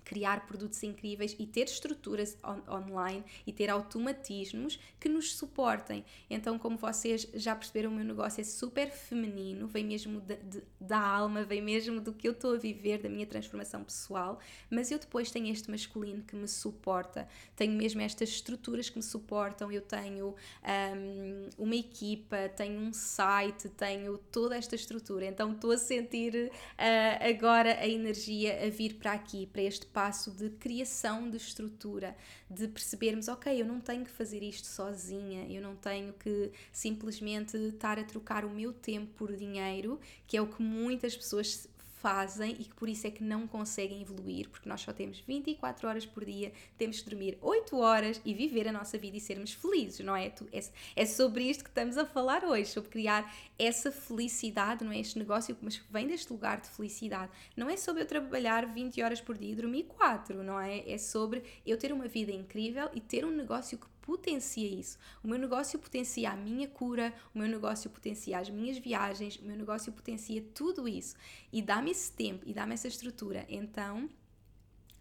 criar 0.07 0.47
produtos 0.47 0.83
incríveis 0.85 1.35
e 1.37 1.47
ter 1.47 1.65
estruturas 1.65 2.39
on 2.45 2.63
online 2.73 3.25
e 3.45 3.53
ter 3.53 3.69
automatismos 3.69 4.79
que 5.01 5.09
nos 5.09 5.37
suportem. 5.37 6.05
Então, 6.31 6.59
como 6.59 6.77
vocês 6.77 7.29
já 7.35 7.55
perceberam, 7.57 7.91
o 7.91 7.95
meu 7.95 8.05
negócio 8.05 8.41
é 8.41 8.45
super 8.45 8.89
feminino, 8.89 9.67
vem 9.67 9.85
mesmo 9.85 10.21
de, 10.21 10.37
de, 10.37 10.63
da 10.81 11.01
alma, 11.01 11.43
vem 11.43 11.61
mesmo 11.61 12.01
do 12.01 12.13
que 12.13 12.29
eu 12.29 12.33
estou 12.33 12.55
a 12.55 12.57
viver, 12.57 13.03
da 13.03 13.09
minha 13.09 13.27
transformação 13.27 13.83
pessoal, 13.83 14.39
mas 14.71 14.93
eu 14.93 14.99
depois 14.99 15.31
tenho 15.31 15.49
este 15.49 15.69
masculino 15.71 16.23
que 16.23 16.37
me 16.37 16.47
suporta, 16.47 17.29
tenho 17.57 17.73
mesmo 17.73 18.01
estas 18.01 18.29
estruturas 18.29 18.89
que 18.89 18.97
me 18.97 19.03
suportam, 19.03 19.73
eu 19.73 19.83
tenho 19.83 20.37
um, 20.63 21.49
uma 21.59 21.75
equipa, 21.75 22.49
tenho 22.51 22.81
um 22.81 22.93
site, 22.93 23.69
tenho 23.71 24.19
toda 24.31 24.57
esta 24.57 24.77
estrutura, 24.77 25.27
então 25.27 25.53
estou 25.53 25.73
a 25.73 25.79
sentir 25.79 26.53
uh, 26.53 27.29
agora 27.29 27.81
a 27.81 27.89
energia 27.89 28.65
a 28.65 28.71
vir 28.71 28.95
para 28.95 29.13
aqui, 29.13 29.47
para 29.47 29.63
este 29.63 29.87
passo 29.97 30.31
de 30.31 30.51
criação 30.51 31.31
de 31.31 31.39
estrutura, 31.39 32.15
de 32.51 32.69
percebermos, 32.69 33.29
ok, 33.29 33.59
eu 33.59 33.65
não 33.65 33.81
tenho 33.81 34.05
que 34.05 34.11
fazer 34.11 34.43
isto 34.43 34.67
sozinha, 34.67 35.51
eu 35.51 35.63
não 35.63 35.75
tenho 35.75 36.13
que 36.13 36.53
simplesmente 36.71 37.57
estar 37.57 37.99
a 37.99 38.05
trocar 38.05 38.45
o 38.45 38.51
meu 38.51 38.75
tempo 38.75 39.11
por 39.15 39.35
dinheiro, 39.35 39.99
que 40.27 40.37
é 40.37 40.43
o 40.43 40.49
que 40.49 40.63
muitas 40.63 41.17
pessoas 41.17 41.67
fazem 42.07 42.53
e 42.53 42.65
que 42.65 42.75
por 42.77 42.89
isso 42.89 43.05
é 43.05 43.11
que 43.11 43.25
não 43.25 43.49
conseguem 43.49 44.01
evoluir, 44.01 44.49
porque 44.49 44.69
nós 44.69 44.81
só 44.81 44.93
temos 44.93 45.19
24 45.27 45.89
horas 45.89 46.07
por 46.07 46.25
dia, 46.25 46.53
temos 46.79 47.01
que 47.01 47.11
dormir 47.11 47.37
8 47.43 47.77
horas 47.77 48.21
e 48.25 48.33
viver 48.33 48.69
a 48.69 48.73
nossa 48.73 48.97
vida 48.97 49.17
e 49.17 49.21
sermos 49.21 49.53
felizes, 49.53 50.07
não 50.07 50.15
é? 50.15 50.33
É, 50.53 50.65
é 50.95 51.05
sobre 51.05 51.51
isto 51.51 51.65
que 51.65 51.71
estamos 51.71 51.99
a 51.99 52.07
falar 52.07 52.45
hoje, 52.45 52.67
sobre 52.67 52.91
criar 52.91 53.35
essa 53.59 53.91
felicidade, 53.91 54.85
não 54.85 54.93
é? 54.93 55.01
Este 55.01 55.19
negócio, 55.19 55.57
mas 55.61 55.83
vem 55.91 56.07
deste 56.07 56.33
lugar 56.33 56.61
de 56.61 56.69
felicidade. 56.69 57.33
Não 57.57 57.69
é 57.69 57.77
sobre 57.77 58.05
eu 58.05 58.07
trabalhar 58.07 58.73
20 58.73 59.03
horas 59.03 59.21
por 59.21 59.37
dia 59.37 59.51
e 59.51 59.57
dormir 59.57 59.83
4, 59.85 60.45
não 60.45 60.61
é? 60.61 60.89
É 60.89 60.99
sobre 60.99 61.43
eu 61.67 61.77
ter 61.77 61.93
uma 61.93 62.07
vida 62.07 62.31
incrível 62.31 62.89
e 62.95 63.01
ter 63.01 63.25
um 63.25 63.33
negócio 63.33 63.77
que 63.79 63.87
potencia 64.07 64.69
isso. 64.69 64.97
O 65.23 65.27
meu 65.27 65.39
negócio 65.39 65.79
potencia 65.81 66.31
a 66.31 66.37
minha 66.37 66.69
cura, 66.69 67.13
o 67.35 67.39
meu 67.39 67.49
negócio 67.49 67.91
potencia 67.91 68.39
as 68.39 68.49
minhas 68.49 68.79
viagens, 68.79 69.37
o 69.37 69.45
meu 69.45 69.57
negócio 69.57 69.93
potencia 69.93 70.41
tudo 70.55 70.87
isso. 70.87 71.17
E 71.53 71.61
dá-me 71.61 71.91
esse 71.91 72.13
tempo 72.13 72.49
e 72.49 72.55
dá-me 72.55 72.75
essa 72.75 72.87
estrutura. 72.87 73.45
Então, 73.49 74.09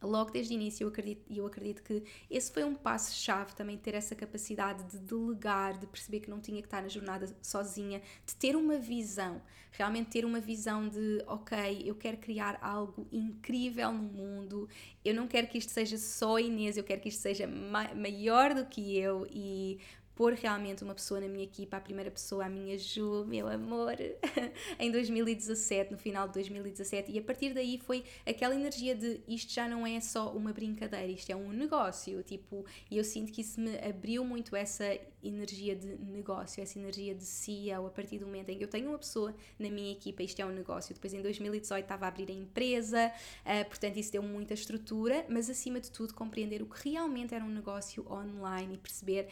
logo 0.01 0.31
desde 0.31 0.53
o 0.53 0.55
início 0.55 0.83
eu 0.83 0.89
acredito, 0.89 1.23
eu 1.29 1.45
acredito 1.45 1.83
que 1.83 2.03
esse 2.29 2.51
foi 2.51 2.63
um 2.63 2.75
passo-chave 2.75 3.55
também 3.55 3.77
ter 3.77 3.95
essa 3.95 4.15
capacidade 4.15 4.83
de 4.83 4.99
delegar, 4.99 5.77
de 5.77 5.87
perceber 5.87 6.19
que 6.19 6.29
não 6.29 6.39
tinha 6.39 6.61
que 6.61 6.67
estar 6.67 6.81
na 6.81 6.87
jornada 6.87 7.27
sozinha, 7.41 8.01
de 8.25 8.35
ter 8.35 8.55
uma 8.55 8.77
visão, 8.77 9.41
realmente 9.71 10.09
ter 10.09 10.25
uma 10.25 10.39
visão 10.39 10.87
de 10.87 11.23
ok, 11.27 11.83
eu 11.85 11.95
quero 11.95 12.17
criar 12.17 12.57
algo 12.61 13.07
incrível 13.11 13.91
no 13.91 14.03
mundo, 14.03 14.69
eu 15.03 15.13
não 15.13 15.27
quero 15.27 15.47
que 15.47 15.57
isto 15.57 15.71
seja 15.71 15.97
só 15.97 16.39
Inês, 16.39 16.77
eu 16.77 16.83
quero 16.83 17.01
que 17.01 17.09
isto 17.09 17.21
seja 17.21 17.47
ma 17.47 17.93
maior 17.93 18.53
do 18.53 18.65
que 18.65 18.97
eu 18.97 19.27
e 19.29 19.79
pôr 20.15 20.33
realmente 20.33 20.83
uma 20.83 20.95
pessoa 20.95 21.19
na 21.19 21.27
minha 21.27 21.43
equipa, 21.43 21.75
a 21.77 21.81
primeira 21.81 22.09
pessoa, 22.09 22.45
a 22.45 22.49
minha 22.49 22.77
Ju, 22.77 23.25
meu 23.25 23.47
amor, 23.47 23.95
em 24.79 24.89
2017, 24.89 25.91
no 25.91 25.97
final 25.97 26.27
de 26.27 26.35
2017, 26.35 27.11
e 27.11 27.19
a 27.19 27.21
partir 27.21 27.53
daí 27.53 27.77
foi 27.77 28.03
aquela 28.25 28.55
energia 28.55 28.95
de 28.95 29.21
isto 29.27 29.51
já 29.51 29.67
não 29.67 29.85
é 29.85 29.99
só 29.99 30.31
uma 30.31 30.53
brincadeira, 30.53 31.07
isto 31.07 31.29
é 31.29 31.35
um 31.35 31.51
negócio, 31.51 32.23
tipo, 32.23 32.65
e 32.89 32.97
eu 32.97 33.03
sinto 33.03 33.31
que 33.31 33.41
isso 33.41 33.59
me 33.59 33.77
abriu 33.79 34.23
muito 34.23 34.55
essa 34.55 34.97
energia 35.21 35.75
de 35.75 35.87
negócio, 35.87 36.61
essa 36.61 36.79
energia 36.79 37.13
de 37.13 37.25
CEO, 37.25 37.87
a 37.87 37.89
partir 37.89 38.19
do 38.19 38.25
momento 38.25 38.49
em 38.49 38.57
que 38.57 38.63
eu 38.63 38.67
tenho 38.67 38.89
uma 38.89 38.97
pessoa 38.97 39.35
na 39.59 39.69
minha 39.69 39.91
equipa, 39.91 40.23
isto 40.23 40.39
é 40.39 40.45
um 40.45 40.51
negócio. 40.51 40.93
Depois 40.93 41.13
em 41.13 41.21
2018 41.21 41.83
estava 41.83 42.05
a 42.05 42.07
abrir 42.07 42.29
a 42.29 42.33
empresa, 42.33 43.11
uh, 43.41 43.65
portanto 43.65 43.97
isso 43.97 44.11
deu 44.11 44.23
muita 44.23 44.53
estrutura, 44.53 45.25
mas 45.27 45.49
acima 45.49 45.79
de 45.79 45.91
tudo 45.91 46.13
compreender 46.13 46.61
o 46.61 46.67
que 46.67 46.89
realmente 46.89 47.33
era 47.33 47.43
um 47.43 47.49
negócio 47.49 48.05
online 48.09 48.75
e 48.75 48.77
perceber 48.77 49.27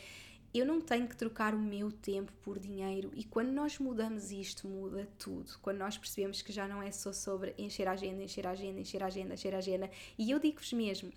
eu 0.54 0.66
não 0.66 0.80
tenho 0.80 1.08
que 1.08 1.16
trocar 1.16 1.56
o 1.56 1.60
meu 1.60 1.92
tempo 1.92 2.32
por 2.44 2.60
dinheiro 2.60 3.12
e 3.16 3.24
quando 3.24 3.52
nós 3.52 3.80
mudamos 3.80 4.32
isto, 4.32 4.68
muda 4.68 5.08
tudo. 5.18 5.58
Quando 5.62 5.80
nós 5.80 5.98
percebemos 5.98 6.42
que 6.42 6.52
já 6.52 6.68
não 6.68 6.82
é 6.82 6.92
só 6.92 7.12
sobre 7.12 7.56
encher 7.58 7.88
a 7.88 7.94
agenda, 7.94 8.24
encher 8.24 8.46
a 8.46 8.52
agenda, 8.52 8.80
encher 8.80 9.02
a 9.02 9.08
agenda, 9.08 9.34
encher 9.34 9.56
a 9.56 9.58
agenda. 9.58 9.90
E 10.18 10.30
eu 10.30 10.40
digo-vos 10.40 10.72
mesmo, 10.74 11.12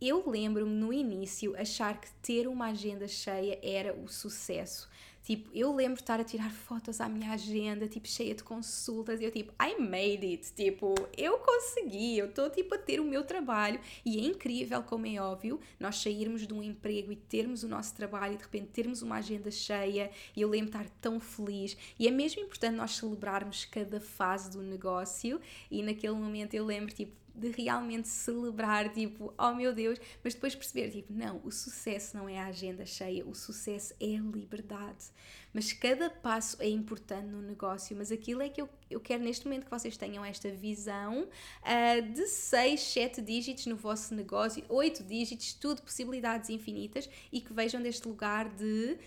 eu 0.00 0.28
lembro-me 0.28 0.74
no 0.74 0.92
início 0.92 1.56
achar 1.56 2.00
que 2.00 2.10
ter 2.20 2.48
uma 2.48 2.66
agenda 2.66 3.06
cheia 3.06 3.58
era 3.62 3.94
o 3.94 4.08
sucesso. 4.08 4.90
Tipo, 5.24 5.48
eu 5.54 5.74
lembro 5.74 5.94
de 5.94 6.02
estar 6.02 6.20
a 6.20 6.24
tirar 6.24 6.52
fotos 6.52 7.00
à 7.00 7.08
minha 7.08 7.32
agenda, 7.32 7.88
tipo, 7.88 8.06
cheia 8.06 8.34
de 8.34 8.44
consultas, 8.44 9.22
e 9.22 9.24
eu 9.24 9.30
tipo, 9.30 9.54
I 9.58 9.80
made 9.80 10.26
it, 10.26 10.52
tipo, 10.52 10.94
eu 11.16 11.38
consegui, 11.38 12.18
eu 12.18 12.26
estou 12.26 12.50
tipo 12.50 12.74
a 12.74 12.78
ter 12.78 13.00
o 13.00 13.04
meu 13.04 13.24
trabalho, 13.24 13.80
e 14.04 14.18
é 14.18 14.22
incrível, 14.22 14.82
como 14.82 15.06
é 15.06 15.18
óbvio, 15.18 15.58
nós 15.80 15.96
sairmos 15.96 16.46
de 16.46 16.52
um 16.52 16.62
emprego 16.62 17.10
e 17.10 17.16
termos 17.16 17.62
o 17.62 17.68
nosso 17.68 17.94
trabalho 17.94 18.34
e 18.34 18.36
de 18.36 18.42
repente 18.42 18.66
termos 18.66 19.00
uma 19.00 19.16
agenda 19.16 19.50
cheia, 19.50 20.10
e 20.36 20.42
eu 20.42 20.48
lembro 20.50 20.70
de 20.70 20.76
estar 20.76 20.90
tão 21.00 21.18
feliz, 21.18 21.74
e 21.98 22.06
é 22.06 22.10
mesmo 22.10 22.42
importante 22.42 22.76
nós 22.76 22.90
celebrarmos 22.90 23.64
cada 23.64 24.02
fase 24.02 24.50
do 24.50 24.60
negócio, 24.60 25.40
e 25.70 25.82
naquele 25.82 26.16
momento 26.16 26.52
eu 26.52 26.66
lembro, 26.66 26.94
tipo, 26.94 27.23
de 27.34 27.50
realmente 27.50 28.08
celebrar, 28.08 28.92
tipo, 28.92 29.34
oh 29.36 29.52
meu 29.54 29.74
Deus, 29.74 29.98
mas 30.22 30.34
depois 30.34 30.54
perceber, 30.54 30.90
tipo, 30.90 31.12
não, 31.12 31.40
o 31.44 31.50
sucesso 31.50 32.16
não 32.16 32.28
é 32.28 32.38
a 32.38 32.46
agenda 32.46 32.86
cheia, 32.86 33.26
o 33.26 33.34
sucesso 33.34 33.92
é 34.00 34.16
a 34.16 34.20
liberdade. 34.20 35.06
Mas 35.52 35.72
cada 35.72 36.10
passo 36.10 36.60
é 36.60 36.68
importante 36.68 37.26
no 37.26 37.40
negócio, 37.40 37.96
mas 37.96 38.10
aquilo 38.10 38.42
é 38.42 38.48
que 38.48 38.60
eu, 38.60 38.68
eu 38.90 39.00
quero 39.00 39.22
neste 39.22 39.44
momento 39.46 39.64
que 39.64 39.70
vocês 39.70 39.96
tenham 39.96 40.24
esta 40.24 40.50
visão 40.50 41.22
uh, 41.22 42.12
de 42.12 42.26
6, 42.26 42.80
7 42.80 43.22
dígitos 43.22 43.66
no 43.66 43.76
vosso 43.76 44.14
negócio, 44.14 44.64
8 44.68 45.02
dígitos, 45.04 45.54
tudo 45.54 45.82
possibilidades 45.82 46.50
infinitas 46.50 47.08
e 47.32 47.40
que 47.40 47.52
vejam 47.52 47.82
deste 47.82 48.06
lugar 48.08 48.48
de 48.48 48.98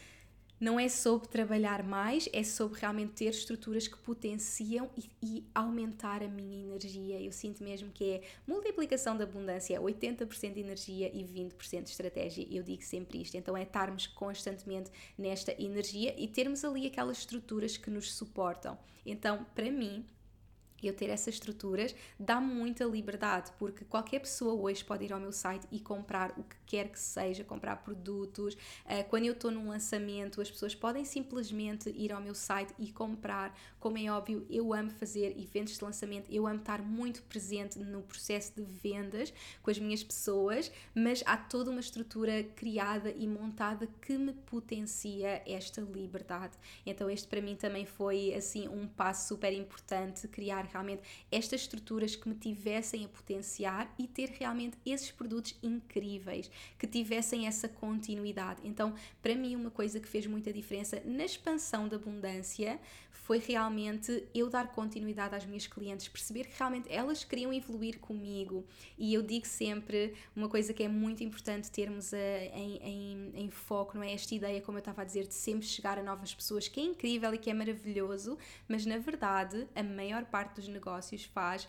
não 0.60 0.80
é 0.80 0.90
sobre 0.90 1.28
trabalhar 1.28 1.84
mais, 1.84 2.28
é 2.34 2.44
sobre 2.44 2.80
realmente 2.80 3.14
ter 3.14 3.30
estruturas 3.30 3.88
que 3.88 3.98
potenciam 3.98 4.90
e, 4.98 5.10
e, 5.22 5.44
aumentar 5.54 6.24
a 6.24 6.28
minha 6.28 6.60
energia. 6.60 7.22
Eu 7.22 7.32
sinto 7.32 7.64
mesmo 7.64 7.92
que 7.92 8.12
é 8.12 8.22
multiplicação 8.48 9.16
da 9.16 9.24
abundância, 9.24 9.80
80% 9.80 10.54
de 10.54 10.60
energia 10.60 11.12
e 11.14 11.24
20% 11.24 11.84
de 11.84 11.90
estratégia. 11.90 12.48
Eu 12.50 12.64
digo 12.64 12.82
sempre 12.82 13.22
isto. 13.22 13.36
Então 13.36 13.56
é 13.56 13.64
estarmos 13.64 14.08
constantemente 14.08 14.92
nesta 15.18 15.54
energia 15.62 16.16
e 16.18 16.28
termos 16.28 16.66
ali 16.66 16.88
aquelas 16.88 17.20
estruturas 17.20 17.78
que 17.78 17.92
nos 17.92 18.12
suportam. 18.14 18.78
Então, 19.06 19.46
para 19.56 19.72
mim, 19.72 20.06
eu 20.86 20.94
ter 20.94 21.10
essas 21.10 21.36
estruturas 21.36 21.96
dá 22.20 22.42
muita 22.42 22.84
liberdade, 22.84 23.52
porque 23.58 23.86
qualquer 23.86 24.20
pessoa 24.20 24.54
hoje 24.54 24.84
pode 24.84 25.06
ir 25.06 25.14
ao 25.14 25.20
meu 25.20 25.32
site 25.32 25.66
e 25.72 25.80
comprar 25.80 26.32
o 26.38 26.44
que 26.44 26.56
quer 26.66 26.90
que 26.90 27.00
seja, 27.00 27.44
comprar 27.44 27.78
produtos. 27.78 28.54
Uh, 28.54 29.08
quando 29.10 29.26
eu 29.26 29.34
estou 29.34 29.50
num 29.50 29.70
lançamento, 29.70 30.42
as 30.42 30.52
pessoas 30.52 30.76
podem 30.76 31.06
simplesmente 31.06 31.90
ir 31.90 32.12
ao 32.12 32.22
meu 32.22 32.36
site 32.36 32.74
e 32.78 32.92
comprar. 32.92 33.58
Como 33.80 33.98
é 33.98 34.12
óbvio, 34.12 34.46
eu 34.50 34.74
amo 34.74 34.90
fazer 34.90 35.38
eventos 35.38 35.78
de 35.78 35.84
lançamento, 35.84 36.32
eu 36.32 36.48
amo 36.48 36.60
estar 36.60 36.82
muito 36.82 37.22
presente 37.24 37.78
no 37.80 38.02
processo 38.02 38.54
de 38.56 38.64
vendas 38.64 39.34
com 39.62 39.70
as 39.70 39.78
minhas 39.80 40.04
pessoas, 40.04 40.72
mas 40.96 41.24
há 41.26 41.38
toda 41.38 41.70
uma 41.70 41.80
estrutura 41.80 42.44
criada 42.56 43.12
e 43.12 43.28
montada 43.28 43.88
que 44.02 44.18
me 44.18 44.34
potencia 44.34 45.42
esta 45.46 45.82
liberdade. 45.82 46.58
Então, 46.86 47.10
este 47.10 47.28
para 47.28 47.42
mim 47.42 47.56
também 47.56 47.86
foi 47.86 48.34
assim 48.34 48.68
um 48.68 48.88
passo 48.88 49.28
super 49.28 49.54
importante 49.54 50.28
criar 50.28 50.66
realmente 50.66 51.02
estas 51.32 51.62
estruturas 51.62 52.16
que 52.16 52.28
me 52.28 52.36
tivessem 52.36 53.06
a 53.06 53.08
potenciar 53.08 53.94
e 53.98 54.08
ter 54.08 54.30
realmente 54.30 54.78
esses 54.86 55.12
produtos 55.12 55.56
incríveis, 55.62 56.50
que 56.78 56.88
tivessem 56.88 57.48
essa 57.48 57.68
continuidade. 57.68 58.62
Então, 58.64 58.94
para 59.22 59.36
mim, 59.36 59.56
uma 59.56 59.72
coisa 59.72 60.00
que 60.00 60.08
fez 60.08 60.26
muita 60.26 60.52
diferença 60.52 61.02
na 61.06 61.26
expansão 61.26 61.88
da 61.88 61.98
abundância 61.98 62.80
foi 63.12 63.40
realmente 63.40 63.67
eu 64.34 64.50
dar 64.50 64.68
continuidade 64.68 65.36
às 65.36 65.46
minhas 65.46 65.68
clientes, 65.68 66.08
perceber 66.08 66.46
que 66.46 66.58
realmente 66.58 66.92
elas 66.92 67.24
queriam 67.24 67.54
evoluir 67.54 68.00
comigo. 68.00 68.66
E 68.98 69.14
eu 69.14 69.22
digo 69.22 69.46
sempre 69.46 70.14
uma 70.36 70.48
coisa 70.48 70.74
que 70.74 70.84
é 70.84 70.88
muito 70.88 71.24
importante 71.24 71.70
termos 71.72 72.14
a, 72.14 72.18
eh, 72.18 72.52
em, 72.54 72.78
em, 72.84 73.32
em 73.36 73.50
foco, 73.50 73.96
não 73.96 74.04
é? 74.04 74.14
Esta 74.14 74.34
ideia, 74.36 74.62
como 74.62 74.78
eu 74.78 74.80
estava 74.80 75.02
a 75.02 75.06
dizer, 75.06 75.28
de 75.28 75.34
sempre 75.34 75.66
chegar 75.66 75.98
a 75.98 76.04
novas 76.04 76.34
pessoas, 76.34 76.68
que 76.68 76.80
é 76.80 76.84
incrível 76.84 77.34
e 77.34 77.38
que 77.38 77.50
é 77.50 77.54
maravilhoso, 77.54 78.38
mas 78.68 78.86
na 78.86 78.98
verdade 78.98 79.68
a 79.76 79.84
maior 79.84 80.26
parte 80.26 80.56
dos 80.56 80.68
negócios 80.68 81.24
faz 81.26 81.68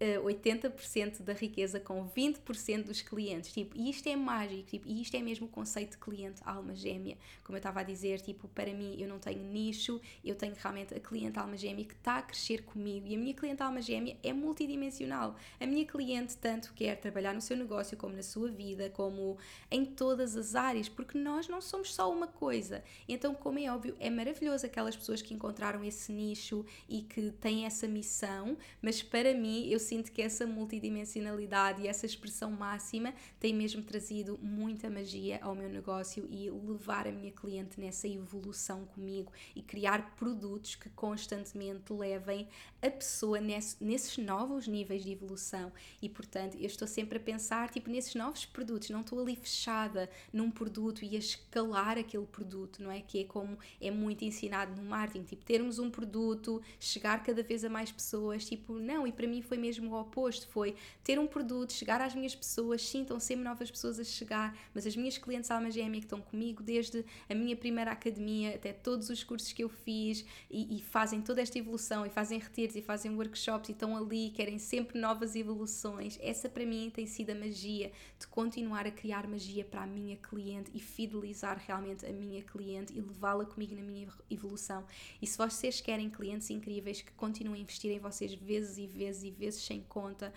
80% 0.00 1.22
da 1.22 1.32
riqueza 1.32 1.78
com 1.78 2.08
20% 2.08 2.84
dos 2.84 3.02
clientes. 3.02 3.52
Tipo, 3.52 3.76
e 3.76 3.90
isto 3.90 4.08
é 4.08 4.16
mágico, 4.16 4.62
tipo, 4.62 4.88
e 4.88 5.02
isto 5.02 5.14
é 5.16 5.20
mesmo 5.20 5.46
o 5.46 5.50
conceito 5.50 5.92
de 5.92 5.98
cliente 5.98 6.40
alma 6.44 6.74
gêmea. 6.74 7.18
Como 7.44 7.56
eu 7.56 7.58
estava 7.58 7.80
a 7.80 7.82
dizer, 7.82 8.20
tipo, 8.20 8.48
para 8.48 8.72
mim 8.72 8.96
eu 8.98 9.08
não 9.08 9.18
tenho 9.18 9.42
nicho, 9.44 10.00
eu 10.24 10.34
tenho 10.34 10.54
realmente 10.54 10.94
a 10.94 11.00
cliente 11.00 11.38
alma 11.38 11.56
gêmea 11.56 11.84
que 11.84 11.94
está 11.94 12.18
a 12.18 12.22
crescer 12.22 12.62
comigo 12.62 13.06
e 13.06 13.14
a 13.14 13.18
minha 13.18 13.34
cliente 13.34 13.62
alma 13.62 13.82
gêmea 13.82 14.16
é 14.22 14.32
multidimensional. 14.32 15.36
A 15.58 15.66
minha 15.66 15.84
cliente 15.84 16.36
tanto 16.36 16.72
quer 16.72 16.96
trabalhar 16.96 17.34
no 17.34 17.40
seu 17.40 17.56
negócio 17.56 17.96
como 17.96 18.14
na 18.14 18.22
sua 18.22 18.50
vida, 18.50 18.88
como 18.90 19.36
em 19.70 19.84
todas 19.84 20.36
as 20.36 20.54
áreas, 20.54 20.88
porque 20.88 21.18
nós 21.18 21.46
não 21.48 21.60
somos 21.60 21.94
só 21.94 22.10
uma 22.10 22.26
coisa. 22.26 22.82
Então, 23.06 23.34
como 23.34 23.58
é 23.58 23.70
óbvio, 23.70 23.94
é 24.00 24.08
maravilhoso 24.08 24.64
aquelas 24.64 24.96
pessoas 24.96 25.20
que 25.20 25.34
encontraram 25.34 25.84
esse 25.84 26.10
nicho 26.10 26.64
e 26.88 27.02
que 27.02 27.30
têm 27.32 27.66
essa 27.66 27.86
missão, 27.86 28.56
mas 28.80 29.02
para 29.02 29.34
mim 29.34 29.68
eu 29.68 29.78
sinto 29.90 30.12
que 30.12 30.22
essa 30.22 30.46
multidimensionalidade 30.46 31.82
e 31.82 31.88
essa 31.88 32.06
expressão 32.06 32.48
máxima 32.52 33.12
tem 33.40 33.52
mesmo 33.52 33.82
trazido 33.82 34.38
muita 34.40 34.88
magia 34.88 35.40
ao 35.42 35.52
meu 35.52 35.68
negócio 35.68 36.28
e 36.30 36.48
levar 36.48 37.08
a 37.08 37.10
minha 37.10 37.32
cliente 37.32 37.80
nessa 37.80 38.06
evolução 38.06 38.84
comigo 38.84 39.32
e 39.52 39.60
criar 39.60 40.14
produtos 40.14 40.76
que 40.76 40.88
constantemente 40.90 41.92
levem 41.92 42.46
a 42.82 42.90
pessoa 42.90 43.40
nesse, 43.40 43.76
nesses 43.82 44.16
novos 44.18 44.66
níveis 44.66 45.02
de 45.02 45.12
evolução. 45.12 45.72
E 46.00 46.08
portanto, 46.08 46.56
eu 46.58 46.66
estou 46.66 46.88
sempre 46.88 47.18
a 47.18 47.20
pensar 47.20 47.70
tipo 47.70 47.90
nesses 47.90 48.14
novos 48.14 48.44
produtos, 48.44 48.90
não 48.90 49.00
estou 49.00 49.20
ali 49.20 49.36
fechada 49.36 50.08
num 50.32 50.50
produto 50.50 51.04
e 51.04 51.16
a 51.16 51.18
escalar 51.18 51.98
aquele 51.98 52.26
produto, 52.26 52.82
não 52.82 52.90
é? 52.90 53.00
Que 53.00 53.20
é 53.20 53.24
como 53.24 53.58
é 53.80 53.90
muito 53.90 54.24
ensinado 54.24 54.80
no 54.80 54.88
marketing, 54.88 55.24
tipo 55.24 55.44
termos 55.44 55.78
um 55.78 55.90
produto, 55.90 56.62
chegar 56.78 57.22
cada 57.22 57.42
vez 57.42 57.64
a 57.64 57.68
mais 57.68 57.90
pessoas, 57.92 58.44
tipo, 58.44 58.74
não, 58.74 59.06
e 59.06 59.12
para 59.12 59.26
mim 59.26 59.42
foi 59.42 59.58
mesmo 59.58 59.90
o 59.90 60.00
oposto, 60.00 60.46
foi 60.48 60.74
ter 61.02 61.18
um 61.18 61.26
produto, 61.26 61.72
chegar 61.72 62.00
às 62.00 62.14
minhas 62.14 62.34
pessoas, 62.34 62.86
sintam 62.86 63.18
sempre 63.20 63.44
novas 63.44 63.70
pessoas 63.70 63.98
a 63.98 64.04
chegar, 64.04 64.56
mas 64.74 64.86
as 64.86 64.96
minhas 64.96 65.18
clientes 65.18 65.50
alma 65.50 65.70
gêmea 65.70 66.00
que 66.00 66.06
estão 66.06 66.20
comigo 66.20 66.62
desde 66.62 67.04
a 67.28 67.34
minha 67.34 67.56
primeira 67.56 67.92
academia 67.92 68.54
até 68.54 68.72
todos 68.72 69.10
os 69.10 69.22
cursos 69.24 69.52
que 69.52 69.62
eu 69.62 69.68
fiz 69.68 70.24
e, 70.50 70.78
e 70.78 70.82
fazem 70.82 71.20
toda 71.20 71.40
esta 71.40 71.58
evolução 71.58 72.06
e 72.06 72.10
fazem 72.10 72.40
e 72.76 72.82
fazem 72.82 73.14
workshops 73.14 73.68
e 73.68 73.72
estão 73.72 73.96
ali, 73.96 74.30
querem 74.30 74.58
sempre 74.58 74.98
novas 74.98 75.36
evoluções. 75.36 76.18
Essa 76.20 76.48
para 76.48 76.64
mim 76.64 76.90
tem 76.94 77.06
sido 77.06 77.30
a 77.30 77.34
magia 77.34 77.90
de 78.18 78.26
continuar 78.26 78.86
a 78.86 78.90
criar 78.90 79.26
magia 79.26 79.64
para 79.64 79.82
a 79.82 79.86
minha 79.86 80.16
cliente 80.16 80.70
e 80.74 80.80
fidelizar 80.80 81.62
realmente 81.66 82.06
a 82.06 82.12
minha 82.12 82.42
cliente 82.42 82.92
e 82.96 83.00
levá-la 83.00 83.44
comigo 83.44 83.74
na 83.74 83.82
minha 83.82 84.08
evolução. 84.30 84.84
E 85.20 85.26
se 85.26 85.36
vocês 85.36 85.80
querem 85.80 86.10
clientes 86.10 86.50
incríveis 86.50 87.02
que 87.02 87.12
continuem 87.12 87.60
a 87.60 87.62
investir 87.62 87.90
em 87.90 87.98
vocês 87.98 88.34
vezes 88.34 88.78
e 88.78 88.86
vezes 88.86 89.22
e 89.24 89.30
vezes 89.30 89.62
sem 89.62 89.82
conta. 89.82 90.32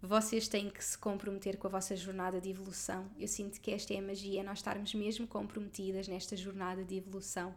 Vocês 0.00 0.46
têm 0.46 0.70
que 0.70 0.84
se 0.84 0.96
comprometer 0.96 1.56
com 1.56 1.66
a 1.66 1.70
vossa 1.70 1.96
jornada 1.96 2.40
de 2.40 2.48
evolução. 2.48 3.10
Eu 3.18 3.26
sinto 3.26 3.60
que 3.60 3.72
esta 3.72 3.92
é 3.92 3.98
a 3.98 4.02
magia, 4.02 4.44
nós 4.44 4.58
estarmos 4.58 4.94
mesmo 4.94 5.26
comprometidas 5.26 6.06
nesta 6.06 6.36
jornada 6.36 6.84
de 6.84 6.96
evolução. 6.96 7.52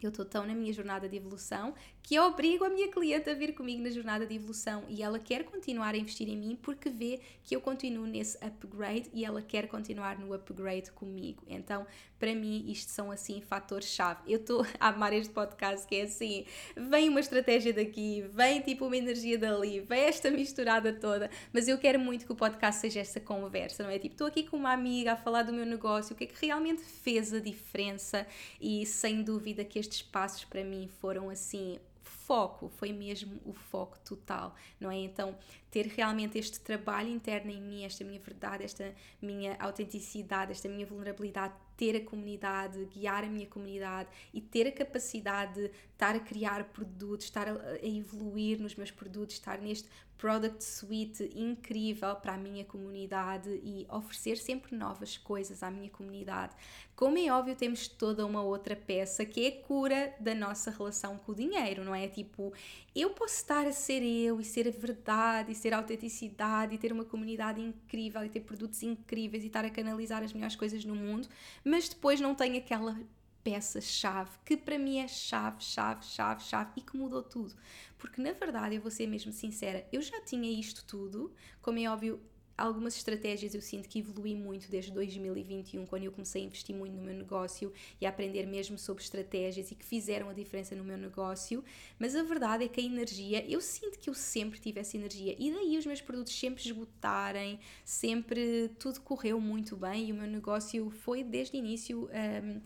Eu 0.00 0.10
estou 0.10 0.24
tão 0.24 0.46
na 0.46 0.54
minha 0.54 0.72
jornada 0.72 1.08
de 1.08 1.16
evolução 1.16 1.74
que 2.02 2.14
eu 2.14 2.22
obrigo 2.24 2.64
a 2.64 2.68
minha 2.68 2.88
cliente 2.88 3.28
a 3.28 3.34
vir 3.34 3.54
comigo 3.54 3.82
na 3.82 3.90
jornada 3.90 4.26
de 4.26 4.34
evolução 4.34 4.84
e 4.88 5.02
ela 5.02 5.18
quer 5.18 5.44
continuar 5.44 5.94
a 5.94 5.96
investir 5.96 6.28
em 6.28 6.36
mim 6.36 6.56
porque 6.60 6.88
vê 6.88 7.20
que 7.42 7.56
eu 7.56 7.60
continuo 7.60 8.06
nesse 8.06 8.36
upgrade 8.44 9.10
e 9.12 9.24
ela 9.24 9.42
quer 9.42 9.66
continuar 9.66 10.18
no 10.18 10.32
upgrade 10.32 10.92
comigo. 10.92 11.42
Então, 11.48 11.86
para 12.18 12.34
mim, 12.34 12.64
isto 12.68 12.90
são 12.90 13.10
assim 13.10 13.40
fatores-chave. 13.40 14.20
Eu 14.26 14.38
estou 14.38 14.64
a 14.78 14.88
amar 14.88 15.12
este 15.12 15.32
podcast 15.32 15.86
que 15.86 15.96
é 15.96 16.02
assim: 16.02 16.44
vem 16.76 17.08
uma 17.08 17.20
estratégia 17.20 17.72
daqui, 17.72 18.24
vem 18.30 18.60
tipo 18.60 18.86
uma 18.86 18.96
energia 18.96 19.38
dali, 19.38 19.80
vem 19.80 20.02
esta 20.02 20.30
misturada 20.30 20.92
toda, 20.92 21.30
mas 21.52 21.66
eu 21.66 21.78
quero 21.78 21.98
muito 21.98 22.24
que 22.24 22.32
o 22.32 22.36
podcast 22.36 22.80
seja 22.80 23.00
essa 23.00 23.18
conversa, 23.18 23.82
não 23.82 23.90
é? 23.90 23.98
Tipo, 23.98 24.14
estou 24.14 24.26
aqui 24.26 24.44
com 24.44 24.56
uma 24.56 24.72
amiga 24.72 25.14
a 25.14 25.16
falar 25.16 25.42
do 25.42 25.52
meu 25.52 25.66
negócio, 25.66 26.14
o 26.14 26.16
que 26.16 26.24
é 26.24 26.26
que 26.26 26.46
realmente 26.46 26.82
fez 26.82 27.32
a 27.32 27.40
diferença 27.40 28.26
e 28.60 28.86
sem 28.86 29.22
dúvida 29.22 29.64
que 29.64 29.78
estes 29.86 30.02
passos 30.02 30.44
para 30.44 30.64
mim 30.64 30.88
foram 31.00 31.30
assim 31.30 31.78
foco, 32.26 32.68
foi 32.68 32.92
mesmo 32.92 33.40
o 33.44 33.52
foco 33.52 33.98
total, 34.00 34.54
não 34.80 34.90
é? 34.90 34.96
Então, 34.96 35.36
ter 35.70 35.86
realmente 35.86 36.36
este 36.36 36.58
trabalho 36.58 37.08
interno 37.08 37.52
em 37.52 37.60
mim, 37.60 37.84
esta 37.84 38.02
minha 38.04 38.18
verdade, 38.18 38.64
esta 38.64 38.92
minha 39.22 39.56
autenticidade, 39.60 40.50
esta 40.50 40.68
minha 40.68 40.84
vulnerabilidade, 40.84 41.54
ter 41.76 41.94
a 41.96 42.04
comunidade, 42.04 42.84
guiar 42.86 43.22
a 43.22 43.28
minha 43.28 43.46
comunidade 43.46 44.08
e 44.34 44.40
ter 44.40 44.66
a 44.66 44.72
capacidade 44.72 45.54
de 45.54 45.70
estar 45.92 46.16
a 46.16 46.20
criar 46.20 46.64
produtos, 46.64 47.26
estar 47.26 47.48
a, 47.48 47.86
evoluir 47.86 48.60
nos 48.60 48.74
meus 48.74 48.90
produtos, 48.90 49.36
estar 49.36 49.58
neste 49.58 49.88
product 50.18 50.64
suite 50.64 51.30
incrível 51.34 52.14
para 52.16 52.34
a 52.34 52.36
minha 52.36 52.64
comunidade 52.64 53.50
e 53.62 53.86
oferecer 53.90 54.36
sempre 54.36 54.76
novas 54.76 55.16
coisas 55.16 55.62
à 55.62 55.70
minha 55.70 55.90
comunidade. 55.90 56.54
Como 56.94 57.18
é 57.18 57.30
óbvio, 57.30 57.54
temos 57.54 57.86
toda 57.86 58.24
uma 58.24 58.42
outra 58.42 58.74
peça 58.74 59.24
que 59.24 59.44
é 59.44 59.48
a 59.48 59.62
cura 59.62 60.14
da 60.18 60.34
nossa 60.34 60.70
relação 60.70 61.18
com 61.18 61.32
o 61.32 61.34
dinheiro, 61.34 61.84
não 61.84 61.94
é? 61.94 62.08
Tipo, 62.08 62.52
eu 62.94 63.10
posso 63.10 63.34
estar 63.34 63.66
a 63.66 63.72
ser 63.72 64.02
eu 64.02 64.40
e 64.40 64.44
ser 64.44 64.66
a 64.66 64.70
verdade 64.70 65.52
e 65.52 65.54
ser 65.54 65.74
a 65.74 65.76
autenticidade 65.76 66.74
e 66.74 66.78
ter 66.78 66.92
uma 66.92 67.04
comunidade 67.04 67.60
incrível 67.60 68.24
e 68.24 68.30
ter 68.30 68.40
produtos 68.40 68.82
incríveis 68.82 69.44
e 69.44 69.48
estar 69.48 69.64
a 69.64 69.70
canalizar 69.70 70.22
as 70.22 70.32
melhores 70.32 70.56
coisas 70.56 70.84
no 70.84 70.94
mundo, 70.94 71.28
mas 71.62 71.88
depois 71.88 72.20
não 72.20 72.34
tenho 72.34 72.56
aquela 72.56 72.98
peça-chave 73.46 74.30
que 74.44 74.56
para 74.56 74.76
mim 74.76 74.98
é 74.98 75.06
chave, 75.06 75.62
chave, 75.62 76.04
chave, 76.04 76.42
chave 76.42 76.72
e 76.76 76.80
que 76.80 76.96
mudou 76.96 77.22
tudo. 77.22 77.54
Porque 77.96 78.20
na 78.20 78.32
verdade, 78.32 78.74
eu 78.74 78.82
vou 78.82 78.90
ser 78.90 79.06
mesmo 79.06 79.30
sincera, 79.32 79.86
eu 79.92 80.02
já 80.02 80.20
tinha 80.20 80.50
isto 80.50 80.84
tudo, 80.84 81.32
como 81.62 81.78
é 81.78 81.88
óbvio, 81.88 82.20
algumas 82.58 82.96
estratégias 82.96 83.54
eu 83.54 83.60
sinto 83.60 83.88
que 83.88 84.00
evolui 84.00 84.34
muito 84.34 84.68
desde 84.68 84.90
2021, 84.90 85.86
quando 85.86 86.02
eu 86.02 86.10
comecei 86.10 86.42
a 86.42 86.46
investir 86.46 86.74
muito 86.74 86.96
no 86.96 87.02
meu 87.02 87.14
negócio 87.14 87.72
e 88.00 88.06
a 88.06 88.08
aprender 88.08 88.46
mesmo 88.46 88.76
sobre 88.76 89.04
estratégias 89.04 89.70
e 89.70 89.76
que 89.76 89.84
fizeram 89.84 90.28
a 90.28 90.32
diferença 90.32 90.74
no 90.74 90.82
meu 90.82 90.96
negócio. 90.98 91.62
Mas 92.00 92.16
a 92.16 92.24
verdade 92.24 92.64
é 92.64 92.68
que 92.68 92.80
a 92.80 92.84
energia, 92.84 93.48
eu 93.48 93.60
sinto 93.60 93.96
que 94.00 94.10
eu 94.10 94.14
sempre 94.14 94.58
tive 94.58 94.80
essa 94.80 94.96
energia 94.96 95.36
e 95.38 95.52
daí 95.52 95.78
os 95.78 95.86
meus 95.86 96.00
produtos 96.00 96.36
sempre 96.36 96.64
esgotarem, 96.64 97.60
sempre 97.84 98.70
tudo 98.78 99.00
correu 99.02 99.40
muito 99.40 99.76
bem 99.76 100.08
e 100.08 100.12
o 100.12 100.16
meu 100.16 100.26
negócio 100.26 100.90
foi 100.90 101.22
desde 101.22 101.56
o 101.56 101.58
início. 101.58 102.08
Um, 102.42 102.60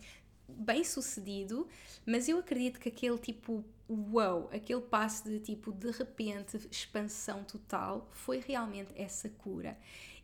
bem 0.57 0.83
sucedido, 0.83 1.67
mas 2.05 2.27
eu 2.27 2.39
acredito 2.39 2.79
que 2.79 2.89
aquele 2.89 3.17
tipo 3.17 3.63
wow, 3.89 4.49
aquele 4.53 4.81
passo 4.81 5.29
de 5.29 5.39
tipo 5.39 5.71
de 5.71 5.91
repente 5.91 6.57
expansão 6.71 7.43
total 7.43 8.09
foi 8.13 8.39
realmente 8.39 8.91
essa 8.95 9.29
cura. 9.29 9.77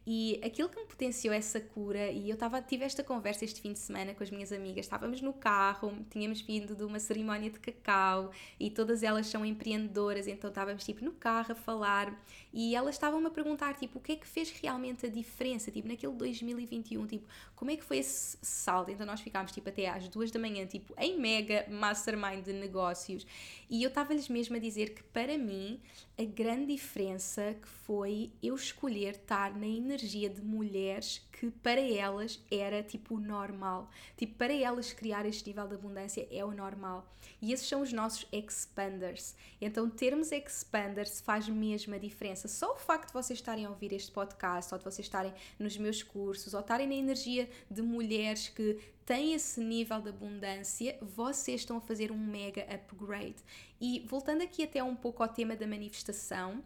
E 0.09 0.39
aquilo 0.41 0.69
que 0.69 0.79
me 0.79 0.85
potenciou 0.85 1.33
essa 1.33 1.59
cura, 1.59 2.09
e 2.09 2.29
eu 2.29 2.37
tava, 2.37 2.61
tive 2.61 2.85
esta 2.85 3.03
conversa 3.03 3.43
este 3.43 3.59
fim 3.59 3.73
de 3.73 3.79
semana 3.79 4.13
com 4.13 4.23
as 4.23 4.31
minhas 4.31 4.53
amigas, 4.53 4.85
estávamos 4.85 5.21
no 5.21 5.33
carro, 5.33 5.93
tínhamos 6.09 6.39
vindo 6.39 6.73
de 6.73 6.85
uma 6.85 6.97
cerimónia 6.97 7.49
de 7.49 7.59
cacau 7.59 8.31
e 8.57 8.71
todas 8.71 9.03
elas 9.03 9.27
são 9.27 9.45
empreendedoras, 9.45 10.25
então 10.25 10.49
estávamos 10.49 10.85
tipo 10.85 11.03
no 11.03 11.11
carro 11.11 11.51
a 11.51 11.55
falar 11.55 12.17
e 12.53 12.73
elas 12.73 12.95
estavam-me 12.95 13.27
a 13.27 13.29
perguntar 13.29 13.73
tipo 13.73 13.99
o 13.99 14.01
que 14.01 14.13
é 14.13 14.15
que 14.15 14.25
fez 14.25 14.49
realmente 14.49 15.05
a 15.05 15.09
diferença, 15.09 15.71
tipo 15.71 15.89
naquele 15.89 16.13
2021, 16.13 17.05
tipo 17.05 17.27
como 17.53 17.71
é 17.71 17.75
que 17.75 17.83
foi 17.83 17.97
esse 17.97 18.37
salto? 18.41 18.89
Então 18.89 19.05
nós 19.05 19.19
ficámos 19.19 19.51
tipo 19.51 19.67
até 19.67 19.89
às 19.89 20.07
duas 20.07 20.31
da 20.31 20.39
manhã, 20.39 20.65
tipo 20.65 20.93
em 20.97 21.19
mega 21.19 21.65
mastermind 21.69 22.45
de 22.45 22.53
negócios 22.53 23.27
e 23.69 23.83
eu 23.83 23.89
estava-lhes 23.89 24.29
mesmo 24.29 24.55
a 24.55 24.59
dizer 24.59 24.93
que 24.93 25.03
para 25.03 25.37
mim 25.37 25.81
a 26.19 26.25
grande 26.25 26.73
diferença 26.73 27.55
que 27.61 27.67
foi 27.67 28.31
eu 28.41 28.55
escolher 28.55 29.13
estar 29.13 29.55
na 29.55 29.67
energia 29.67 30.27
de 30.27 30.41
mulheres 30.41 31.21
que 31.31 31.51
para 31.51 31.79
elas 31.79 32.43
era 32.49 32.81
tipo 32.81 33.19
normal. 33.19 33.87
Tipo, 34.17 34.33
para 34.35 34.51
elas 34.51 34.91
criar 34.91 35.27
este 35.27 35.47
nível 35.47 35.67
de 35.67 35.75
abundância 35.75 36.27
é 36.31 36.43
o 36.43 36.49
normal. 36.49 37.07
E 37.39 37.53
esses 37.53 37.67
são 37.67 37.81
os 37.81 37.93
nossos 37.93 38.27
expanders. 38.31 39.35
Então, 39.61 39.87
termos 39.87 40.31
expanders 40.31 41.21
faz 41.21 41.47
mesmo 41.47 41.93
a 41.93 41.99
diferença. 41.99 42.47
Só 42.47 42.73
o 42.73 42.79
facto 42.79 43.09
de 43.09 43.13
vocês 43.13 43.37
estarem 43.37 43.65
a 43.65 43.69
ouvir 43.69 43.93
este 43.93 44.11
podcast, 44.11 44.73
ou 44.73 44.79
de 44.79 44.85
vocês 44.85 45.05
estarem 45.05 45.33
nos 45.59 45.77
meus 45.77 46.01
cursos, 46.01 46.55
ou 46.55 46.61
estarem 46.61 46.87
na 46.87 46.95
energia 46.95 47.47
de 47.69 47.83
mulheres 47.83 48.49
que 48.49 48.79
têm 49.07 49.33
esse 49.33 49.61
nível 49.61 50.01
de 50.01 50.09
abundância, 50.09 50.97
vocês 51.01 51.61
estão 51.61 51.77
a 51.77 51.81
fazer 51.81 52.11
um 52.11 52.17
mega 52.17 52.61
upgrade. 52.63 53.37
E 53.79 54.05
voltando 54.05 54.43
aqui 54.43 54.63
até 54.63 54.83
um 54.83 54.97
pouco 54.97 55.23
ao 55.23 55.29
tema 55.29 55.55
da 55.55 55.65
manifestação, 55.65 56.61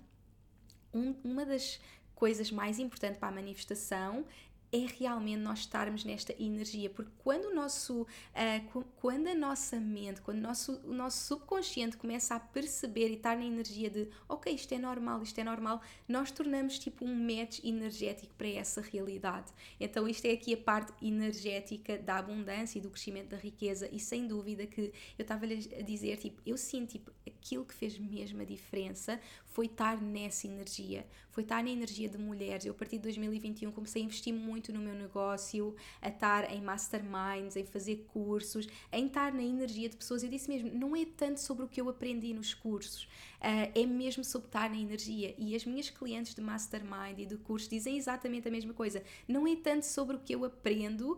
um, 0.92 1.14
uma 1.24 1.46
das 1.46 1.80
coisas 2.16 2.50
mais 2.50 2.80
importantes 2.80 3.20
para 3.20 3.30
a 3.30 3.32
manifestação 3.32 4.26
é 4.72 4.86
realmente 5.00 5.40
nós 5.42 5.60
estarmos 5.60 6.06
nesta 6.06 6.34
energia, 6.42 6.90
porque 6.90 7.12
quando 7.18 7.46
o 7.46 7.54
nosso, 7.54 8.04
uh, 8.04 8.86
quando 8.96 9.28
a 9.28 9.36
nossa 9.36 9.80
mente, 9.80 10.22
quando 10.22 10.38
o 10.38 10.42
nosso, 10.42 10.82
o 10.86 10.94
nosso 10.94 11.28
subconsciente 11.28 11.98
começa 11.98 12.36
a 12.36 12.40
perceber 12.40 13.10
e 13.10 13.16
estar 13.16 13.36
na 13.36 13.44
energia 13.44 13.90
de 13.90 14.08
ok, 14.30 14.54
isto 14.54 14.74
é 14.74 14.78
normal, 14.78 15.22
isto 15.22 15.38
é 15.40 15.44
normal, 15.44 15.82
nós 16.08 16.32
tornamos 16.32 16.80
tipo 16.80 17.04
um 17.04 17.14
match 17.14 17.60
energético 17.64 18.34
para 18.36 18.48
essa 18.48 18.82
realidade. 18.82 19.52
Então 19.80 20.08
isto 20.08 20.26
é 20.26 20.32
aqui 20.32 20.54
a 20.54 20.58
parte 20.58 20.94
energética 21.06 21.98
da 21.98 22.18
abundância 22.18 22.80
e 22.80 22.82
do 22.82 22.90
crescimento 22.90 23.30
da 23.30 23.38
riqueza 23.38 23.90
e 23.92 24.00
sem 24.00 24.26
dúvida 24.26 24.66
que 24.66 24.94
eu 25.18 25.24
estava 25.24 25.46
a 25.46 25.82
dizer, 25.82 26.18
tipo, 26.18 26.42
eu 26.46 26.58
sinto 26.58 26.92
tipo, 26.92 27.12
aquilo 27.28 27.66
que 27.66 27.74
fez 27.74 27.98
mesmo 27.98 28.42
a 28.42 28.46
diferença 28.46 29.20
foi 29.52 29.66
estar 29.66 30.02
nessa 30.02 30.48
energia, 30.48 31.06
foi 31.30 31.44
estar 31.44 31.64
na 31.64 31.70
energia 31.70 32.10
de 32.10 32.18
mulheres. 32.18 32.66
Eu 32.66 32.72
a 32.72 32.76
partir 32.76 32.98
de 32.98 33.04
2021 33.04 33.72
comecei 33.72 34.02
a 34.02 34.06
investir 34.06 34.34
muito 34.34 34.72
no 34.74 34.80
meu 34.80 34.96
negócio, 34.96 35.76
a 36.02 36.10
estar 36.10 36.52
em 36.52 36.62
masterminds, 36.62 37.56
em 37.56 37.66
fazer 37.66 38.06
cursos, 38.08 38.68
em 38.92 39.08
estar 39.08 39.34
na 39.34 39.44
energia 39.44 39.90
de 39.90 39.98
pessoas. 39.98 40.24
Eu 40.24 40.30
disse 40.30 40.50
mesmo, 40.50 40.72
não 40.74 40.96
é 40.96 41.06
tanto 41.06 41.40
sobre 41.40 41.66
o 41.66 41.68
que 41.68 41.82
eu 41.82 41.90
aprendi 41.90 42.34
nos 42.34 42.54
cursos, 42.54 43.04
uh, 43.04 43.72
é 43.76 43.86
mesmo 43.86 44.24
sobre 44.24 44.48
estar 44.48 44.70
na 44.70 44.78
energia. 44.78 45.36
E 45.38 45.56
as 45.56 45.66
minhas 45.66 45.90
clientes 45.90 46.34
de 46.34 46.42
mastermind 46.42 47.20
e 47.20 47.26
de 47.26 47.38
curso 47.38 47.70
dizem 47.70 47.98
exatamente 47.98 48.48
a 48.48 48.52
mesma 48.52 48.74
coisa. 48.74 49.04
Não 49.28 49.46
é 49.46 49.56
tanto 49.56 49.86
sobre 49.86 50.16
o 50.16 50.20
que 50.20 50.34
eu 50.34 50.46
aprendo, 50.46 51.18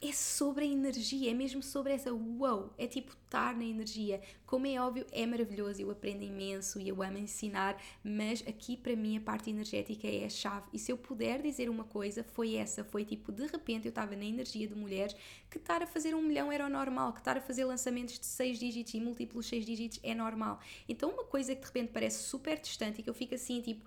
é 0.00 0.12
sobre 0.12 0.64
a 0.64 0.68
energia, 0.68 1.30
é 1.30 1.34
mesmo 1.34 1.62
sobre 1.62 1.92
essa 1.92 2.12
wow, 2.12 2.72
é 2.78 2.86
tipo 2.86 3.12
estar 3.12 3.54
na 3.54 3.64
energia. 3.64 4.20
Como 4.46 4.66
é 4.66 4.80
óbvio, 4.80 5.04
é 5.10 5.26
maravilhoso, 5.26 5.82
eu 5.82 5.90
aprendo 5.90 6.22
imenso 6.22 6.80
e 6.80 6.88
eu 6.88 7.02
amo 7.02 7.18
ensinar, 7.18 7.80
mas 8.02 8.42
aqui 8.46 8.76
para 8.76 8.94
mim 8.94 9.16
a 9.16 9.20
parte 9.20 9.50
energética 9.50 10.06
é 10.06 10.24
a 10.24 10.28
chave. 10.28 10.68
E 10.72 10.78
se 10.78 10.92
eu 10.92 10.96
puder 10.96 11.42
dizer 11.42 11.68
uma 11.68 11.84
coisa, 11.84 12.22
foi 12.22 12.54
essa: 12.54 12.84
foi 12.84 13.04
tipo, 13.04 13.32
de 13.32 13.46
repente 13.46 13.86
eu 13.86 13.90
estava 13.90 14.14
na 14.14 14.24
energia 14.24 14.68
de 14.68 14.74
mulheres 14.74 15.16
que 15.50 15.58
estar 15.58 15.82
a 15.82 15.86
fazer 15.86 16.14
um 16.14 16.22
milhão 16.22 16.52
era 16.52 16.68
normal, 16.68 17.12
que 17.12 17.20
estar 17.20 17.36
a 17.36 17.40
fazer 17.40 17.64
lançamentos 17.64 18.18
de 18.18 18.26
seis 18.26 18.58
dígitos 18.58 18.94
e 18.94 19.00
múltiplos 19.00 19.46
seis 19.46 19.66
dígitos 19.66 19.98
é 20.02 20.14
normal. 20.14 20.60
Então, 20.88 21.10
uma 21.10 21.24
coisa 21.24 21.54
que 21.54 21.60
de 21.60 21.66
repente 21.66 21.90
parece 21.92 22.22
super 22.22 22.58
distante 22.60 23.00
e 23.00 23.02
que 23.02 23.10
eu 23.10 23.14
fico 23.14 23.34
assim, 23.34 23.60
tipo 23.60 23.84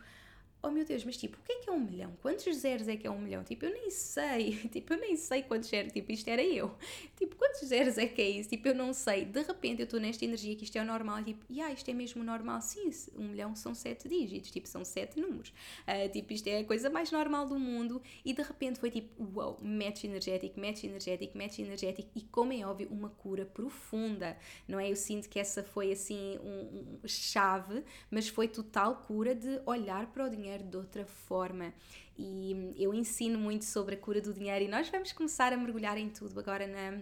oh 0.63 0.69
meu 0.69 0.85
Deus, 0.85 1.03
mas 1.03 1.17
tipo, 1.17 1.37
o 1.37 1.41
que 1.41 1.51
é 1.53 1.55
que 1.59 1.69
é 1.69 1.73
um 1.73 1.79
milhão? 1.79 2.13
Quantos 2.21 2.55
zeros 2.55 2.87
é 2.87 2.95
que 2.95 3.07
é 3.07 3.11
um 3.11 3.19
milhão? 3.19 3.43
Tipo, 3.43 3.65
eu 3.65 3.71
nem 3.71 3.89
sei, 3.89 4.57
tipo, 4.71 4.93
eu 4.93 4.99
nem 4.99 5.15
sei 5.15 5.41
quantos 5.43 5.69
zeros, 5.69 5.91
tipo, 5.91 6.11
isto 6.11 6.27
era 6.27 6.43
eu. 6.43 6.75
Tipo, 7.17 7.35
quantos 7.35 7.67
zeros 7.67 7.97
é 7.97 8.07
que 8.07 8.21
é 8.21 8.29
isso? 8.29 8.49
Tipo, 8.49 8.67
eu 8.69 8.75
não 8.75 8.93
sei. 8.93 9.25
De 9.25 9.41
repente 9.41 9.79
eu 9.79 9.85
estou 9.85 9.99
nesta 9.99 10.23
energia 10.23 10.55
que 10.55 10.63
isto 10.63 10.75
é 10.75 10.81
o 10.81 10.85
normal, 10.85 11.23
tipo, 11.23 11.43
e 11.49 11.61
ah, 11.61 11.71
isto 11.71 11.89
é 11.89 11.93
mesmo 11.93 12.23
normal? 12.23 12.61
Sim, 12.61 12.89
um 13.15 13.29
milhão 13.29 13.55
são 13.55 13.73
sete 13.73 14.07
dígitos, 14.07 14.51
tipo, 14.51 14.67
são 14.67 14.83
sete 14.85 15.19
números. 15.19 15.49
Uh, 15.87 16.09
tipo, 16.11 16.33
isto 16.33 16.47
é 16.47 16.59
a 16.59 16.63
coisa 16.63 16.89
mais 16.89 17.11
normal 17.11 17.47
do 17.47 17.57
mundo 17.57 18.01
e 18.23 18.33
de 18.33 18.41
repente 18.41 18.79
foi 18.79 18.91
tipo, 18.91 19.23
uau, 19.35 19.51
wow, 19.51 19.59
match 19.61 20.03
energético, 20.03 20.59
match 20.59 20.83
energético, 20.83 21.37
match 21.37 21.59
energético 21.59 22.09
e 22.15 22.21
como 22.21 22.53
é 22.53 22.65
óbvio, 22.65 22.87
uma 22.91 23.09
cura 23.09 23.45
profunda, 23.45 24.37
não 24.67 24.79
é? 24.79 24.91
Eu 24.91 24.95
sinto 24.95 25.29
que 25.29 25.39
essa 25.39 25.63
foi 25.63 25.91
assim, 25.91 26.37
um, 26.39 26.99
um 27.03 27.07
chave, 27.07 27.83
mas 28.09 28.27
foi 28.27 28.47
total 28.47 28.97
cura 29.07 29.33
de 29.33 29.61
olhar 29.65 30.07
para 30.07 30.25
o 30.25 30.29
dinheiro 30.29 30.50
dinheiro 30.51 30.63
de 30.63 30.77
outra 30.77 31.05
forma. 31.05 31.73
E 32.17 32.73
eu 32.77 32.93
ensino 32.93 33.39
muito 33.39 33.65
sobre 33.65 33.95
a 33.95 33.97
cura 33.97 34.21
do 34.21 34.33
dinheiro 34.33 34.65
e 34.65 34.67
nós 34.67 34.89
vamos 34.89 35.11
começar 35.11 35.53
a 35.53 35.57
mergulhar 35.57 35.97
em 35.97 36.09
tudo 36.09 36.39
agora 36.39 36.67
na 36.67 37.01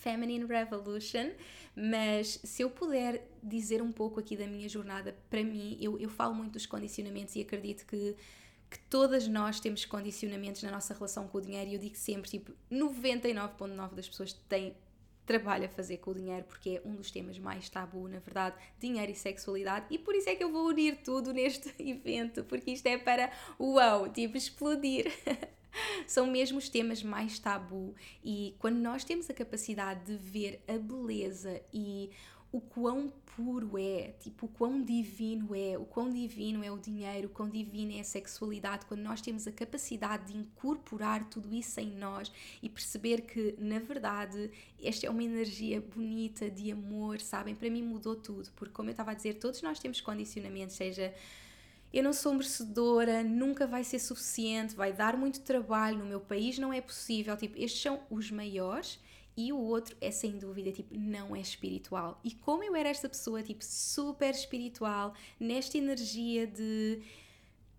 Feminine 0.00 0.44
Revolution, 0.44 1.30
mas 1.74 2.40
se 2.44 2.62
eu 2.62 2.70
puder 2.70 3.26
dizer 3.42 3.82
um 3.82 3.92
pouco 3.92 4.20
aqui 4.20 4.36
da 4.36 4.46
minha 4.46 4.68
jornada, 4.68 5.16
para 5.30 5.42
mim, 5.42 5.78
eu, 5.80 5.98
eu 5.98 6.08
falo 6.08 6.34
muito 6.34 6.52
dos 6.52 6.66
condicionamentos 6.66 7.34
e 7.36 7.40
acredito 7.40 7.86
que 7.86 8.16
que 8.68 8.80
todas 8.90 9.28
nós 9.28 9.60
temos 9.60 9.84
condicionamentos 9.84 10.60
na 10.64 10.72
nossa 10.72 10.92
relação 10.92 11.28
com 11.28 11.38
o 11.38 11.40
dinheiro 11.40 11.70
e 11.70 11.74
eu 11.74 11.78
digo 11.78 11.94
sempre, 11.94 12.28
tipo, 12.28 12.52
99.9 12.68 13.94
das 13.94 14.08
pessoas 14.08 14.32
têm 14.48 14.74
trabalho 15.26 15.66
a 15.66 15.68
fazer 15.68 15.98
com 15.98 16.12
o 16.12 16.14
dinheiro, 16.14 16.44
porque 16.44 16.80
é 16.82 16.88
um 16.88 16.94
dos 16.94 17.10
temas 17.10 17.38
mais 17.38 17.68
tabu, 17.68 18.08
na 18.08 18.20
verdade, 18.20 18.56
dinheiro 18.78 19.10
e 19.10 19.14
sexualidade, 19.14 19.86
e 19.90 19.98
por 19.98 20.14
isso 20.14 20.30
é 20.30 20.34
que 20.34 20.44
eu 20.44 20.50
vou 20.50 20.68
unir 20.68 20.98
tudo 21.02 21.32
neste 21.32 21.74
evento, 21.82 22.44
porque 22.44 22.70
isto 22.70 22.86
é 22.86 22.96
para 22.96 23.30
uau, 23.58 24.08
tipo 24.08 24.36
explodir. 24.36 25.12
São 26.06 26.26
mesmo 26.26 26.56
os 26.56 26.70
temas 26.70 27.02
mais 27.02 27.38
tabu, 27.38 27.94
e 28.24 28.54
quando 28.58 28.76
nós 28.76 29.04
temos 29.04 29.28
a 29.28 29.34
capacidade 29.34 30.06
de 30.06 30.16
ver 30.16 30.62
a 30.66 30.78
beleza 30.78 31.60
e 31.70 32.10
o 32.52 32.60
quão 32.60 33.12
puro 33.34 33.76
é, 33.76 34.14
tipo, 34.20 34.46
o 34.46 34.48
quão 34.48 34.82
divino 34.82 35.54
é, 35.54 35.76
o 35.76 35.84
quão 35.84 36.10
divino 36.10 36.64
é 36.64 36.70
o 36.70 36.78
dinheiro, 36.78 37.26
o 37.26 37.30
quão 37.30 37.50
divino 37.50 37.92
é 37.92 38.00
a 38.00 38.04
sexualidade, 38.04 38.86
quando 38.86 39.00
nós 39.00 39.20
temos 39.20 39.46
a 39.46 39.52
capacidade 39.52 40.32
de 40.32 40.38
incorporar 40.38 41.28
tudo 41.28 41.52
isso 41.54 41.78
em 41.80 41.90
nós 41.90 42.32
e 42.62 42.68
perceber 42.68 43.22
que, 43.22 43.54
na 43.58 43.78
verdade, 43.78 44.50
esta 44.82 45.06
é 45.06 45.10
uma 45.10 45.22
energia 45.22 45.80
bonita 45.80 46.50
de 46.50 46.72
amor, 46.72 47.20
sabem? 47.20 47.54
Para 47.54 47.68
mim 47.68 47.82
mudou 47.82 48.16
tudo, 48.16 48.48
porque, 48.56 48.72
como 48.72 48.88
eu 48.88 48.92
estava 48.92 49.10
a 49.10 49.14
dizer, 49.14 49.34
todos 49.34 49.60
nós 49.60 49.78
temos 49.78 50.00
condicionamentos, 50.00 50.76
seja 50.76 51.12
eu 51.92 52.02
não 52.02 52.12
sou 52.12 52.34
merecedora, 52.34 53.22
nunca 53.22 53.66
vai 53.66 53.82
ser 53.82 53.98
suficiente, 53.98 54.74
vai 54.74 54.92
dar 54.92 55.16
muito 55.16 55.40
trabalho, 55.40 55.98
no 55.98 56.04
meu 56.04 56.20
país 56.20 56.58
não 56.58 56.72
é 56.72 56.80
possível. 56.80 57.36
Tipo, 57.36 57.56
estes 57.58 57.80
são 57.80 58.00
os 58.10 58.30
maiores 58.30 58.98
e 59.36 59.52
o 59.52 59.58
outro 59.58 59.96
é 60.00 60.10
sem 60.10 60.38
dúvida, 60.38 60.72
tipo, 60.72 60.96
não 60.96 61.36
é 61.36 61.40
espiritual. 61.40 62.20
E 62.24 62.32
como 62.32 62.64
eu 62.64 62.74
era 62.74 62.88
esta 62.88 63.08
pessoa, 63.08 63.42
tipo, 63.42 63.62
super 63.64 64.30
espiritual, 64.34 65.14
nesta 65.38 65.76
energia 65.76 66.46
de 66.46 67.02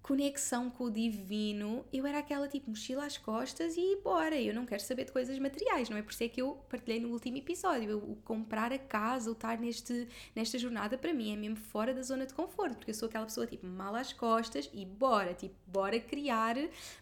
conexão 0.08 0.70
com 0.70 0.86
o 0.86 0.92
divino, 0.92 1.84
eu 1.92 2.08
era 2.08 2.20
aquela 2.20 2.48
tipo 2.48 2.70
mochila 2.70 3.06
às 3.06 3.18
costas 3.18 3.76
e 3.76 3.98
bora, 4.02 4.40
eu 4.40 4.54
não 4.54 4.66
quero 4.66 4.82
saber 4.82 5.04
de 5.04 5.12
coisas 5.12 5.38
materiais, 5.38 5.90
não 5.90 5.98
é? 5.98 6.02
Por 6.02 6.14
isso 6.14 6.24
é 6.24 6.30
que 6.30 6.42
eu 6.42 6.54
partilhei 6.70 6.98
no 7.02 7.10
último 7.10 7.36
episódio, 7.36 7.98
o 7.98 8.16
comprar 8.24 8.72
a 8.72 8.80
casa, 8.80 9.30
o 9.30 9.34
estar 9.34 9.60
neste, 9.60 10.08
nesta 10.34 10.58
jornada 10.58 10.98
para 10.98 11.14
mim 11.14 11.34
é 11.34 11.36
mesmo 11.36 11.58
fora 11.58 11.94
da 11.94 12.02
zona 12.02 12.26
de 12.26 12.34
conforto, 12.34 12.78
porque 12.78 12.92
eu 12.92 12.96
sou 12.96 13.10
aquela 13.10 13.26
pessoa 13.26 13.46
tipo 13.46 13.68
mal 13.68 13.96
às 13.96 14.14
costas 14.14 14.70
e 14.74 14.86
bora, 14.86 15.34
tipo, 15.34 15.56
bora 15.68 16.00
criar, 16.00 16.56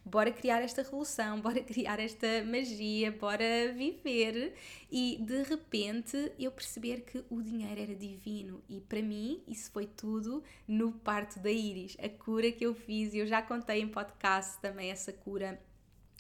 bora 0.04 0.32
criar 0.32 0.64
esta 0.64 0.82
revolução, 0.82 1.40
bora 1.42 1.62
criar 1.62 2.00
esta 2.00 2.44
magia, 2.44 3.12
bora 3.12 3.72
viver 3.72 4.56
e 4.98 5.18
de 5.20 5.44
repente 5.44 6.32
eu 6.40 6.50
perceber 6.50 7.02
que 7.02 7.22
o 7.30 7.42
dinheiro 7.42 7.82
era 7.82 7.94
divino. 7.94 8.64
E 8.70 8.80
para 8.80 9.02
mim 9.02 9.44
isso 9.46 9.70
foi 9.70 9.86
tudo 9.86 10.42
no 10.66 10.94
parto 10.94 11.38
da 11.38 11.52
Iris, 11.52 11.98
a 12.02 12.08
cura 12.08 12.50
que 12.50 12.66
eu 12.66 12.74
fiz 12.74 13.14
e 13.14 13.18
eu 13.18 13.28
já 13.28 13.42
contei 13.42 13.82
em 13.82 13.90
podcast 13.90 14.58
também 14.62 14.90
essa 14.90 15.12
cura. 15.12 15.62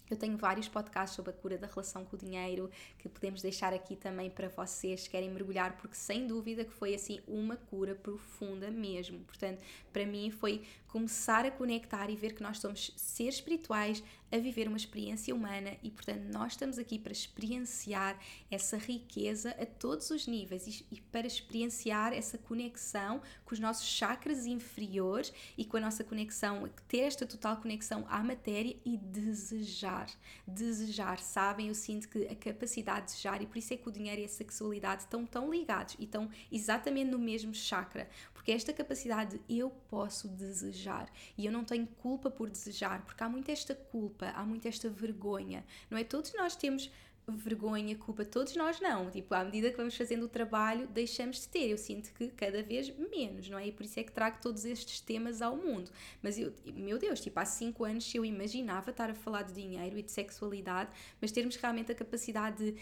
Eu 0.10 0.18
tenho 0.18 0.38
vários 0.38 0.68
podcasts 0.68 1.16
sobre 1.16 1.32
a 1.32 1.34
cura 1.34 1.58
da 1.58 1.68
relação 1.68 2.04
com 2.04 2.18
o 2.18 2.20
dinheiro 2.20 2.70
que 3.00 3.08
podemos 3.08 3.42
deixar 3.42 3.74
aqui 3.74 3.96
também 3.96 4.30
para 4.30 4.50
vocês 4.50 5.04
que 5.04 5.12
querem 5.12 5.32
mergulhar, 5.32 5.78
porque 5.78 5.96
sem 5.96 6.28
dúvida 6.28 6.66
que 6.66 6.74
foi 6.74 6.94
assim 6.94 7.22
uma 7.26 7.56
cura 7.56 7.96
profunda 7.96 8.70
mesmo. 8.70 9.20
Portanto, 9.22 9.64
para 9.94 10.06
mim 10.06 10.30
foi 10.32 10.64
começar 10.96 11.46
a 11.46 11.52
conectar 11.52 12.10
e 12.10 12.16
ver 12.16 12.34
que 12.34 12.42
nós 12.42 12.58
somos 12.58 12.94
seres 12.96 13.36
espirituais 13.36 14.02
a 14.32 14.38
viver 14.38 14.68
uma 14.68 14.78
experiência 14.78 15.36
humana 15.36 15.76
e, 15.84 15.92
portanto, 15.92 16.24
nós 16.32 16.54
estamos 16.54 16.80
aqui 16.80 16.98
para 16.98 17.12
experienciar 17.12 18.18
essa 18.50 18.78
riqueza 18.78 19.52
a 19.60 19.66
todos 19.66 20.10
os 20.10 20.26
níveis 20.26 20.86
e, 20.90 21.02
para 21.02 21.28
experienciar 21.28 22.14
essa 22.14 22.38
conexão 22.38 23.22
com 23.44 23.54
os 23.54 23.60
nossos 23.60 23.86
chakras 23.86 24.46
inferiores 24.46 25.34
e 25.58 25.66
com 25.66 25.76
a 25.76 25.82
nossa 25.82 26.02
conexão, 26.04 26.70
ter 26.88 27.02
esta 27.02 27.26
total 27.26 27.58
conexão 27.58 28.06
à 28.10 28.24
matéria 28.24 28.76
e 28.86 28.98
desejar. 28.98 30.08
Desejar, 30.48 31.20
sabem? 31.20 31.68
Eu 31.68 31.76
sinto 31.76 32.08
que 32.08 32.26
a 32.26 32.36
capacidade 32.36 33.08
de 33.08 33.12
desejar, 33.12 33.42
e 33.42 33.48
por 33.48 33.58
isso 33.58 33.74
é 33.74 33.78
que 33.78 33.88
o 33.88 33.92
dinheiro 33.92 34.22
e 34.22 34.26
a 34.26 34.30
sexualidade 34.30 35.04
estão 35.04 35.26
tão 35.26 35.52
ligados 35.52 35.96
e 36.00 36.06
estão 36.06 36.30
exatamente 36.50 37.12
no 37.12 37.20
mesmo 37.20 37.54
chakra, 37.54 38.10
porque 38.46 38.52
esta 38.52 38.72
capacidade 38.72 39.40
de 39.40 39.58
eu 39.58 39.72
posso 39.90 40.28
desejar 40.28 41.12
e 41.36 41.48
eu 41.48 41.52
não 41.52 41.66
tenho 41.66 41.88
culpa 41.88 42.30
por 42.30 42.48
desejar, 42.48 43.04
porque 43.04 43.24
há 43.24 43.28
muito 43.28 43.50
esta 43.50 43.74
culpa, 43.74 44.28
há 44.36 44.46
muito 44.46 44.68
esta 44.68 44.88
vergonha, 44.88 45.66
não 45.90 45.98
é? 45.98 46.04
Todos 46.04 46.32
nós 46.36 46.56
temos 46.56 46.92
vergonha, 47.28 47.96
culpa, 47.96 48.24
todos 48.24 48.56
nós 48.56 48.80
não. 48.80 49.10
Tipo, 49.10 49.34
à 49.34 49.44
medida 49.44 49.72
que 49.72 49.78
vamos 49.78 49.98
fazendo 49.98 50.26
o 50.26 50.30
trabalho, 50.30 50.88
deixamos 50.90 51.42
de 51.42 51.48
ter. 51.48 51.72
Eu 51.72 51.78
sinto 51.80 52.14
que 52.14 52.28
cada 52.28 52.62
vez 52.62 52.96
menos, 52.96 53.50
não 53.50 53.58
é? 53.58 53.66
E 53.66 53.72
por 53.72 53.84
isso 53.84 54.00
é 54.00 54.04
que 54.04 54.12
trago 54.12 54.38
todos 54.40 54.64
estes 54.64 55.00
temas 55.00 55.42
ao 55.42 55.58
mundo. 55.58 55.90
Mas 56.22 56.38
eu, 56.38 56.54
meu 56.68 57.00
Deus, 57.00 57.20
tipo, 57.20 57.40
há 57.40 57.46
cinco 57.46 57.84
anos 57.84 58.14
eu 58.14 58.24
imaginava 58.24 58.92
estar 58.92 59.10
a 59.10 59.16
falar 59.16 59.42
de 59.42 59.54
dinheiro 59.54 59.98
e 59.98 60.04
de 60.04 60.12
sexualidade, 60.12 60.92
mas 61.20 61.32
termos 61.32 61.56
realmente 61.56 61.92
a 61.92 61.96
capacidade 61.96 62.74
de 62.74 62.80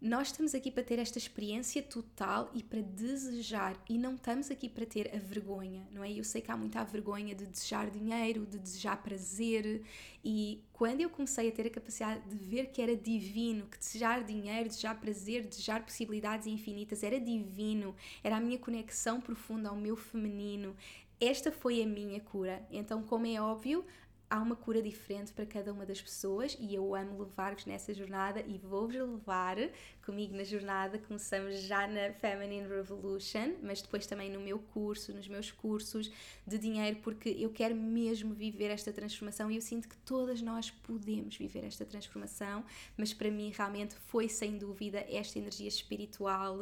nós 0.00 0.28
estamos 0.28 0.54
aqui 0.54 0.70
para 0.70 0.82
ter 0.82 0.98
esta 0.98 1.18
experiência 1.18 1.82
total 1.82 2.50
e 2.52 2.62
para 2.62 2.80
desejar, 2.82 3.82
e 3.88 3.96
não 3.96 4.16
estamos 4.16 4.50
aqui 4.50 4.68
para 4.68 4.84
ter 4.84 5.10
a 5.14 5.18
vergonha, 5.18 5.86
não 5.90 6.04
é? 6.04 6.12
Eu 6.12 6.24
sei 6.24 6.42
que 6.42 6.50
há 6.50 6.56
muita 6.56 6.84
vergonha 6.84 7.34
de 7.34 7.46
desejar 7.46 7.90
dinheiro, 7.90 8.44
de 8.44 8.58
desejar 8.58 9.02
prazer, 9.02 9.82
e 10.22 10.62
quando 10.72 11.00
eu 11.00 11.08
comecei 11.08 11.48
a 11.48 11.52
ter 11.52 11.66
a 11.66 11.70
capacidade 11.70 12.20
de 12.28 12.36
ver 12.36 12.66
que 12.66 12.82
era 12.82 12.94
divino, 12.94 13.66
que 13.66 13.78
desejar 13.78 14.22
dinheiro, 14.24 14.68
desejar 14.68 15.00
prazer, 15.00 15.46
desejar 15.46 15.84
possibilidades 15.84 16.46
infinitas 16.46 17.02
era 17.02 17.18
divino, 17.18 17.94
era 18.22 18.36
a 18.36 18.40
minha 18.40 18.58
conexão 18.58 19.20
profunda 19.20 19.70
ao 19.70 19.76
meu 19.76 19.96
feminino, 19.96 20.76
esta 21.20 21.50
foi 21.50 21.82
a 21.82 21.86
minha 21.86 22.20
cura. 22.20 22.66
Então, 22.70 23.02
como 23.02 23.26
é 23.26 23.40
óbvio, 23.40 23.84
há 24.28 24.40
uma 24.40 24.56
cura 24.56 24.82
diferente 24.82 25.32
para 25.32 25.46
cada 25.46 25.72
uma 25.72 25.86
das 25.86 26.00
pessoas 26.00 26.56
e 26.58 26.74
eu 26.74 26.94
amo 26.94 27.18
levar-vos 27.18 27.66
nessa 27.66 27.92
jornada 27.92 28.40
e 28.40 28.58
vou-vos 28.58 28.94
levar 28.94 29.56
comigo 30.04 30.36
na 30.36 30.44
jornada. 30.44 30.98
Começamos 30.98 31.60
já 31.62 31.86
na 31.86 32.12
Feminine 32.12 32.66
Revolution, 32.66 33.54
mas 33.62 33.82
depois 33.82 34.06
também 34.06 34.30
no 34.30 34.40
meu 34.40 34.58
curso, 34.58 35.12
nos 35.12 35.28
meus 35.28 35.50
cursos 35.50 36.10
de 36.46 36.58
dinheiro, 36.58 36.98
porque 37.02 37.28
eu 37.28 37.50
quero 37.50 37.74
mesmo 37.74 38.34
viver 38.34 38.70
esta 38.70 38.92
transformação 38.92 39.50
e 39.50 39.56
eu 39.56 39.62
sinto 39.62 39.88
que 39.88 39.96
todas 39.98 40.42
nós 40.42 40.70
podemos 40.70 41.36
viver 41.36 41.64
esta 41.64 41.84
transformação, 41.84 42.64
mas 42.96 43.14
para 43.14 43.30
mim 43.30 43.52
realmente 43.54 43.94
foi 43.94 44.28
sem 44.28 44.58
dúvida 44.58 45.04
esta 45.08 45.38
energia 45.38 45.68
espiritual 45.68 46.58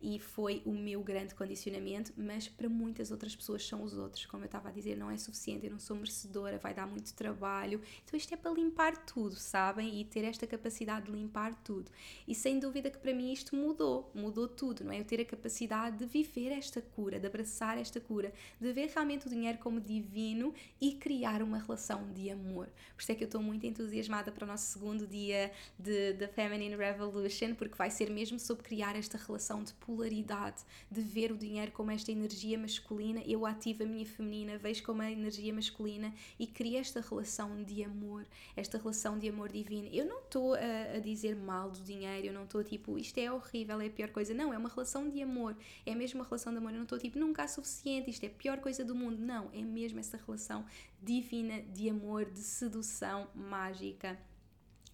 e 0.00 0.18
foi 0.18 0.62
o 0.64 0.72
meu 0.72 1.02
grande 1.02 1.34
condicionamento, 1.34 2.12
mas 2.16 2.48
para 2.48 2.68
muitas 2.68 3.10
outras 3.10 3.34
pessoas 3.34 3.66
são 3.66 3.82
os 3.82 3.96
outros. 3.96 4.26
Como 4.26 4.44
eu 4.44 4.46
estava 4.46 4.68
a 4.68 4.72
dizer, 4.72 4.96
não 4.96 5.10
é 5.10 5.16
suficiente, 5.16 5.66
eu 5.66 5.72
não 5.72 5.78
sou 5.78 5.96
merecedora, 5.96 6.58
vai 6.58 6.74
dar 6.74 6.86
muito 6.86 7.05
trabalho. 7.14 7.80
Então 8.04 8.16
isto 8.16 8.32
é 8.32 8.36
para 8.36 8.50
limpar 8.50 8.96
tudo, 9.04 9.36
sabem? 9.36 10.00
E 10.00 10.04
ter 10.04 10.24
esta 10.24 10.46
capacidade 10.46 11.06
de 11.06 11.12
limpar 11.12 11.54
tudo. 11.62 11.90
E 12.26 12.34
sem 12.34 12.58
dúvida 12.58 12.90
que 12.90 12.98
para 12.98 13.12
mim 13.12 13.32
isto 13.32 13.54
mudou, 13.54 14.10
mudou 14.14 14.48
tudo, 14.48 14.84
não 14.84 14.92
é? 14.92 15.00
Eu 15.00 15.04
ter 15.04 15.20
a 15.20 15.24
capacidade 15.24 15.98
de 15.98 16.06
viver 16.06 16.50
esta 16.52 16.80
cura, 16.80 17.18
de 17.18 17.26
abraçar 17.26 17.78
esta 17.78 18.00
cura, 18.00 18.32
de 18.60 18.72
ver 18.72 18.90
realmente 18.94 19.26
o 19.26 19.30
dinheiro 19.30 19.58
como 19.58 19.80
divino 19.80 20.54
e 20.80 20.92
criar 20.94 21.42
uma 21.42 21.58
relação 21.58 22.12
de 22.12 22.30
amor. 22.30 22.68
Por 22.94 23.02
isso 23.02 23.12
é 23.12 23.14
que 23.14 23.24
eu 23.24 23.26
estou 23.26 23.42
muito 23.42 23.66
entusiasmada 23.66 24.32
para 24.32 24.44
o 24.44 24.46
nosso 24.46 24.66
segundo 24.72 25.06
dia 25.06 25.52
de, 25.78 26.14
de 26.14 26.26
Feminine 26.28 26.76
Revolution, 26.76 27.54
porque 27.54 27.74
vai 27.74 27.90
ser 27.90 28.10
mesmo 28.10 28.38
sobre 28.38 28.62
criar 28.62 28.96
esta 28.96 29.18
relação 29.18 29.62
de 29.62 29.72
polaridade, 29.74 30.62
de 30.90 31.00
ver 31.00 31.32
o 31.32 31.36
dinheiro 31.36 31.72
como 31.72 31.90
esta 31.90 32.10
energia 32.10 32.58
masculina, 32.58 33.22
eu 33.26 33.44
ativo 33.46 33.82
a 33.82 33.86
minha 33.86 34.06
feminina, 34.06 34.58
vejo 34.58 34.82
como 34.82 35.02
a 35.02 35.10
energia 35.10 35.52
masculina 35.52 36.12
e 36.38 36.46
crio 36.46 36.78
esta 36.78 36.95
relação 37.00 37.62
de 37.62 37.82
amor, 37.84 38.26
esta 38.56 38.78
relação 38.78 39.18
de 39.18 39.28
amor 39.28 39.50
divino. 39.50 39.88
Eu 39.92 40.06
não 40.06 40.20
estou 40.20 40.54
a, 40.54 40.96
a, 40.96 40.98
dizer 40.98 41.36
mal 41.36 41.70
do 41.70 41.80
dinheiro, 41.80 42.28
eu 42.28 42.32
não 42.32 42.44
estou 42.44 42.62
tipo, 42.62 42.98
isto 42.98 43.18
é 43.18 43.30
horrível, 43.30 43.80
é 43.80 43.86
a 43.86 43.90
pior 43.90 44.10
coisa. 44.10 44.34
Não, 44.34 44.52
é 44.52 44.58
uma 44.58 44.68
relação 44.68 45.08
de 45.08 45.22
amor, 45.22 45.56
é 45.84 45.94
mesmo 45.94 46.20
uma 46.20 46.24
relação 46.24 46.52
de 46.52 46.58
amor. 46.58 46.70
Eu 46.70 46.76
não 46.76 46.82
estou 46.84 46.98
tipo, 46.98 47.18
nunca 47.18 47.42
há 47.42 47.48
suficiente, 47.48 48.10
isto 48.10 48.24
é 48.24 48.26
a 48.26 48.30
pior 48.30 48.58
coisa 48.58 48.84
do 48.84 48.94
mundo. 48.94 49.18
Não, 49.18 49.50
é 49.52 49.62
mesmo 49.62 49.98
essa 49.98 50.16
relação 50.16 50.64
divina 51.02 51.62
de 51.62 51.88
amor, 51.88 52.24
de 52.24 52.40
sedução 52.40 53.28
mágica. 53.34 54.18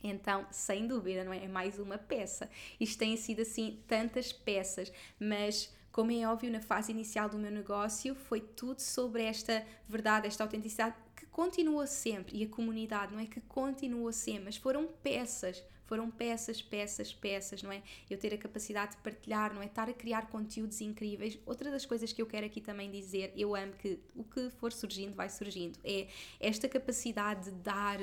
Então, 0.02 0.46
sem 0.50 0.86
dúvida, 0.86 1.24
não 1.24 1.32
é? 1.32 1.44
É 1.44 1.48
mais 1.48 1.78
uma 1.78 1.96
peça. 1.96 2.50
Isto 2.80 2.98
tem 2.98 3.16
sido 3.16 3.42
assim 3.42 3.78
tantas 3.86 4.32
peças, 4.32 4.92
mas 5.18 5.72
como 5.92 6.10
é 6.10 6.26
óbvio, 6.26 6.50
na 6.50 6.60
fase 6.60 6.90
inicial 6.90 7.28
do 7.28 7.38
meu 7.38 7.50
negócio 7.50 8.14
foi 8.14 8.40
tudo 8.40 8.80
sobre 8.80 9.22
esta 9.22 9.64
verdade, 9.86 10.26
esta 10.26 10.42
autenticidade 10.42 10.96
que 11.14 11.26
continua 11.26 11.86
sempre 11.86 12.38
e 12.38 12.44
a 12.44 12.48
comunidade, 12.48 13.12
não 13.12 13.20
é 13.20 13.26
que 13.26 13.42
continua 13.42 14.10
sempre, 14.10 14.44
mas 14.46 14.56
foram 14.56 14.88
peças, 15.02 15.62
foram 15.84 16.10
peças, 16.10 16.62
peças, 16.62 17.12
peças, 17.12 17.62
não 17.62 17.70
é? 17.70 17.82
Eu 18.08 18.16
ter 18.16 18.32
a 18.32 18.38
capacidade 18.38 18.92
de 18.92 19.02
partilhar, 19.02 19.52
não 19.52 19.60
é? 19.60 19.66
Estar 19.66 19.90
a 19.90 19.92
criar 19.92 20.30
conteúdos 20.30 20.80
incríveis. 20.80 21.38
Outra 21.44 21.70
das 21.70 21.84
coisas 21.84 22.10
que 22.10 22.22
eu 22.22 22.26
quero 22.26 22.46
aqui 22.46 22.62
também 22.62 22.90
dizer, 22.90 23.30
eu 23.36 23.54
amo 23.54 23.74
que 23.74 24.00
o 24.16 24.24
que 24.24 24.48
for 24.48 24.72
surgindo 24.72 25.14
vai 25.14 25.28
surgindo, 25.28 25.78
é 25.84 26.08
esta 26.40 26.66
capacidade 26.66 27.50
de 27.50 27.56
dar, 27.58 27.98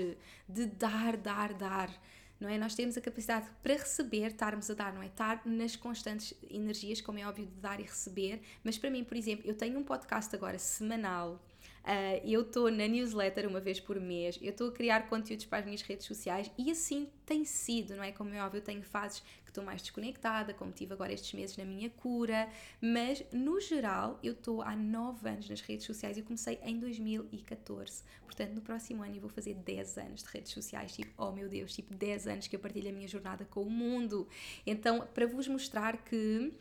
de 0.47 0.65
dar, 0.67 1.17
dar, 1.17 1.53
dar 1.55 2.01
não 2.39 2.49
é? 2.49 2.57
Nós 2.57 2.75
temos 2.75 2.97
a 2.97 3.01
capacidade 3.01 3.47
para 3.61 3.73
receber, 3.73 4.27
estarmos 4.27 4.69
a 4.69 4.73
dar, 4.73 4.93
não 4.93 5.01
é? 5.01 5.07
Estar 5.07 5.41
nas 5.45 5.75
constantes 5.75 6.33
energias, 6.49 7.01
como 7.01 7.19
é 7.19 7.27
óbvio, 7.27 7.45
de 7.45 7.59
dar 7.59 7.79
e 7.79 7.83
receber, 7.83 8.41
mas 8.63 8.77
para 8.77 8.89
mim, 8.89 9.03
por 9.03 9.17
exemplo, 9.17 9.47
eu 9.47 9.55
tenho 9.55 9.77
um 9.77 9.83
podcast 9.83 10.33
agora 10.35 10.57
semanal 10.57 11.43
Uh, 11.84 12.21
eu 12.23 12.41
estou 12.41 12.69
na 12.69 12.88
newsletter 12.88 13.47
uma 13.47 13.59
vez 13.59 13.80
por 13.80 13.99
mês, 13.99 14.38
eu 14.41 14.51
estou 14.51 14.69
a 14.69 14.71
criar 14.71 15.07
conteúdos 15.07 15.45
para 15.45 15.59
as 15.59 15.65
minhas 15.65 15.82
redes 15.82 16.05
sociais 16.05 16.51
e 16.57 16.69
assim 16.69 17.09
tem 17.25 17.45
sido, 17.45 17.95
não 17.95 18.03
é? 18.03 18.11
Como 18.11 18.34
é 18.34 18.43
óbvio, 18.43 18.61
tenho 18.61 18.84
fases 18.84 19.21
que 19.43 19.49
estou 19.49 19.63
mais 19.63 19.82
desconectada, 19.82 20.53
como 20.53 20.71
tive 20.71 20.93
agora 20.93 21.13
estes 21.13 21.34
meses 21.34 21.57
na 21.57 21.65
minha 21.65 21.89
cura, 21.89 22.49
mas 22.82 23.23
no 23.32 23.59
geral 23.59 24.19
eu 24.21 24.34
estou 24.34 24.61
há 24.61 24.75
9 24.75 25.27
anos 25.27 25.49
nas 25.49 25.61
redes 25.61 25.86
sociais 25.86 26.17
e 26.17 26.21
comecei 26.21 26.59
em 26.63 26.80
2014. 26.80 28.03
Portanto, 28.23 28.53
no 28.53 28.61
próximo 28.61 29.03
ano 29.03 29.15
eu 29.15 29.21
vou 29.21 29.30
fazer 29.30 29.55
10 29.55 29.97
anos 29.97 30.23
de 30.23 30.30
redes 30.30 30.51
sociais, 30.51 30.93
tipo, 30.93 31.11
oh 31.17 31.32
meu 31.32 31.47
Deus, 31.49 31.73
tipo 31.73 31.93
10 31.93 32.27
anos 32.27 32.47
que 32.47 32.55
eu 32.55 32.59
partilho 32.59 32.89
a 32.89 32.93
minha 32.93 33.07
jornada 33.07 33.45
com 33.45 33.61
o 33.63 33.69
mundo. 33.69 34.27
Então, 34.65 35.07
para 35.13 35.25
vos 35.25 35.47
mostrar 35.47 35.97
que 35.97 36.53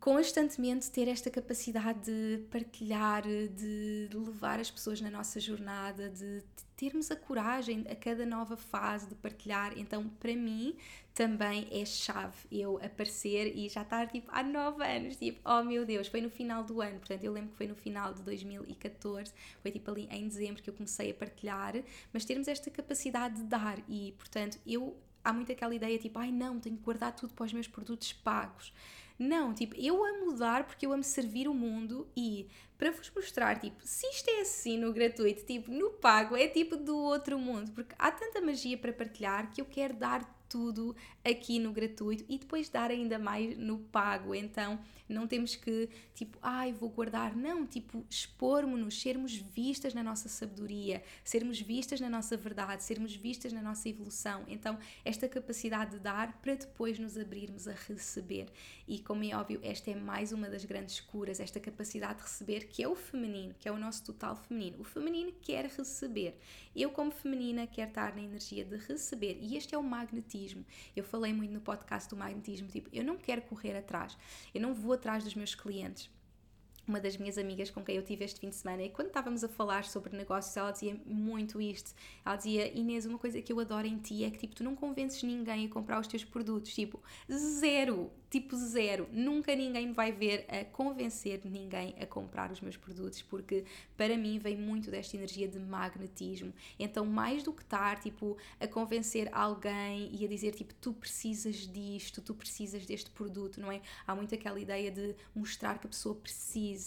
constantemente 0.00 0.90
ter 0.90 1.08
esta 1.08 1.28
capacidade 1.28 2.00
de 2.06 2.42
partilhar, 2.50 3.22
de 3.22 4.08
levar 4.14 4.58
as 4.58 4.70
pessoas 4.70 4.98
na 4.98 5.10
nossa 5.10 5.38
jornada, 5.38 6.08
de 6.08 6.42
termos 6.74 7.10
a 7.10 7.16
coragem 7.16 7.84
a 7.90 7.94
cada 7.94 8.24
nova 8.24 8.56
fase 8.56 9.06
de 9.06 9.14
partilhar. 9.14 9.74
Então, 9.76 10.08
para 10.18 10.34
mim, 10.34 10.74
também 11.14 11.68
é 11.70 11.84
chave 11.84 12.38
eu 12.50 12.78
aparecer 12.82 13.54
e 13.54 13.68
já 13.68 13.82
estar 13.82 14.08
tipo 14.08 14.30
há 14.32 14.42
nove 14.42 14.82
anos, 14.82 15.16
tipo, 15.16 15.38
oh 15.44 15.62
meu 15.62 15.84
Deus, 15.84 16.08
foi 16.08 16.22
no 16.22 16.30
final 16.30 16.64
do 16.64 16.80
ano, 16.80 16.98
portanto, 16.98 17.22
eu 17.22 17.32
lembro 17.32 17.50
que 17.50 17.58
foi 17.58 17.66
no 17.66 17.74
final 17.74 18.14
de 18.14 18.22
2014, 18.22 19.30
foi 19.60 19.70
tipo 19.70 19.90
ali 19.90 20.08
em 20.10 20.26
dezembro 20.26 20.62
que 20.62 20.70
eu 20.70 20.74
comecei 20.74 21.10
a 21.10 21.14
partilhar, 21.14 21.74
mas 22.10 22.24
termos 22.24 22.48
esta 22.48 22.70
capacidade 22.70 23.36
de 23.36 23.42
dar 23.44 23.78
e, 23.86 24.12
portanto, 24.16 24.58
eu. 24.66 24.96
Há 25.22 25.34
muito 25.34 25.52
aquela 25.52 25.74
ideia 25.74 25.98
tipo, 25.98 26.18
ai 26.18 26.32
não, 26.32 26.58
tenho 26.58 26.78
que 26.78 26.82
guardar 26.82 27.14
tudo 27.14 27.34
para 27.34 27.44
os 27.44 27.52
meus 27.52 27.68
produtos 27.68 28.10
pagos. 28.10 28.72
Não, 29.20 29.52
tipo, 29.52 29.76
eu 29.76 30.02
amo 30.02 30.32
dar 30.32 30.64
porque 30.64 30.86
eu 30.86 30.94
amo 30.94 31.04
servir 31.04 31.46
o 31.46 31.52
mundo 31.52 32.08
e 32.16 32.48
para 32.78 32.90
vos 32.90 33.12
mostrar, 33.14 33.60
tipo, 33.60 33.76
se 33.86 34.06
isto 34.06 34.30
é 34.30 34.40
assim 34.40 34.78
no 34.78 34.94
gratuito, 34.94 35.44
tipo, 35.44 35.70
no 35.70 35.90
pago, 35.90 36.34
é 36.34 36.48
tipo 36.48 36.74
do 36.74 36.96
outro 36.96 37.38
mundo, 37.38 37.70
porque 37.72 37.94
há 37.98 38.10
tanta 38.10 38.40
magia 38.40 38.78
para 38.78 38.94
partilhar 38.94 39.52
que 39.52 39.60
eu 39.60 39.66
quero 39.66 39.92
dar 39.92 40.24
tudo 40.48 40.96
aqui 41.22 41.58
no 41.58 41.70
gratuito 41.70 42.24
e 42.30 42.38
depois 42.38 42.70
dar 42.70 42.90
ainda 42.90 43.18
mais 43.18 43.58
no 43.58 43.80
pago. 43.80 44.34
Então 44.34 44.80
não 45.12 45.26
temos 45.26 45.56
que, 45.56 45.88
tipo, 46.14 46.38
ai, 46.40 46.72
vou 46.72 46.88
guardar. 46.88 47.36
Não, 47.36 47.66
tipo, 47.66 48.04
expormos-nos, 48.08 49.00
sermos 49.00 49.34
vistas 49.34 49.94
na 49.94 50.02
nossa 50.02 50.28
sabedoria, 50.28 51.02
sermos 51.24 51.60
vistas 51.60 52.00
na 52.00 52.08
nossa 52.08 52.36
verdade, 52.36 52.84
sermos 52.84 53.14
vistas 53.14 53.52
na 53.52 53.62
nossa 53.62 53.88
evolução. 53.88 54.44
Então, 54.48 54.78
esta 55.04 55.28
capacidade 55.28 55.92
de 55.92 55.98
dar 55.98 56.40
para 56.40 56.54
depois 56.54 56.98
nos 56.98 57.16
abrirmos 57.18 57.66
a 57.66 57.72
receber. 57.72 58.46
E 58.86 58.98
como 58.98 59.24
é 59.24 59.34
óbvio, 59.36 59.60
esta 59.62 59.90
é 59.90 59.94
mais 59.94 60.32
uma 60.32 60.48
das 60.48 60.64
grandes 60.64 61.00
curas, 61.00 61.40
esta 61.40 61.60
capacidade 61.60 62.18
de 62.18 62.22
receber, 62.22 62.68
que 62.68 62.82
é 62.82 62.88
o 62.88 62.94
feminino, 62.94 63.54
que 63.58 63.68
é 63.68 63.72
o 63.72 63.78
nosso 63.78 64.04
total 64.04 64.36
feminino. 64.36 64.80
O 64.80 64.84
feminino 64.84 65.32
quer 65.42 65.66
receber. 65.66 66.38
Eu, 66.74 66.90
como 66.90 67.10
feminina, 67.10 67.66
quero 67.66 67.90
estar 67.90 68.14
na 68.14 68.22
energia 68.22 68.64
de 68.64 68.76
receber. 68.76 69.38
E 69.40 69.56
este 69.56 69.74
é 69.74 69.78
o 69.78 69.82
magnetismo. 69.82 70.64
Eu 70.94 71.02
falei 71.02 71.32
muito 71.32 71.52
no 71.52 71.60
podcast 71.60 72.08
do 72.08 72.16
magnetismo, 72.16 72.68
tipo, 72.68 72.88
eu 72.92 73.04
não 73.04 73.16
quero 73.16 73.42
correr 73.42 73.76
atrás, 73.76 74.16
eu 74.54 74.60
não 74.60 74.72
vou 74.72 74.94
atrás 75.00 75.24
dos 75.24 75.34
meus 75.34 75.54
clientes 75.54 76.10
uma 76.90 77.00
das 77.00 77.16
minhas 77.16 77.38
amigas 77.38 77.70
com 77.70 77.82
quem 77.82 77.96
eu 77.96 78.02
tive 78.02 78.24
este 78.24 78.40
fim 78.40 78.50
de 78.50 78.56
semana, 78.56 78.82
e 78.82 78.90
quando 78.90 79.08
estávamos 79.08 79.44
a 79.44 79.48
falar 79.48 79.84
sobre 79.84 80.14
negócios, 80.16 80.56
ela 80.56 80.72
dizia 80.72 81.00
muito 81.06 81.60
isto. 81.60 81.94
Ela 82.26 82.36
dizia: 82.36 82.76
Inês, 82.76 83.06
uma 83.06 83.18
coisa 83.18 83.40
que 83.40 83.52
eu 83.52 83.60
adoro 83.60 83.86
em 83.86 83.98
ti 83.98 84.24
é 84.24 84.30
que 84.30 84.38
tipo, 84.38 84.54
tu 84.54 84.64
não 84.64 84.74
convences 84.74 85.22
ninguém 85.22 85.66
a 85.66 85.68
comprar 85.68 86.00
os 86.00 86.06
teus 86.06 86.24
produtos. 86.24 86.74
Tipo, 86.74 87.00
zero 87.30 88.10
tipo 88.30 88.56
zero. 88.56 89.08
Nunca 89.12 89.54
ninguém 89.56 89.92
vai 89.92 90.12
ver 90.12 90.46
a 90.48 90.64
convencer 90.64 91.40
ninguém 91.44 91.94
a 92.00 92.06
comprar 92.06 92.50
os 92.52 92.60
meus 92.60 92.76
produtos, 92.76 93.20
porque 93.22 93.64
para 93.96 94.16
mim 94.16 94.38
vem 94.38 94.56
muito 94.56 94.90
desta 94.90 95.16
energia 95.16 95.48
de 95.48 95.58
magnetismo. 95.58 96.54
Então, 96.78 97.04
mais 97.04 97.42
do 97.42 97.52
que 97.52 97.62
estar 97.62 97.98
tipo 97.98 98.38
a 98.60 98.68
convencer 98.68 99.28
alguém 99.32 100.14
e 100.14 100.24
a 100.24 100.28
dizer 100.28 100.54
tipo 100.54 100.72
tu 100.74 100.92
precisas 100.92 101.56
disto, 101.66 102.22
tu 102.22 102.32
precisas 102.32 102.86
deste 102.86 103.10
produto, 103.10 103.60
não 103.60 103.72
é? 103.72 103.82
Há 104.06 104.14
muito 104.14 104.32
aquela 104.32 104.60
ideia 104.60 104.90
de 104.92 105.16
mostrar 105.34 105.78
que 105.78 105.88
a 105.88 105.90
pessoa 105.90 106.14
precisa 106.14 106.79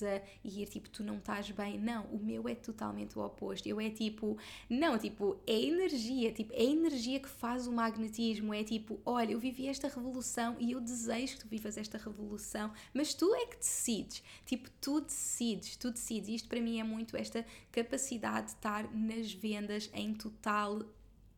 e 0.44 0.62
ir 0.62 0.68
tipo 0.68 0.90
tu 0.90 1.04
não 1.04 1.18
estás 1.18 1.50
bem. 1.52 1.80
Não, 1.80 2.06
o 2.06 2.18
meu 2.18 2.48
é 2.48 2.56
totalmente 2.56 3.18
o 3.18 3.26
oposto. 3.26 3.68
Eu 3.68 3.80
é 3.80 3.90
tipo, 3.90 4.38
não, 4.70 4.98
tipo, 4.98 5.38
é 5.46 5.60
energia, 5.60 6.32
tipo, 6.32 6.54
é 6.54 6.64
energia 6.64 7.20
que 7.20 7.30
faz 7.30 7.68
o 7.68 7.72
magnetismo, 7.72 8.54
é 8.54 8.64
tipo, 8.64 9.00
olha, 9.06 9.34
eu 9.34 9.40
vivi 9.40 9.68
esta 9.68 9.88
revolução 9.88 10.56
e 10.60 10.72
eu 10.72 10.82
desejo 10.82 11.34
que 11.36 11.40
tu 11.42 11.48
vivas 11.48 11.78
esta 11.78 11.98
revolução, 11.98 12.72
mas 12.94 13.14
tu 13.14 13.34
é 13.36 13.46
que 13.46 13.58
decides. 13.58 14.24
Tipo, 14.46 14.70
tu 14.82 15.02
decides, 15.02 15.76
tu 15.78 15.92
decides. 15.92 16.30
Isto 16.30 16.50
para 16.50 16.62
mim 16.62 16.80
é 16.80 16.84
muito 16.84 17.16
esta 17.18 17.46
capacidade 17.72 18.48
de 18.48 18.54
estar 18.54 18.94
nas 18.94 19.32
vendas 19.32 19.90
em 19.94 20.14
total 20.14 20.82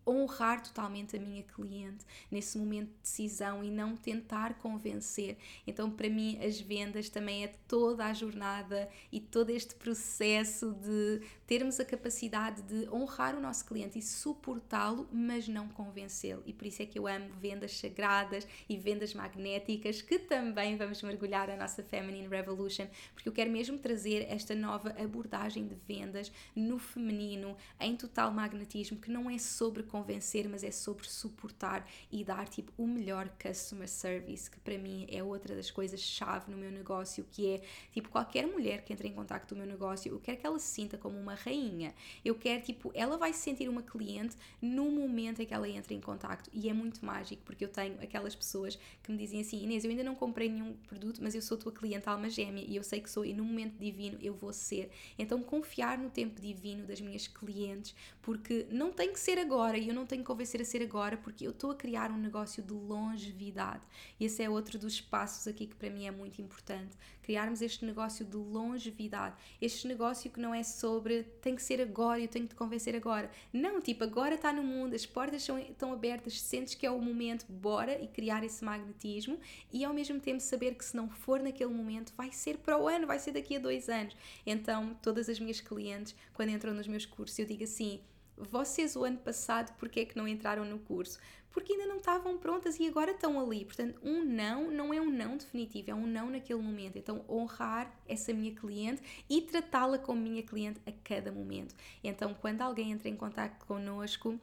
honrar 0.05 0.61
totalmente 0.61 1.15
a 1.15 1.19
minha 1.19 1.43
cliente 1.43 2.05
nesse 2.29 2.57
momento 2.57 2.89
de 2.89 3.01
decisão 3.01 3.63
e 3.63 3.71
não 3.71 3.95
tentar 3.95 4.55
convencer. 4.55 5.37
Então, 5.65 5.89
para 5.89 6.09
mim, 6.09 6.37
as 6.43 6.59
vendas 6.59 7.09
também 7.09 7.43
é 7.43 7.47
toda 7.67 8.05
a 8.05 8.13
jornada 8.13 8.89
e 9.11 9.19
todo 9.19 9.49
este 9.49 9.75
processo 9.75 10.73
de 10.73 11.21
termos 11.47 11.79
a 11.79 11.85
capacidade 11.85 12.61
de 12.63 12.89
honrar 12.89 13.35
o 13.35 13.41
nosso 13.41 13.65
cliente 13.65 13.99
e 13.99 14.01
suportá-lo, 14.01 15.07
mas 15.11 15.47
não 15.47 15.67
convencê-lo. 15.67 16.43
E 16.45 16.53
por 16.53 16.65
isso 16.67 16.81
é 16.81 16.85
que 16.85 16.97
eu 16.99 17.07
amo 17.07 17.29
vendas 17.39 17.77
sagradas 17.77 18.47
e 18.67 18.77
vendas 18.77 19.13
magnéticas, 19.13 20.01
que 20.01 20.19
também 20.19 20.77
vamos 20.77 21.01
mergulhar 21.01 21.49
a 21.49 21.55
nossa 21.55 21.83
Feminine 21.83 22.27
Revolution, 22.27 22.87
porque 23.13 23.29
eu 23.29 23.33
quero 23.33 23.51
mesmo 23.51 23.77
trazer 23.77 24.25
esta 24.29 24.55
nova 24.55 24.89
abordagem 25.01 25.67
de 25.67 25.75
vendas 25.75 26.31
no 26.55 26.77
feminino, 26.77 27.55
em 27.79 27.95
total 27.95 28.31
magnetismo, 28.31 28.97
que 28.97 29.11
não 29.11 29.29
é 29.29 29.37
sobre 29.37 29.83
convencer, 29.95 30.49
mas 30.49 30.61
é 30.61 30.71
sobre 30.71 31.07
suportar 31.07 31.89
e 32.11 32.21
dar 32.21 32.49
tipo 32.49 32.73
o 32.77 32.85
melhor 32.85 33.29
customer 33.41 33.87
service, 33.87 34.51
que 34.51 34.59
para 34.59 34.77
mim 34.77 35.07
é 35.09 35.23
outra 35.23 35.55
das 35.55 35.71
coisas 35.71 36.01
chave 36.01 36.51
no 36.51 36.57
meu 36.57 36.69
negócio, 36.69 37.25
que 37.31 37.49
é 37.53 37.61
tipo 37.93 38.09
qualquer 38.09 38.45
mulher 38.45 38.83
que 38.83 38.91
entra 38.91 39.07
em 39.07 39.13
contato 39.13 39.47
com 39.47 39.55
o 39.55 39.57
meu 39.57 39.65
negócio, 39.65 40.11
eu 40.11 40.19
quero 40.19 40.37
que 40.37 40.45
ela 40.45 40.59
se 40.59 40.67
sinta 40.67 40.97
como 40.97 41.17
uma 41.17 41.33
rainha. 41.33 41.93
Eu 42.25 42.35
quero 42.35 42.61
tipo, 42.61 42.91
ela 42.93 43.17
vai 43.17 43.31
se 43.31 43.39
sentir 43.39 43.69
uma 43.69 43.81
cliente 43.81 44.35
no 44.61 44.91
momento 44.91 45.41
em 45.41 45.45
que 45.45 45.53
ela 45.53 45.69
entra 45.69 45.93
em 45.93 46.01
contato 46.01 46.49
e 46.51 46.67
é 46.67 46.73
muito 46.73 47.05
mágico 47.05 47.41
porque 47.45 47.63
eu 47.63 47.69
tenho 47.69 47.95
aquelas 48.01 48.35
pessoas 48.35 48.77
que 49.01 49.11
me 49.13 49.17
dizem 49.17 49.39
assim, 49.39 49.63
Inês, 49.63 49.85
eu 49.85 49.91
ainda 49.91 50.03
não 50.03 50.15
comprei 50.15 50.49
nenhum 50.49 50.73
produto, 50.73 51.21
mas 51.23 51.35
eu 51.35 51.41
sou 51.41 51.57
tua 51.57 51.71
cliente 51.71 52.09
alma 52.09 52.29
gêmea 52.29 52.65
e 52.67 52.75
eu 52.75 52.83
sei 52.83 52.99
que 52.99 53.09
sou 53.09 53.23
e 53.23 53.33
no 53.33 53.45
momento 53.45 53.77
divino 53.79 54.17
eu 54.21 54.33
vou 54.33 54.51
ser. 54.51 54.91
Então 55.17 55.41
confiar 55.41 55.97
no 55.97 56.09
tempo 56.09 56.41
divino 56.41 56.85
das 56.85 56.99
minhas 56.99 57.27
clientes, 57.27 57.95
porque 58.21 58.67
não 58.69 58.91
tem 58.91 59.13
que 59.13 59.19
ser 59.19 59.37
agora 59.37 59.84
eu 59.89 59.95
não 59.95 60.05
tenho 60.05 60.21
que 60.21 60.27
convencer 60.27 60.61
a 60.61 60.65
ser 60.65 60.81
agora 60.81 61.17
porque 61.17 61.45
eu 61.45 61.51
estou 61.51 61.71
a 61.71 61.75
criar 61.75 62.11
um 62.11 62.17
negócio 62.17 62.63
de 62.63 62.73
longevidade. 62.73 63.81
E 64.19 64.25
esse 64.25 64.41
é 64.41 64.49
outro 64.49 64.77
dos 64.77 65.01
passos 65.01 65.47
aqui 65.47 65.67
que 65.67 65.75
para 65.75 65.89
mim 65.89 66.05
é 66.05 66.11
muito 66.11 66.41
importante. 66.41 66.95
Criarmos 67.21 67.61
este 67.61 67.85
negócio 67.85 68.25
de 68.25 68.37
longevidade. 68.37 69.35
Este 69.61 69.87
negócio 69.87 70.29
que 70.29 70.39
não 70.39 70.53
é 70.53 70.63
sobre 70.63 71.23
tem 71.41 71.55
que 71.55 71.63
ser 71.63 71.81
agora, 71.81 72.19
eu 72.19 72.27
tenho 72.27 72.45
que 72.45 72.53
te 72.53 72.57
convencer 72.57 72.95
agora. 72.95 73.29
Não, 73.51 73.81
tipo, 73.81 74.03
agora 74.03 74.35
está 74.35 74.53
no 74.53 74.63
mundo, 74.63 74.95
as 74.95 75.05
portas 75.05 75.43
são, 75.43 75.57
estão 75.57 75.93
abertas, 75.93 76.39
sentes 76.39 76.75
que 76.75 76.85
é 76.85 76.91
o 76.91 76.99
momento, 76.99 77.45
bora 77.49 78.01
e 78.01 78.07
criar 78.07 78.43
esse 78.43 78.63
magnetismo 78.63 79.39
e 79.71 79.83
ao 79.83 79.93
mesmo 79.93 80.19
tempo 80.19 80.39
saber 80.41 80.75
que 80.75 80.85
se 80.85 80.95
não 80.95 81.09
for 81.09 81.39
naquele 81.39 81.73
momento, 81.73 82.13
vai 82.15 82.31
ser 82.31 82.57
para 82.57 82.77
o 82.77 82.87
ano, 82.87 83.07
vai 83.07 83.19
ser 83.19 83.31
daqui 83.31 83.55
a 83.55 83.59
dois 83.59 83.89
anos. 83.89 84.15
Então, 84.45 84.95
todas 85.01 85.29
as 85.29 85.39
minhas 85.39 85.61
clientes, 85.61 86.15
quando 86.33 86.49
entram 86.49 86.73
nos 86.73 86.87
meus 86.87 87.05
cursos, 87.05 87.37
eu 87.39 87.45
digo 87.45 87.63
assim 87.63 88.01
vocês 88.37 88.95
o 88.95 89.03
ano 89.03 89.17
passado 89.17 89.73
porque 89.77 90.01
é 90.01 90.05
que 90.05 90.17
não 90.17 90.27
entraram 90.27 90.65
no 90.65 90.79
curso? 90.79 91.19
Porque 91.51 91.71
ainda 91.71 91.85
não 91.85 91.97
estavam 91.97 92.37
prontas 92.37 92.77
e 92.79 92.87
agora 92.87 93.11
estão 93.11 93.39
ali. 93.39 93.63
Portanto, 93.63 93.97
um 94.03 94.25
não 94.25 94.69
não 94.69 94.93
é 94.93 94.99
um 94.99 95.09
não 95.09 95.37
definitivo, 95.37 95.91
é 95.91 95.95
um 95.95 96.05
não 96.05 96.29
naquele 96.29 96.61
momento. 96.61 96.97
Então, 96.97 97.23
honrar 97.29 97.97
essa 98.07 98.33
minha 98.33 98.53
cliente 98.53 99.01
e 99.29 99.41
tratá-la 99.41 99.97
como 99.97 100.19
minha 100.19 100.43
cliente 100.43 100.81
a 100.85 100.91
cada 100.91 101.31
momento. 101.31 101.73
Então, 102.03 102.33
quando 102.33 102.61
alguém 102.61 102.91
entra 102.91 103.07
em 103.07 103.15
contato 103.15 103.57
connosco, 103.65 104.37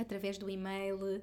através 0.00 0.38
do 0.38 0.48
e-mail, 0.48 0.98
um, 0.98 1.20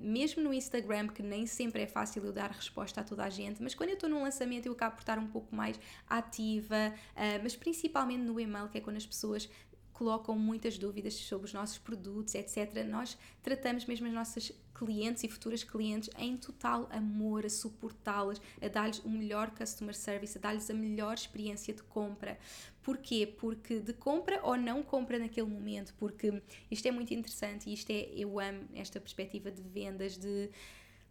mesmo 0.00 0.42
no 0.42 0.52
Instagram, 0.52 1.08
que 1.08 1.22
nem 1.22 1.46
sempre 1.46 1.82
é 1.82 1.86
fácil 1.86 2.24
eu 2.24 2.32
dar 2.32 2.50
resposta 2.50 3.00
a 3.00 3.04
toda 3.04 3.24
a 3.24 3.30
gente, 3.30 3.62
mas 3.62 3.74
quando 3.74 3.90
eu 3.90 3.94
estou 3.94 4.08
num 4.08 4.22
lançamento 4.22 4.66
eu 4.66 4.72
acabo 4.72 4.96
por 4.96 5.02
estar 5.02 5.18
um 5.18 5.26
pouco 5.26 5.54
mais 5.54 5.78
ativa, 6.08 6.92
uh, 6.94 7.42
mas 7.42 7.54
principalmente 7.54 8.22
no 8.22 8.38
e-mail, 8.40 8.68
que 8.68 8.78
é 8.78 8.80
quando 8.80 8.96
as 8.96 9.06
pessoas 9.06 9.48
colocam 9.92 10.36
muitas 10.36 10.78
dúvidas 10.78 11.14
sobre 11.14 11.46
os 11.46 11.52
nossos 11.52 11.78
produtos, 11.78 12.34
etc. 12.34 12.84
Nós 12.88 13.16
tratamos 13.42 13.84
mesmo 13.84 14.06
as 14.06 14.12
nossas 14.12 14.52
clientes 14.74 15.22
e 15.22 15.28
futuras 15.28 15.62
clientes 15.62 16.10
em 16.18 16.36
total 16.36 16.88
amor, 16.90 17.46
a 17.46 17.50
suportá-las, 17.50 18.40
a 18.60 18.68
dar-lhes 18.68 18.98
o 19.00 19.08
melhor 19.08 19.50
customer 19.50 19.94
service, 19.94 20.36
a 20.36 20.40
dar-lhes 20.40 20.68
a 20.70 20.74
melhor 20.74 21.14
experiência 21.14 21.72
de 21.72 21.82
compra. 21.84 22.38
Porquê? 22.82 23.26
Porque 23.38 23.78
de 23.78 23.92
compra 23.92 24.40
ou 24.42 24.56
não 24.56 24.82
compra 24.82 25.18
naquele 25.18 25.48
momento, 25.48 25.94
porque 25.98 26.42
isto 26.70 26.86
é 26.86 26.90
muito 26.90 27.14
interessante 27.14 27.70
e 27.70 27.74
isto 27.74 27.90
é, 27.90 28.10
eu 28.16 28.40
amo 28.40 28.68
esta 28.74 28.98
perspectiva 28.98 29.50
de 29.50 29.62
vendas, 29.62 30.16
de 30.16 30.50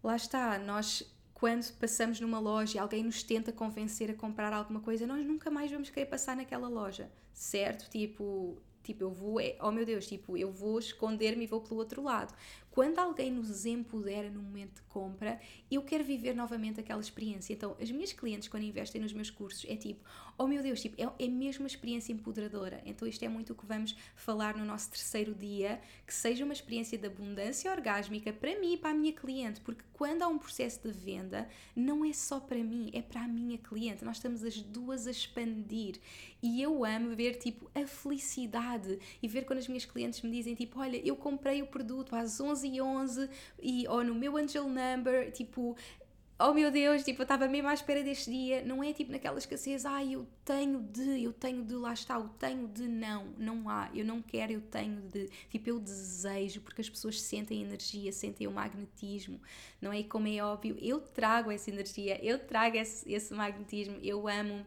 lá 0.04 0.16
está, 0.16 0.60
nós 0.60 1.04
quando 1.34 1.72
passamos 1.80 2.20
numa 2.20 2.40
loja 2.40 2.78
e 2.78 2.80
alguém 2.80 3.04
nos 3.04 3.24
tenta 3.24 3.52
convencer 3.52 4.12
a 4.12 4.14
comprar 4.14 4.54
alguma 4.54 4.80
coisa, 4.80 5.08
nós 5.08 5.26
nunca 5.26 5.50
mais 5.50 5.72
vamos 5.72 5.90
querer 5.90 6.06
passar 6.06 6.36
naquela 6.36 6.68
loja, 6.68 7.12
certo? 7.34 7.90
Tipo, 7.90 8.62
Tipo, 8.84 9.04
eu 9.04 9.12
vou, 9.12 9.40
é, 9.40 9.56
oh 9.62 9.72
meu 9.72 9.86
Deus, 9.86 10.08
tipo, 10.08 10.38
eu 10.38 10.52
vou 10.52 10.80
esconder-me 10.80 11.44
e 11.44 11.48
vou 11.48 11.62
pelo 11.62 11.80
outro 11.80 12.02
lado. 12.02 12.34
Quando 12.72 13.00
alguém 13.00 13.30
nos 13.30 13.66
empodera 13.66 14.30
no 14.30 14.42
momento 14.42 14.76
de 14.76 14.82
compra, 14.84 15.40
eu 15.70 15.82
quero 15.82 16.04
viver 16.04 16.34
novamente 16.34 16.80
aquela 16.80 17.02
experiência. 17.02 17.54
Então, 17.54 17.76
as 17.82 17.92
minhas 17.92 18.14
clientes, 18.14 18.48
quando 18.48 18.64
investem 18.64 19.02
nos 19.02 19.12
meus 19.12 19.30
cursos, 19.30 19.66
é 19.70 19.76
tipo, 19.76 20.02
oh 20.38 20.48
meu 20.48 20.64
Deus, 20.64 20.82
tipo, 20.82 20.96
é, 21.02 21.26
é 21.26 21.28
mesmo 21.28 21.64
uma 21.64 21.68
experiência 21.68 22.14
empoderadora. 22.14 22.82
Então, 22.86 23.08
isto 23.08 23.24
é 23.24 23.28
muito 23.28 23.54
o 23.54 23.56
que 23.56 23.66
vamos 23.66 23.96
falar 24.16 24.56
no 24.56 24.64
nosso 24.64 24.90
terceiro 24.90 25.36
dia, 25.36 25.82
que 26.08 26.14
seja 26.14 26.46
uma 26.46 26.54
experiência 26.54 26.98
de 26.98 27.06
abundância 27.06 27.70
orgásmica 27.72 28.32
para 28.32 28.58
mim 28.60 28.74
e 28.74 28.78
para 28.78 28.92
a 28.92 28.94
minha 28.94 29.12
cliente, 29.12 29.60
porque 29.62 29.84
quando 30.02 30.24
há 30.24 30.28
um 30.28 30.40
processo 30.40 30.80
de 30.82 30.92
venda, 30.92 31.48
não 31.76 32.04
é 32.04 32.12
só 32.12 32.40
para 32.40 32.58
mim, 32.58 32.90
é 32.92 33.04
para 33.04 33.22
a 33.22 33.28
minha 33.28 33.56
cliente. 33.60 34.04
Nós 34.04 34.16
estamos 34.18 34.44
as 34.44 34.60
duas 34.60 35.06
a 35.06 35.12
expandir. 35.12 36.00
E 36.42 36.60
eu 36.60 36.84
amo 36.84 37.16
ver, 37.16 37.36
tipo, 37.36 37.70
a 37.76 37.86
felicidade 37.86 38.98
e 39.22 39.28
ver 39.28 39.46
quando 39.46 39.60
as 39.60 39.68
minhas 39.68 39.86
clientes 39.86 40.24
me 40.24 40.32
dizem, 40.32 40.56
tipo, 40.56 40.80
olha, 40.80 40.98
eu 41.06 41.16
comprei 41.16 41.62
o 41.62 41.68
produto 41.68 42.16
às 42.16 42.42
11 42.42 42.82
11 42.82 43.30
e 43.62 43.88
11 43.88 43.88
ou 43.88 44.04
no 44.04 44.16
meu 44.16 44.38
angel 44.38 44.68
number, 44.68 45.32
tipo, 45.32 45.78
oh 46.42 46.54
meu 46.54 46.72
Deus, 46.72 47.04
tipo, 47.04 47.22
eu 47.22 47.24
estava 47.24 47.48
mesmo 47.48 47.68
à 47.70 47.74
espera 47.74 48.04
deste 48.04 48.30
dia, 48.32 48.64
não 48.64 48.84
é 48.84 48.94
tipo 48.94 49.12
naquela 49.12 49.38
escassez, 49.38 49.86
ah, 49.86 50.04
eu 50.04 50.28
tenho 50.44 50.82
de, 50.82 51.24
eu 51.24 51.34
tenho 51.34 51.64
de, 51.64 51.76
lá 51.76 51.94
está, 51.94 52.16
eu 52.16 52.30
tenho 52.40 52.68
de, 52.68 52.88
não, 52.88 53.28
não 53.38 53.70
há, 53.70 53.90
eu 53.94 54.06
não 54.06 54.22
quero, 54.22 54.54
eu 54.54 54.62
tenho 54.62 55.02
de, 55.02 55.30
tipo, 55.50 55.70
eu 55.70 55.80
desejo, 55.80 56.62
porque 56.62 56.82
as 56.82 56.90
pessoas 56.90 57.22
sentem 57.22 57.62
energia, 57.62 58.12
sentem 58.12 58.48
o 58.48 58.52
magnetismo, 58.52 59.40
não 59.82 59.94
é? 59.94 60.00
E 60.00 60.04
como 60.04 60.28
é 60.28 60.44
óbvio, 60.44 60.78
eu 60.80 61.00
trago 61.00 61.52
essa 61.52 61.70
energia, 61.70 62.20
eu 62.24 62.40
trago 62.40 62.78
esse, 62.78 63.12
esse 63.12 63.34
magnetismo, 63.34 63.98
eu 64.02 64.28
amo 64.28 64.66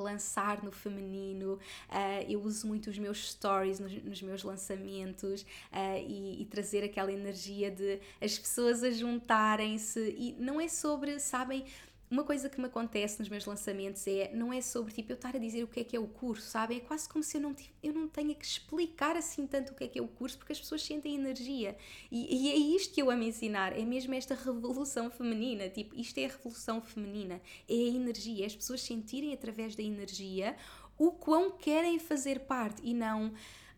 lançar 0.00 0.62
no 0.62 0.70
feminino, 0.70 1.54
uh, 1.88 2.24
eu 2.28 2.42
uso 2.42 2.66
muito 2.66 2.90
os 2.90 2.98
meus 2.98 3.30
stories 3.30 3.80
nos, 3.80 3.92
nos 4.02 4.22
meus 4.22 4.42
lançamentos 4.42 5.42
uh, 5.42 5.98
e, 6.06 6.42
e, 6.42 6.44
trazer 6.46 6.84
aquela 6.84 7.12
energia 7.12 7.70
de 7.70 8.00
as 8.20 8.38
pessoas 8.38 8.82
a 8.82 8.90
juntarem-se 8.90 10.14
e 10.18 10.36
não 10.38 10.60
é 10.60 10.68
sobre, 10.68 11.18
sabem, 11.18 11.64
uma 12.10 12.22
coisa 12.22 12.48
que 12.48 12.60
me 12.60 12.66
acontece 12.66 13.18
nos 13.18 13.28
meus 13.28 13.44
lançamentos 13.44 14.06
é, 14.06 14.30
não 14.32 14.52
é 14.52 14.60
sobre 14.60 14.92
tipo 14.92 15.10
eu 15.10 15.16
estar 15.16 15.34
a 15.34 15.38
dizer 15.38 15.64
o 15.64 15.66
que 15.66 15.80
é 15.80 15.84
que 15.84 15.96
é 15.96 16.00
o 16.00 16.06
curso, 16.06 16.48
sabe? 16.48 16.76
É 16.76 16.80
quase 16.80 17.08
como 17.08 17.24
se 17.24 17.36
eu 17.36 17.40
não, 17.40 17.54
eu 17.82 17.92
não 17.92 18.06
tenha 18.06 18.34
que 18.34 18.44
explicar 18.44 19.16
assim 19.16 19.46
tanto 19.46 19.72
o 19.72 19.74
que 19.74 19.84
é 19.84 19.88
que 19.88 19.98
é 19.98 20.02
o 20.02 20.06
curso, 20.06 20.38
porque 20.38 20.52
as 20.52 20.60
pessoas 20.60 20.82
sentem 20.82 21.16
energia. 21.16 21.76
E, 22.10 22.46
e 22.46 22.50
é 22.50 22.56
isto 22.76 22.94
que 22.94 23.02
eu 23.02 23.10
amo 23.10 23.24
ensinar, 23.24 23.76
é 23.76 23.84
mesmo 23.84 24.14
esta 24.14 24.34
revolução 24.34 25.10
feminina. 25.10 25.68
Tipo, 25.68 25.98
isto 25.98 26.16
é 26.18 26.26
a 26.26 26.28
revolução 26.28 26.80
feminina, 26.80 27.40
é 27.68 27.74
a 27.74 27.88
energia, 27.88 28.44
é 28.44 28.46
as 28.46 28.54
pessoas 28.54 28.82
sentirem 28.82 29.32
através 29.32 29.74
da 29.74 29.82
energia 29.82 30.56
o 30.98 31.10
quão 31.10 31.50
querem 31.50 31.98
fazer 31.98 32.40
parte 32.40 32.80
e 32.84 32.94
não. 32.94 33.32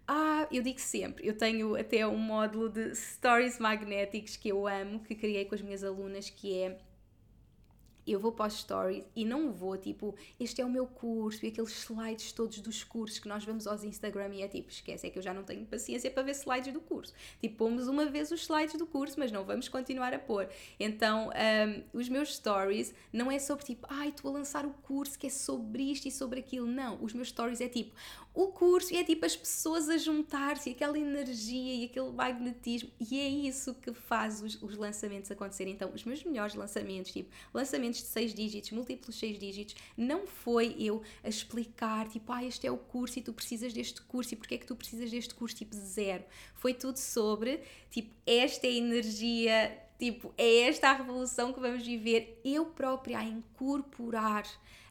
Ah, 0.06 0.46
eu 0.50 0.62
digo 0.62 0.80
sempre, 0.80 1.26
eu 1.26 1.36
tenho 1.36 1.76
até 1.76 2.06
um 2.06 2.16
módulo 2.16 2.68
de 2.70 2.94
stories 2.94 3.58
magnéticos 3.58 4.36
que 4.36 4.48
eu 4.48 4.66
amo, 4.66 5.00
que 5.00 5.14
criei 5.14 5.44
com 5.44 5.54
as 5.54 5.60
minhas 5.60 5.84
alunas, 5.84 6.30
que 6.30 6.54
é 6.54 6.78
eu 8.12 8.20
vou 8.20 8.32
para 8.32 8.46
os 8.46 8.54
stories 8.54 9.04
e 9.14 9.24
não 9.24 9.52
vou 9.52 9.76
tipo, 9.76 10.14
este 10.38 10.60
é 10.60 10.64
o 10.64 10.70
meu 10.70 10.86
curso 10.86 11.44
e 11.44 11.48
aqueles 11.48 11.70
slides 11.70 12.32
todos 12.32 12.60
dos 12.60 12.84
cursos 12.84 13.18
que 13.18 13.28
nós 13.28 13.44
vamos 13.44 13.66
aos 13.66 13.84
Instagram 13.84 14.34
e 14.34 14.42
é 14.42 14.48
tipo, 14.48 14.70
esquece, 14.70 15.06
é 15.06 15.10
que 15.10 15.18
eu 15.18 15.22
já 15.22 15.34
não 15.34 15.42
tenho 15.42 15.64
paciência 15.66 16.10
para 16.10 16.22
ver 16.22 16.32
slides 16.32 16.72
do 16.72 16.80
curso. 16.80 17.12
Tipo, 17.40 17.56
pomos 17.56 17.88
uma 17.88 18.06
vez 18.06 18.30
os 18.30 18.42
slides 18.42 18.76
do 18.76 18.86
curso, 18.86 19.18
mas 19.18 19.32
não 19.32 19.44
vamos 19.44 19.68
continuar 19.68 20.12
a 20.14 20.18
pôr. 20.18 20.48
Então, 20.78 21.30
um, 21.30 21.98
os 21.98 22.08
meus 22.08 22.34
stories 22.34 22.94
não 23.12 23.30
é 23.30 23.38
sobre 23.38 23.64
tipo, 23.64 23.86
ai, 23.90 24.08
estou 24.08 24.30
a 24.30 24.34
lançar 24.34 24.64
o 24.64 24.70
curso 24.70 25.18
que 25.18 25.26
é 25.26 25.30
sobre 25.30 25.82
isto 25.90 26.06
e 26.06 26.10
sobre 26.10 26.40
aquilo. 26.40 26.66
Não, 26.66 27.02
os 27.02 27.12
meus 27.12 27.28
stories 27.28 27.60
é 27.60 27.68
tipo, 27.68 27.94
o 28.34 28.48
curso 28.48 28.94
e 28.94 28.96
é 28.96 29.04
tipo 29.04 29.26
as 29.26 29.36
pessoas 29.36 29.88
a 29.88 29.96
juntar-se, 29.96 30.70
aquela 30.70 30.98
energia 30.98 31.74
e 31.74 31.84
aquele 31.84 32.10
magnetismo, 32.10 32.90
e 33.10 33.18
é 33.18 33.28
isso 33.28 33.74
que 33.74 33.92
faz 33.92 34.40
os, 34.42 34.62
os 34.62 34.76
lançamentos 34.76 35.30
acontecerem. 35.30 35.74
Então, 35.74 35.90
os 35.92 36.04
meus 36.04 36.22
melhores 36.22 36.54
lançamentos, 36.54 37.10
tipo, 37.10 37.30
lançamentos 37.52 37.97
de 38.00 38.08
6 38.08 38.34
dígitos, 38.34 38.70
múltiplos 38.70 39.18
6 39.18 39.38
dígitos, 39.38 39.74
não 39.96 40.26
foi 40.26 40.74
eu 40.78 41.02
a 41.22 41.28
explicar, 41.28 42.08
tipo, 42.08 42.32
ah, 42.32 42.44
este 42.44 42.66
é 42.66 42.70
o 42.70 42.76
curso 42.76 43.18
e 43.18 43.22
tu 43.22 43.32
precisas 43.32 43.72
deste 43.72 44.02
curso 44.02 44.34
e 44.34 44.36
porque 44.36 44.54
é 44.54 44.58
que 44.58 44.66
tu 44.66 44.76
precisas 44.76 45.10
deste 45.10 45.34
curso, 45.34 45.56
tipo, 45.56 45.74
zero. 45.74 46.24
Foi 46.54 46.74
tudo 46.74 46.98
sobre, 46.98 47.60
tipo, 47.90 48.14
esta 48.26 48.66
é 48.66 48.72
energia, 48.72 49.78
tipo, 49.98 50.32
é 50.36 50.60
esta 50.68 50.90
a 50.90 50.94
revolução 50.94 51.52
que 51.52 51.60
vamos 51.60 51.84
viver, 51.84 52.40
eu 52.44 52.66
própria 52.66 53.18
a 53.18 53.24
incorporar 53.24 54.44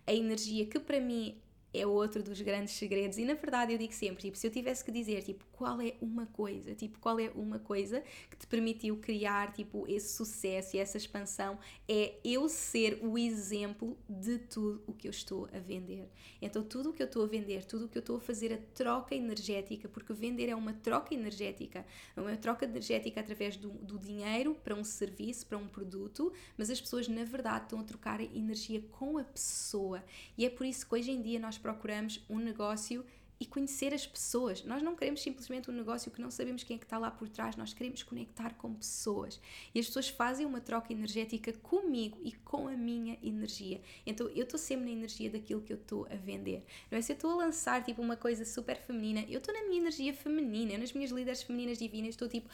a 0.05 0.13
energia 0.13 0.65
que 0.65 0.79
para 0.79 1.01
mim 1.01 1.35
é 1.79 1.85
outro 1.85 2.23
dos 2.23 2.41
grandes 2.41 2.73
segredos. 2.73 3.17
E 3.17 3.25
na 3.25 3.33
verdade 3.33 3.73
eu 3.73 3.77
digo 3.77 3.93
sempre, 3.93 4.23
tipo, 4.23 4.37
se 4.37 4.47
eu 4.47 4.51
tivesse 4.51 4.83
que 4.83 4.91
dizer, 4.91 5.23
tipo, 5.23 5.45
qual 5.51 5.81
é 5.81 5.95
uma 6.01 6.25
coisa, 6.27 6.75
tipo, 6.75 6.99
qual 6.99 7.19
é 7.19 7.31
uma 7.35 7.59
coisa 7.59 8.03
que 8.29 8.37
te 8.37 8.47
permitiu 8.47 8.97
criar, 8.97 9.53
tipo, 9.53 9.85
esse 9.87 10.13
sucesso 10.13 10.75
e 10.75 10.79
essa 10.79 10.97
expansão, 10.97 11.57
é 11.87 12.15
eu 12.23 12.47
ser 12.47 12.99
o 13.01 13.17
exemplo 13.17 13.97
de 14.09 14.37
tudo 14.37 14.83
o 14.87 14.93
que 14.93 15.07
eu 15.07 15.11
estou 15.11 15.47
a 15.53 15.59
vender. 15.59 16.09
Então, 16.41 16.63
tudo 16.63 16.89
o 16.89 16.93
que 16.93 17.01
eu 17.01 17.07
estou 17.07 17.23
a 17.23 17.27
vender, 17.27 17.65
tudo 17.65 17.85
o 17.85 17.87
que 17.87 17.97
eu 17.97 18.01
estou 18.01 18.17
a 18.17 18.21
fazer, 18.21 18.53
a 18.53 18.57
troca 18.73 19.15
energética, 19.15 19.87
porque 19.87 20.13
vender 20.13 20.49
é 20.49 20.55
uma 20.55 20.73
troca 20.73 21.13
energética, 21.13 21.85
é 22.15 22.21
uma 22.21 22.35
troca 22.37 22.65
energética 22.65 23.19
através 23.19 23.57
do, 23.57 23.69
do 23.69 23.97
dinheiro 23.97 24.55
para 24.63 24.75
um 24.75 24.83
serviço, 24.83 25.45
para 25.45 25.57
um 25.57 25.67
produto, 25.67 26.31
mas 26.57 26.69
as 26.69 26.79
pessoas, 26.79 27.07
na 27.07 27.23
verdade, 27.23 27.65
estão 27.65 27.79
a 27.79 27.83
trocar 27.83 28.21
energia 28.21 28.81
com 28.91 29.17
a 29.17 29.23
pessoa. 29.23 30.03
E 30.37 30.45
é 30.45 30.49
por 30.49 30.65
isso 30.65 30.87
que 30.87 30.95
hoje 30.95 31.11
em 31.11 31.21
dia 31.21 31.39
nós 31.39 31.57
procuramos 31.67 32.23
um 32.29 32.37
negócio 32.37 33.03
e 33.39 33.45
conhecer 33.45 33.93
as 33.93 34.07
pessoas. 34.07 34.63
Nós 34.63 34.81
não 34.81 34.95
queremos 34.95 35.21
simplesmente 35.21 35.69
um 35.69 35.73
negócio 35.73 36.09
que 36.09 36.21
não 36.21 36.31
sabemos 36.31 36.63
quem 36.63 36.77
é 36.77 36.79
que 36.79 36.85
está 36.85 36.97
lá 36.97 37.11
por 37.11 37.27
trás, 37.27 37.57
nós 37.57 37.73
queremos 37.73 38.01
conectar 38.03 38.53
com 38.55 38.73
pessoas. 38.73 39.39
E 39.75 39.79
as 39.79 39.85
pessoas 39.85 40.07
fazem 40.07 40.45
uma 40.45 40.61
troca 40.61 40.93
energética 40.93 41.51
comigo 41.51 42.17
e 42.23 42.31
com 42.31 42.69
a 42.69 42.71
minha 42.71 43.17
energia. 43.21 43.81
Então 44.05 44.29
eu 44.29 44.43
estou 44.43 44.57
sempre 44.57 44.85
na 44.85 44.91
energia 44.91 45.29
daquilo 45.29 45.61
que 45.61 45.73
eu 45.73 45.77
estou 45.77 46.07
a 46.09 46.15
vender. 46.15 46.63
Não 46.89 46.97
é 46.97 47.01
se 47.01 47.11
eu 47.11 47.15
estou 47.15 47.31
a 47.31 47.35
lançar 47.35 47.83
tipo 47.83 48.01
uma 48.01 48.15
coisa 48.15 48.45
super 48.45 48.77
feminina, 48.77 49.25
eu 49.29 49.39
estou 49.39 49.53
na 49.53 49.63
minha 49.67 49.81
energia 49.81 50.13
feminina, 50.13 50.77
nas 50.77 50.93
minhas 50.93 51.11
líderes 51.11 51.43
femininas 51.43 51.77
divinas, 51.77 52.11
estou 52.11 52.29
tipo 52.29 52.49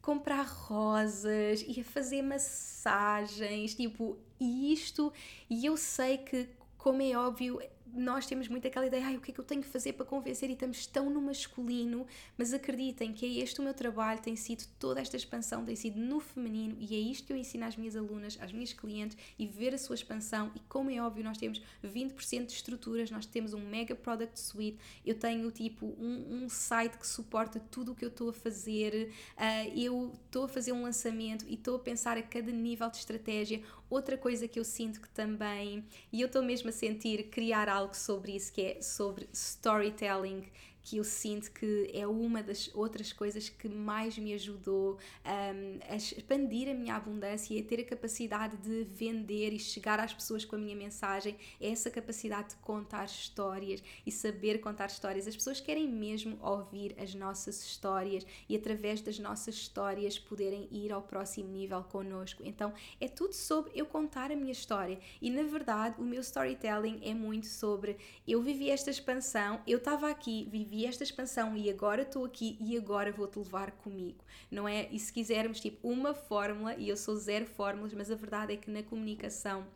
comprar 0.00 0.42
rosas 0.42 1.64
e 1.66 1.80
a 1.80 1.84
fazer 1.84 2.22
massagens, 2.22 3.74
tipo, 3.74 4.18
isto, 4.40 5.12
e 5.48 5.66
eu 5.66 5.76
sei 5.76 6.18
que 6.18 6.48
como 6.82 7.00
é 7.00 7.16
óbvio, 7.16 7.60
nós 7.94 8.26
temos 8.26 8.48
muito 8.48 8.66
aquela 8.66 8.86
ideia, 8.86 9.06
ai, 9.06 9.16
o 9.16 9.20
que 9.20 9.30
é 9.30 9.34
que 9.34 9.40
eu 9.40 9.44
tenho 9.44 9.62
que 9.62 9.68
fazer 9.68 9.92
para 9.92 10.06
convencer? 10.06 10.48
E 10.48 10.54
estamos 10.54 10.86
tão 10.86 11.10
no 11.10 11.20
masculino, 11.20 12.06
mas 12.38 12.52
acreditem 12.52 13.12
que 13.12 13.26
é 13.26 13.42
este 13.42 13.60
o 13.60 13.62
meu 13.62 13.74
trabalho, 13.74 14.20
tem 14.20 14.34
sido 14.34 14.64
toda 14.78 15.00
esta 15.00 15.16
expansão, 15.16 15.64
tem 15.64 15.76
sido 15.76 15.98
no 15.98 16.20
feminino 16.20 16.76
e 16.78 16.94
é 16.94 16.98
isto 16.98 17.26
que 17.26 17.32
eu 17.32 17.36
ensino 17.36 17.64
às 17.64 17.76
minhas 17.76 17.94
alunas, 17.94 18.38
às 18.40 18.52
minhas 18.52 18.72
clientes 18.72 19.16
e 19.38 19.46
ver 19.46 19.74
a 19.74 19.78
sua 19.78 19.94
expansão 19.94 20.50
e 20.54 20.60
como 20.60 20.90
é 20.90 21.00
óbvio 21.00 21.22
nós 21.22 21.36
temos 21.36 21.60
20% 21.84 22.46
de 22.46 22.52
estruturas, 22.52 23.10
nós 23.10 23.26
temos 23.26 23.52
um 23.52 23.60
mega 23.60 23.94
product 23.94 24.40
suite, 24.40 24.78
eu 25.04 25.14
tenho 25.14 25.50
tipo 25.50 25.86
um, 25.86 26.44
um 26.44 26.48
site 26.48 26.96
que 26.96 27.06
suporta 27.06 27.60
tudo 27.70 27.92
o 27.92 27.94
que 27.94 28.04
eu 28.04 28.08
estou 28.08 28.30
a 28.30 28.32
fazer, 28.32 29.12
uh, 29.36 29.78
eu 29.78 30.12
estou 30.24 30.44
a 30.44 30.48
fazer 30.48 30.72
um 30.72 30.82
lançamento 30.82 31.44
e 31.48 31.54
estou 31.54 31.76
a 31.76 31.78
pensar 31.78 32.16
a 32.16 32.22
cada 32.22 32.50
nível 32.50 32.90
de 32.90 32.96
estratégia, 32.96 33.62
outra 33.92 34.16
coisa 34.16 34.48
que 34.48 34.58
eu 34.58 34.64
sinto 34.64 35.00
que 35.00 35.08
também, 35.10 35.84
e 36.12 36.20
eu 36.20 36.26
estou 36.26 36.42
mesmo 36.42 36.68
a 36.68 36.72
sentir 36.72 37.24
criar 37.24 37.68
algo 37.68 37.94
sobre 37.94 38.34
isso, 38.34 38.52
que 38.52 38.62
é 38.62 38.82
sobre 38.82 39.28
storytelling 39.32 40.44
que 40.82 40.96
eu 40.96 41.04
sinto 41.04 41.50
que 41.52 41.90
é 41.94 42.06
uma 42.06 42.42
das 42.42 42.70
outras 42.74 43.12
coisas 43.12 43.48
que 43.48 43.68
mais 43.68 44.18
me 44.18 44.34
ajudou 44.34 44.98
um, 45.24 45.78
a 45.88 45.96
expandir 45.96 46.68
a 46.68 46.74
minha 46.74 46.96
abundância 46.96 47.54
e 47.54 47.60
a 47.60 47.62
ter 47.62 47.80
a 47.80 47.84
capacidade 47.84 48.56
de 48.56 48.84
vender 48.84 49.52
e 49.52 49.58
chegar 49.58 50.00
às 50.00 50.12
pessoas 50.12 50.44
com 50.44 50.56
a 50.56 50.58
minha 50.58 50.74
mensagem, 50.74 51.36
é 51.60 51.70
essa 51.70 51.90
capacidade 51.90 52.50
de 52.50 52.56
contar 52.56 53.04
histórias 53.04 53.82
e 54.04 54.10
saber 54.10 54.58
contar 54.58 54.86
histórias. 54.86 55.26
As 55.28 55.36
pessoas 55.36 55.60
querem 55.60 55.88
mesmo 55.88 56.36
ouvir 56.42 56.94
as 56.98 57.14
nossas 57.14 57.62
histórias 57.64 58.26
e 58.48 58.56
através 58.56 59.00
das 59.00 59.18
nossas 59.18 59.54
histórias 59.54 60.18
poderem 60.18 60.68
ir 60.70 60.92
ao 60.92 61.02
próximo 61.02 61.48
nível 61.48 61.82
connosco. 61.84 62.42
Então 62.44 62.72
é 63.00 63.06
tudo 63.06 63.34
sobre 63.34 63.72
eu 63.74 63.86
contar 63.86 64.32
a 64.32 64.36
minha 64.36 64.52
história 64.52 64.98
e 65.20 65.30
na 65.30 65.42
verdade 65.44 66.00
o 66.00 66.04
meu 66.04 66.20
storytelling 66.20 67.00
é 67.02 67.14
muito 67.14 67.46
sobre 67.46 67.96
eu 68.26 68.42
vivi 68.42 68.70
esta 68.70 68.90
expansão, 68.90 69.60
eu 69.66 69.78
estava 69.78 70.08
aqui, 70.08 70.48
vivi 70.50 70.71
vivi 70.72 70.86
esta 70.86 71.04
expansão 71.04 71.54
e 71.54 71.68
agora 71.68 72.00
estou 72.00 72.24
aqui 72.24 72.56
e 72.58 72.78
agora 72.78 73.12
vou-te 73.12 73.38
levar 73.38 73.72
comigo, 73.72 74.24
não 74.50 74.66
é? 74.66 74.88
E 74.90 74.98
se 74.98 75.12
quisermos, 75.12 75.60
tipo, 75.60 75.86
uma 75.86 76.14
fórmula, 76.14 76.74
e 76.76 76.88
eu 76.88 76.96
sou 76.96 77.14
zero 77.14 77.44
fórmulas, 77.44 77.92
mas 77.92 78.10
a 78.10 78.14
verdade 78.14 78.54
é 78.54 78.56
que 78.56 78.70
na 78.70 78.82
comunicação 78.82 79.66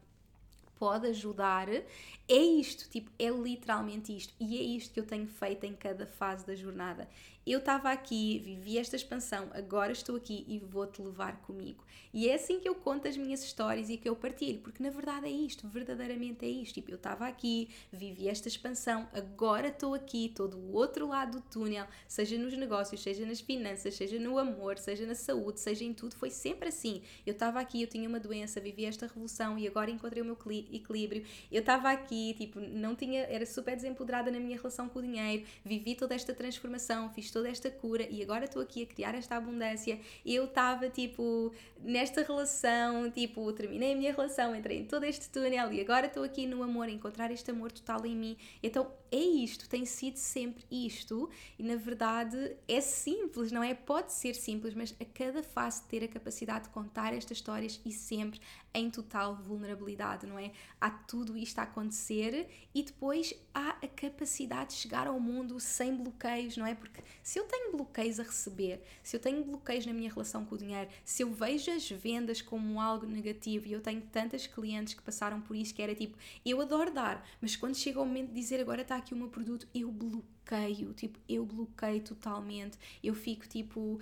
pode 0.79 1.07
ajudar, 1.09 1.69
é 1.69 1.85
isto, 2.29 2.89
tipo, 2.89 3.11
é 3.19 3.29
literalmente 3.29 4.17
isto. 4.17 4.33
E 4.41 4.59
é 4.59 4.63
isto 4.63 4.95
que 4.95 5.01
eu 5.01 5.07
tenho 5.07 5.27
feito 5.27 5.65
em 5.65 5.75
cada 5.75 6.07
fase 6.07 6.47
da 6.47 6.55
jornada 6.55 7.07
eu 7.47 7.61
estava 7.61 7.93
aqui, 7.93 8.41
vivi 8.41 8.77
esta 8.77 8.97
expansão, 8.97 9.49
agora 9.53 9.93
estou 9.93 10.17
aqui 10.17 10.45
e 10.49 10.59
vou-te 10.59 11.01
levar 11.01 11.41
comigo. 11.43 11.85
E 12.13 12.29
é 12.29 12.35
assim 12.35 12.59
que 12.59 12.69
eu 12.69 12.75
conto 12.75 13.07
as 13.07 13.17
minhas 13.17 13.45
histórias 13.45 13.89
e 13.89 13.97
que 13.97 14.09
eu 14.09 14.17
partilho, 14.17 14.59
porque 14.61 14.83
na 14.83 14.91
verdade 14.91 15.27
é 15.27 15.31
isto, 15.31 15.69
verdadeiramente 15.69 16.45
é 16.45 16.49
isto. 16.49 16.75
Tipo, 16.75 16.91
eu 16.91 16.97
estava 16.97 17.27
aqui, 17.27 17.69
vivi 17.93 18.29
esta 18.29 18.49
expansão, 18.49 19.07
agora 19.13 19.69
estou 19.69 19.95
aqui, 19.95 20.27
estou 20.27 20.49
do 20.49 20.73
outro 20.73 21.07
lado 21.09 21.39
do 21.39 21.41
túnel, 21.41 21.87
seja 22.09 22.37
nos 22.37 22.57
negócios, 22.57 23.01
seja 23.01 23.25
nas 23.25 23.41
finanças, 23.41 23.95
seja 23.95 24.19
no 24.19 24.39
amor, 24.39 24.79
seja 24.79 25.07
na 25.07 25.15
saúde, 25.15 25.61
seja 25.61 25.85
em 25.85 25.93
tudo, 25.93 26.17
foi 26.17 26.31
sempre 26.31 26.71
assim. 26.71 27.03
Eu 27.25 27.33
estava 27.33 27.61
aqui, 27.61 27.83
eu 27.83 27.87
tinha 27.87 28.09
uma 28.09 28.19
doença, 28.19 28.61
vivi 28.61 28.87
esta 28.87 29.07
revolução 29.07 29.59
e 29.59 29.69
agora 29.69 29.91
encontrei 29.91 30.23
o 30.23 30.25
meu 30.25 30.39
equilíbrio. 30.73 31.25
Eu 31.53 31.61
estava 31.61 31.91
aqui, 31.91 32.35
tipo, 32.35 32.59
não 32.59 32.97
tinha, 32.97 33.21
era 33.25 33.47
super 33.47 33.77
desempoderada 33.77 34.31
na 34.31 34.41
minha 34.41 34.57
relação 34.57 34.89
com 34.89 34.99
o 34.99 35.03
dinheiro, 35.03 35.45
vivi 35.65 35.95
toda 35.95 36.15
esta 36.15 36.35
transformação, 36.35 37.11
fiz 37.11 37.31
toda 37.37 37.51
esta 37.51 37.71
cura 37.71 38.09
e 38.11 38.23
agora 38.23 38.47
estou 38.47 38.63
aqui 38.63 38.83
a 38.83 38.87
criar 38.87 39.15
esta 39.15 39.37
abundância. 39.37 40.01
Eu 40.25 40.47
estava 40.47 40.89
tipo 40.89 41.53
nesta 41.79 42.23
relação, 42.23 43.11
tipo, 43.11 43.53
terminei 43.53 43.93
a 43.93 43.97
minha 43.97 44.11
relação, 44.11 44.57
entrei 44.57 44.79
em 44.79 44.87
todo 44.87 45.05
este 45.05 45.29
túnel 45.29 45.71
e 45.71 45.83
agora 45.83 46.07
estou 46.07 46.25
aqui 46.25 46.47
no 46.47 46.63
amor, 46.63 46.89
encontrar 46.89 47.31
este 47.31 47.51
amor 47.51 47.71
total 47.71 48.07
em 48.07 48.17
mim. 48.17 48.39
Então 48.63 48.91
é 49.13 49.19
isto, 49.19 49.69
tem 49.69 49.85
sido 49.85 50.17
sempre 50.17 50.65
isto 50.71 51.29
e 51.59 51.63
na 51.63 51.77
verdade 51.77 52.57
é 52.67 52.81
simples, 52.81 53.53
não 53.53 53.63
é? 53.63 53.75
Pode 53.75 54.13
ser 54.13 54.35
simples, 54.35 54.73
mas 54.73 54.95
a 54.99 55.05
cada 55.05 55.43
fase 55.43 55.83
ter 55.85 56.03
a 56.05 56.09
capacidade 56.09 56.65
de 56.65 56.71
contar 56.71 57.13
estas 57.13 57.37
histórias 57.37 57.79
e 57.85 57.93
sempre 57.93 58.41
em 58.73 58.91
total 58.91 59.37
vulnerabilidade, 59.37 60.27
não 60.27 60.39
é? 60.39 60.53
Há 60.81 60.91
tudo 60.91 61.37
isto 61.37 61.59
a 61.59 61.63
acontecer 61.63 62.49
e 62.75 62.83
depois 62.83 63.35
há 63.55 63.71
a 63.83 63.89
capacidade 63.89 64.71
de 64.71 64.77
chegar 64.77 65.07
ao 65.07 65.19
mundo 65.19 65.59
sem 65.61 65.95
bloqueios, 65.97 66.57
não 66.57 66.67
é? 66.67 66.75
Porque 66.75 67.03
se 67.27 67.41
eu 67.41 67.45
tenho 67.45 67.73
bloqueios 67.73 68.21
a 68.21 68.23
receber, 68.23 68.81
se 69.03 69.17
eu 69.17 69.19
tenho 69.19 69.43
bloqueios 69.43 69.85
na 69.85 69.93
minha 69.93 70.09
relação 70.09 70.45
com 70.45 70.55
o 70.55 70.59
dinheiro, 70.59 70.89
se 71.05 71.25
eu 71.25 71.33
vejo 71.33 71.73
as 71.73 71.91
vendas 71.91 72.41
como 72.41 72.81
algo 72.81 73.05
negativo 73.05 73.67
e 73.67 73.73
eu 73.73 73.81
tenho 73.81 74.01
tantas 74.01 74.47
clientes 74.47 74.95
que 74.95 75.03
passaram 75.03 75.41
por 75.41 75.57
isso 75.57 75.75
que 75.75 75.83
era 75.83 75.93
tipo, 75.93 76.17
eu 76.45 76.61
adoro 76.61 76.93
dar, 76.93 77.29
mas 77.41 77.57
quando 77.57 77.75
chega 77.75 78.01
o 78.01 78.07
momento 78.07 78.29
de 78.29 78.35
dizer 78.35 78.61
agora 78.61 78.83
está 78.83 78.95
aqui 78.95 79.13
o 79.13 79.17
meu 79.17 79.27
produto, 79.27 79.67
eu 79.75 79.91
bloqueio, 79.91 80.93
tipo, 80.93 81.19
eu 81.29 81.45
bloqueio 81.45 82.01
totalmente, 82.01 82.79
eu 83.03 83.13
fico 83.13 83.49
tipo, 83.49 83.99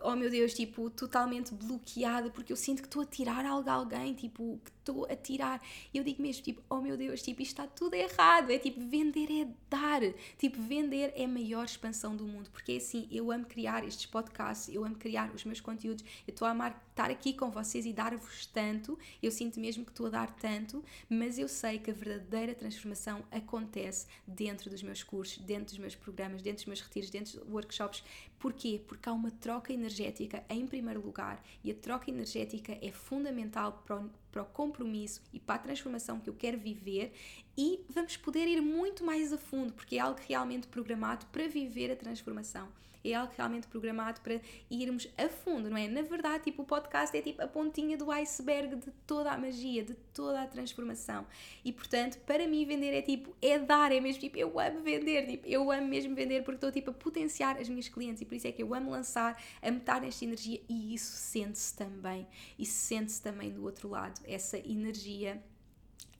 oh 0.00 0.14
meu 0.14 0.30
Deus, 0.30 0.54
tipo, 0.54 0.90
totalmente 0.90 1.52
bloqueada 1.52 2.30
porque 2.30 2.52
eu 2.52 2.56
sinto 2.56 2.82
que 2.82 2.86
estou 2.86 3.02
a 3.02 3.06
tirar 3.06 3.44
algo 3.44 3.68
a 3.68 3.72
alguém, 3.72 4.14
tipo, 4.14 4.60
que 4.64 4.70
estou 4.88 5.06
a 5.10 5.14
tirar. 5.14 5.62
Eu 5.92 6.02
digo 6.02 6.22
mesmo, 6.22 6.42
tipo, 6.42 6.62
oh 6.68 6.80
meu 6.80 6.96
Deus, 6.96 7.22
tipo, 7.22 7.42
isto 7.42 7.52
está 7.52 7.66
tudo 7.66 7.94
errado. 7.94 8.50
É 8.50 8.58
tipo, 8.58 8.80
vender 8.80 9.30
é 9.30 9.48
dar. 9.68 10.00
Tipo, 10.38 10.60
vender 10.60 11.12
é 11.14 11.24
a 11.24 11.28
maior 11.28 11.64
expansão 11.64 12.16
do 12.16 12.24
mundo. 12.24 12.50
Porque 12.50 12.72
é 12.72 12.76
assim, 12.76 13.06
eu 13.10 13.30
amo 13.30 13.44
criar 13.44 13.84
estes 13.84 14.06
podcasts, 14.06 14.74
eu 14.74 14.84
amo 14.84 14.96
criar 14.96 15.30
os 15.34 15.44
meus 15.44 15.60
conteúdos, 15.60 16.04
eu 16.26 16.32
estou 16.32 16.46
a 16.48 16.52
amar 16.52 16.88
estar 16.90 17.10
aqui 17.10 17.32
com 17.32 17.48
vocês 17.48 17.86
e 17.86 17.92
dar-vos 17.92 18.46
tanto. 18.46 18.98
Eu 19.22 19.30
sinto 19.30 19.60
mesmo 19.60 19.84
que 19.84 19.92
estou 19.92 20.06
a 20.06 20.10
dar 20.10 20.30
tanto, 20.32 20.84
mas 21.08 21.38
eu 21.38 21.48
sei 21.48 21.78
que 21.78 21.90
a 21.90 21.94
verdadeira 21.94 22.54
transformação 22.54 23.24
acontece 23.30 24.06
dentro 24.26 24.68
dos 24.68 24.82
meus 24.82 25.02
cursos, 25.04 25.38
dentro 25.38 25.66
dos 25.66 25.78
meus 25.78 25.94
programas, 25.94 26.42
dentro 26.42 26.58
dos 26.58 26.66
meus 26.66 26.80
retiros, 26.80 27.10
dentro 27.10 27.38
dos 27.38 27.48
workshops. 27.48 28.02
Porquê? 28.38 28.80
Porque 28.86 29.08
há 29.08 29.12
uma 29.12 29.30
troca 29.30 29.72
energética 29.72 30.44
em 30.48 30.66
primeiro 30.66 31.00
lugar 31.00 31.42
e 31.62 31.70
a 31.70 31.74
troca 31.74 32.10
energética 32.10 32.76
é 32.80 32.90
fundamental 32.90 33.82
para 33.84 33.96
o 33.96 34.10
para 34.30 34.42
o 34.42 34.46
compromisso 34.46 35.22
e 35.32 35.40
para 35.40 35.56
a 35.56 35.58
transformação 35.58 36.20
que 36.20 36.28
eu 36.28 36.34
quero 36.34 36.58
viver 36.58 37.12
e 37.56 37.84
vamos 37.88 38.16
poder 38.16 38.46
ir 38.46 38.60
muito 38.60 39.04
mais 39.04 39.32
a 39.32 39.38
fundo, 39.38 39.72
porque 39.72 39.96
é 39.96 40.00
algo 40.00 40.20
realmente 40.28 40.66
programado 40.66 41.26
para 41.26 41.48
viver 41.48 41.90
a 41.90 41.96
transformação. 41.96 42.68
É 43.04 43.14
algo 43.14 43.32
realmente 43.36 43.66
programado 43.66 44.20
para 44.20 44.40
irmos 44.70 45.08
a 45.16 45.28
fundo, 45.28 45.70
não 45.70 45.76
é? 45.76 45.88
Na 45.88 46.02
verdade, 46.02 46.44
tipo, 46.44 46.62
o 46.62 46.64
podcast 46.64 47.16
é 47.16 47.22
tipo 47.22 47.42
a 47.42 47.46
pontinha 47.46 47.96
do 47.96 48.10
iceberg 48.10 48.76
de 48.76 48.90
toda 49.06 49.32
a 49.32 49.38
magia, 49.38 49.84
de 49.84 49.94
toda 50.12 50.42
a 50.42 50.46
transformação. 50.46 51.26
E 51.64 51.72
portanto, 51.72 52.18
para 52.26 52.46
mim, 52.46 52.64
vender 52.64 52.92
é 52.92 53.02
tipo, 53.02 53.34
é 53.40 53.58
dar, 53.58 53.92
é 53.92 54.00
mesmo 54.00 54.20
tipo, 54.20 54.36
eu 54.36 54.58
amo 54.58 54.80
vender, 54.80 55.26
tipo, 55.26 55.46
eu 55.46 55.70
amo 55.70 55.86
mesmo 55.86 56.14
vender 56.14 56.42
porque 56.42 56.56
estou 56.56 56.72
tipo 56.72 56.90
a 56.90 56.94
potenciar 56.94 57.56
as 57.58 57.68
minhas 57.68 57.88
clientes 57.88 58.22
e 58.22 58.24
por 58.24 58.34
isso 58.34 58.46
é 58.46 58.52
que 58.52 58.62
eu 58.62 58.74
amo 58.74 58.90
lançar, 58.90 59.40
a 59.62 59.70
meter 59.70 60.00
nesta 60.00 60.24
energia 60.24 60.60
e 60.68 60.94
isso 60.94 61.12
sente-se 61.12 61.74
também. 61.74 62.26
E 62.58 62.66
sente-se 62.66 63.22
também 63.22 63.50
do 63.50 63.64
outro 63.64 63.88
lado, 63.88 64.20
essa 64.26 64.58
energia. 64.58 65.42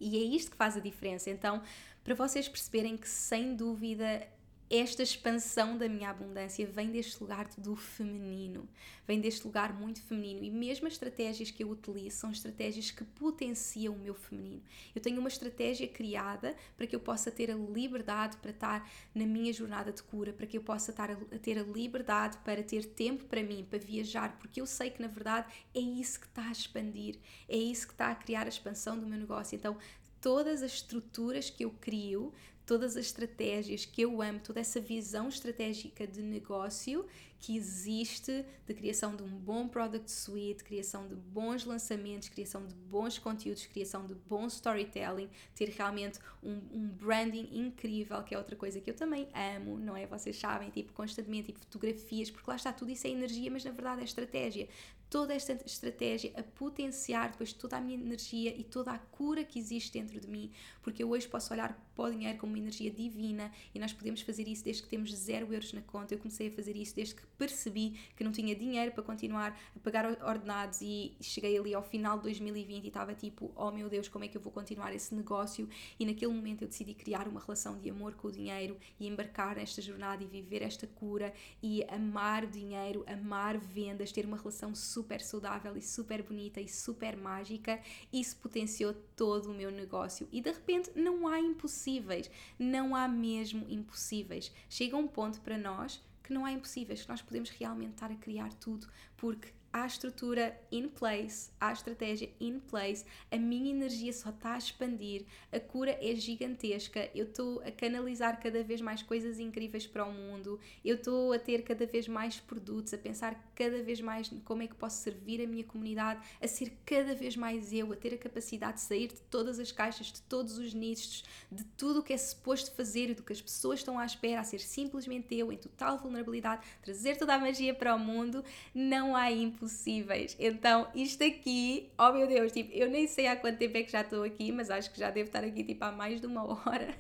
E 0.01 0.17
é 0.17 0.21
isto 0.21 0.53
que 0.53 0.57
faz 0.57 0.77
a 0.77 0.81
diferença. 0.81 1.31
Então, 1.31 1.63
para 2.05 2.15
vocês 2.15 2.49
perceberem 2.49 2.97
que 2.97 3.09
sem 3.09 3.55
dúvida 3.55 4.27
esta 4.71 5.03
expansão 5.03 5.79
da 5.79 5.89
minha 5.89 6.11
abundância 6.11 6.67
vem 6.67 6.91
deste 6.91 7.21
lugar 7.21 7.49
do 7.57 7.75
feminino, 7.75 8.69
vem 9.07 9.21
deste 9.21 9.47
lugar 9.47 9.73
muito 9.73 10.03
feminino 10.03 10.45
e 10.45 10.51
mesmo 10.51 10.87
as 10.87 10.93
estratégias 10.93 11.51
que 11.51 11.65
eu 11.65 11.71
utilizo 11.71 12.19
são 12.19 12.31
estratégias 12.31 12.91
que 12.91 13.03
potenciam 13.03 13.95
o 13.95 13.99
meu 13.99 14.15
feminino. 14.15 14.63
Eu 14.95 15.01
tenho 15.01 15.19
uma 15.19 15.29
estratégia 15.29 15.89
criada 15.89 16.55
para 16.77 16.87
que 16.87 16.95
eu 16.95 17.01
possa 17.01 17.31
ter 17.31 17.51
a 17.51 17.55
liberdade 17.55 18.37
para 18.37 18.51
estar 18.51 18.91
na 19.15 19.25
minha 19.25 19.53
jornada 19.53 19.91
de 19.91 20.03
cura, 20.03 20.33
para 20.33 20.47
que 20.47 20.59
eu 20.59 20.63
possa 20.63 20.91
estar 20.91 21.11
a, 21.11 21.17
ter 21.39 21.59
a 21.59 21.63
liberdade 21.63 22.37
para 22.39 22.63
ter 22.63 22.85
tempo 22.85 23.25
para 23.25 23.43
mim, 23.43 23.67
para 23.69 23.79
viajar, 23.79 24.39
porque 24.39 24.61
eu 24.61 24.67
sei 24.67 24.91
que 24.91 25.01
na 25.01 25.09
verdade 25.09 25.51
é 25.75 25.81
isso 25.81 26.21
que 26.21 26.27
está 26.27 26.47
a 26.47 26.53
expandir, 26.53 27.19
é 27.49 27.57
isso 27.57 27.87
que 27.87 27.95
está 27.95 28.11
a 28.11 28.15
criar 28.15 28.45
a 28.45 28.49
expansão 28.49 28.99
do 28.99 29.07
meu 29.07 29.19
negócio. 29.19 29.57
Então, 29.57 29.79
todas 30.21 30.63
as 30.63 30.73
estruturas 30.73 31.49
que 31.49 31.65
eu 31.65 31.71
crio 31.81 32.33
todas 32.69 32.99
as 32.99 33.07
estratégias 33.07 33.87
que 33.87 34.03
eu 34.03 34.21
amo, 34.21 34.41
toda 34.41 34.61
essa 34.61 34.79
visão 34.79 35.27
estratégica 35.31 36.07
de 36.07 36.21
negócio 36.21 37.07
que 37.41 37.57
existe 37.57 38.45
de 38.67 38.75
criação 38.75 39.17
de 39.17 39.23
um 39.23 39.29
bom 39.29 39.67
product 39.67 40.11
suite, 40.11 40.63
criação 40.63 41.09
de 41.09 41.15
bons 41.15 41.65
lançamentos, 41.65 42.29
criação 42.29 42.67
de 42.67 42.75
bons 42.75 43.19
conteúdos, 43.19 43.65
criação 43.65 44.05
de 44.05 44.15
bom 44.15 44.47
storytelling, 44.49 45.31
ter 45.55 45.71
realmente 45.71 46.19
um, 46.43 46.61
um 46.71 46.89
branding 46.89 47.49
incrível, 47.53 48.23
que 48.23 48.35
é 48.35 48.39
outra 48.39 48.55
coisa 48.55 48.79
que 48.83 48.91
eu 48.91 48.95
também 48.95 49.29
amo, 49.57 49.79
não 49.79 49.97
é? 49.97 50.07
Vocês 50.07 50.37
sabem, 50.37 50.69
tipo, 50.69 50.93
constantemente, 50.93 51.47
tipo, 51.47 51.61
fotografias, 51.61 52.31
porque 52.31 52.51
lá 52.51 52.57
está, 52.57 52.71
tudo 52.71 52.91
isso 52.91 53.07
é 53.07 53.11
energia, 53.11 53.51
mas 53.51 53.65
na 53.65 53.71
verdade 53.71 54.03
é 54.03 54.05
estratégia 54.05 54.69
toda 55.11 55.35
esta 55.35 55.53
estratégia 55.65 56.33
a 56.37 56.43
potenciar 56.43 57.31
depois 57.31 57.53
toda 57.53 57.77
a 57.77 57.81
minha 57.81 57.97
energia 57.97 58.55
e 58.57 58.63
toda 58.63 58.91
a 58.93 58.99
cura 58.99 59.45
que 59.45 59.59
existe 59.59 59.93
dentro 59.93 60.21
de 60.21 60.29
mim, 60.29 60.51
porque 60.83 61.03
eu 61.03 61.11
hoje 61.11 61.27
posso 61.27 61.53
olhar 61.53 61.79
para 61.95 62.05
o 62.05 62.11
dinheiro 62.11 62.39
como 62.39 62.53
uma 62.53 62.59
energia 62.59 62.91
divina 62.91 63.51
e 63.75 63.79
nós 63.79 63.93
podemos 63.93 64.21
fazer 64.21 64.47
isso 64.47 64.65
desde 64.65 64.83
que 64.83 64.89
temos 64.89 65.13
zero 65.13 65.53
euros 65.53 65.73
na 65.73 65.81
conta. 65.83 66.15
Eu 66.15 66.19
comecei 66.19 66.49
a 66.49 66.51
fazer 66.51 66.77
isso 66.77 66.95
desde 66.95 67.15
que 67.15 67.23
percebi 67.39 67.99
que 68.17 68.23
não 68.23 68.31
tinha 68.31 68.55
dinheiro 68.55 68.93
para 68.93 69.03
continuar 69.03 69.59
a 69.75 69.79
pagar 69.81 70.07
ordenados 70.23 70.81
e 70.83 71.17
cheguei 71.21 71.59
ali 71.59 71.75
ao 71.75 71.83
final 71.83 72.19
de 72.19 72.25
2020 72.25 72.85
e 72.85 72.89
estava 72.89 73.15
tipo, 73.15 73.51
oh 73.57 73.71
meu 73.71 73.89
Deus, 73.89 74.09
como 74.09 74.25
é 74.25 74.29
que 74.29 74.37
eu 74.37 74.41
vou 74.41 74.53
continuar 74.53 74.95
esse 74.95 75.15
negócio? 75.15 75.69
E 75.99 76.05
naquele 76.05 76.33
momento 76.33 76.63
eu 76.63 76.69
decidi 76.69 76.95
criar 76.95 77.27
uma 77.27 77.41
relação 77.41 77.79
de 77.79 77.91
amor 77.91 78.15
com 78.15 78.29
o 78.29 78.33
dinheiro 78.33 78.77
e 79.01 79.09
embarcar 79.09 79.57
nesta 79.57 79.81
jornada 79.81 80.23
e 80.23 80.27
viver 80.27 80.63
esta 80.63 80.87
cura 80.87 81.33
e 81.63 81.83
amar 81.85 82.45
o 82.45 82.49
dinheiro, 82.49 83.05
amar 83.09 83.59
vendas, 83.59 84.13
ter 84.13 84.25
uma 84.25 84.37
relação 84.37 84.75
super 84.75 84.98
saudável 85.21 85.77
e 85.77 85.83
super 85.83 86.23
bonita 86.23 86.61
e 86.61 86.69
super 86.69 87.17
mágica. 87.17 87.81
Isso 88.13 88.37
potenciou 88.37 88.95
todo 89.17 89.51
o 89.51 89.55
meu 89.55 89.71
negócio 89.71 90.29
e 90.33 90.41
de 90.41 90.51
repente 90.51 90.91
não 90.95 91.27
há 91.27 91.41
impossíveis, 91.41 92.31
não 92.59 92.95
há 92.95 93.07
mesmo 93.09 93.67
impossíveis. 93.69 94.53
Chega 94.69 94.97
um 94.97 95.09
ponto 95.09 95.41
para 95.41 95.59
nós 95.59 96.03
que 96.23 96.33
não 96.33 96.45
há 96.45 96.53
impossíveis, 96.53 97.03
que 97.03 97.09
nós 97.09 97.23
podemos 97.23 97.49
realmente 97.51 97.93
estar 97.93 98.11
a 98.11 98.17
criar 98.17 98.53
tudo, 98.55 98.87
porque 99.17 99.49
há 99.83 99.87
estrutura 99.87 100.59
in 100.73 100.89
place, 100.89 101.51
há 101.61 101.73
estratégia 101.73 102.29
in 102.41 102.59
place, 102.59 103.05
a 103.31 103.37
minha 103.37 103.71
energia 103.71 104.13
só 104.13 104.31
está 104.31 104.55
a 104.55 104.59
expandir, 104.59 105.25
a 105.53 105.61
cura 105.61 105.97
é 106.01 106.15
gigantesca, 106.17 107.09
eu 107.15 107.27
estou 107.27 107.61
a 107.61 107.71
canalizar 107.71 108.41
cada 108.41 108.63
vez 108.63 108.81
mais 108.81 109.03
coisas 109.03 109.39
incríveis 109.39 109.87
para 109.87 110.05
o 110.05 110.13
mundo, 110.13 110.59
eu 110.85 110.97
estou 110.97 111.33
a 111.33 111.39
ter 111.39 111.63
cada 111.63 111.87
vez 111.87 112.09
mais 112.09 112.41
produtos, 112.41 112.93
a 112.93 112.99
pensar 112.99 113.53
cada 113.55 113.83
vez 113.83 114.01
mais 114.01 114.29
como 114.45 114.63
é 114.63 114.67
que 114.67 114.75
posso 114.75 115.03
servir 115.03 115.41
a 115.43 115.47
minha 115.47 115.65
comunidade, 115.65 116.21
a 116.41 116.49
ser 116.49 116.73
cada 116.85 117.15
vez 117.15 117.37
mais 117.37 117.73
eu, 117.73 117.93
a 117.93 117.97
ter 117.97 118.15
a 118.15 118.19
capacidade 118.19 118.75
de 118.75 118.81
sair 118.81 119.09
de 119.09 119.21
todas 119.31 119.59
as 119.61 119.71
caixas, 119.71 120.09
de 120.09 120.21
todos 120.23 120.59
os 120.59 120.75
nichos, 120.75 121.25
de 121.51 121.65
tudo 121.65 122.01
o 122.01 122.03
que 122.03 122.13
é 122.13 122.19
suposto 122.19 122.73
fazer 122.73 123.11
e 123.11 123.15
do 123.15 123.23
que 123.23 123.33
as 123.33 123.41
pessoas 123.41 123.81
estão 123.81 123.99
à 123.99 124.05
espera, 124.05 124.41
a 124.41 124.45
ser 124.45 124.61
simplesmente 124.61 125.35
eu, 125.37 125.53
em 125.53 125.57
total 125.57 125.99
vulnerabilidade, 125.99 126.67
trazer 126.83 127.17
toda 127.17 127.35
a 127.35 127.39
magia 127.39 127.75
para 127.75 127.95
o 127.95 127.99
mundo, 127.99 128.45
não 128.75 129.15
há 129.15 129.31
impossível 129.31 129.68
possíveis. 129.69 130.37
Então, 130.39 130.89
isto 130.95 131.23
aqui, 131.23 131.91
oh 131.99 132.13
meu 132.13 132.27
Deus, 132.27 132.53
tipo, 132.53 132.73
eu 132.73 132.91
nem 132.91 133.07
sei 133.07 133.27
há 133.27 133.37
quanto 133.37 133.59
tempo 133.59 133.77
é 133.77 133.83
que 133.83 133.93
já 133.93 134.01
estou 134.01 134.23
aqui, 134.25 134.51
mas 134.51 134.71
acho 134.71 134.91
que 134.91 134.99
já 134.99 135.11
devo 135.11 135.29
estar 135.29 135.45
aqui 135.45 135.63
tipo 135.63 135.85
há 135.85 135.93
mais 135.93 136.21
de 136.21 136.27
uma 136.27 136.45
hora. 136.67 136.95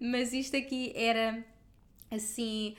Mas 0.00 0.32
isto 0.32 0.56
aqui 0.56 0.92
era 0.94 1.44
assim 2.10 2.74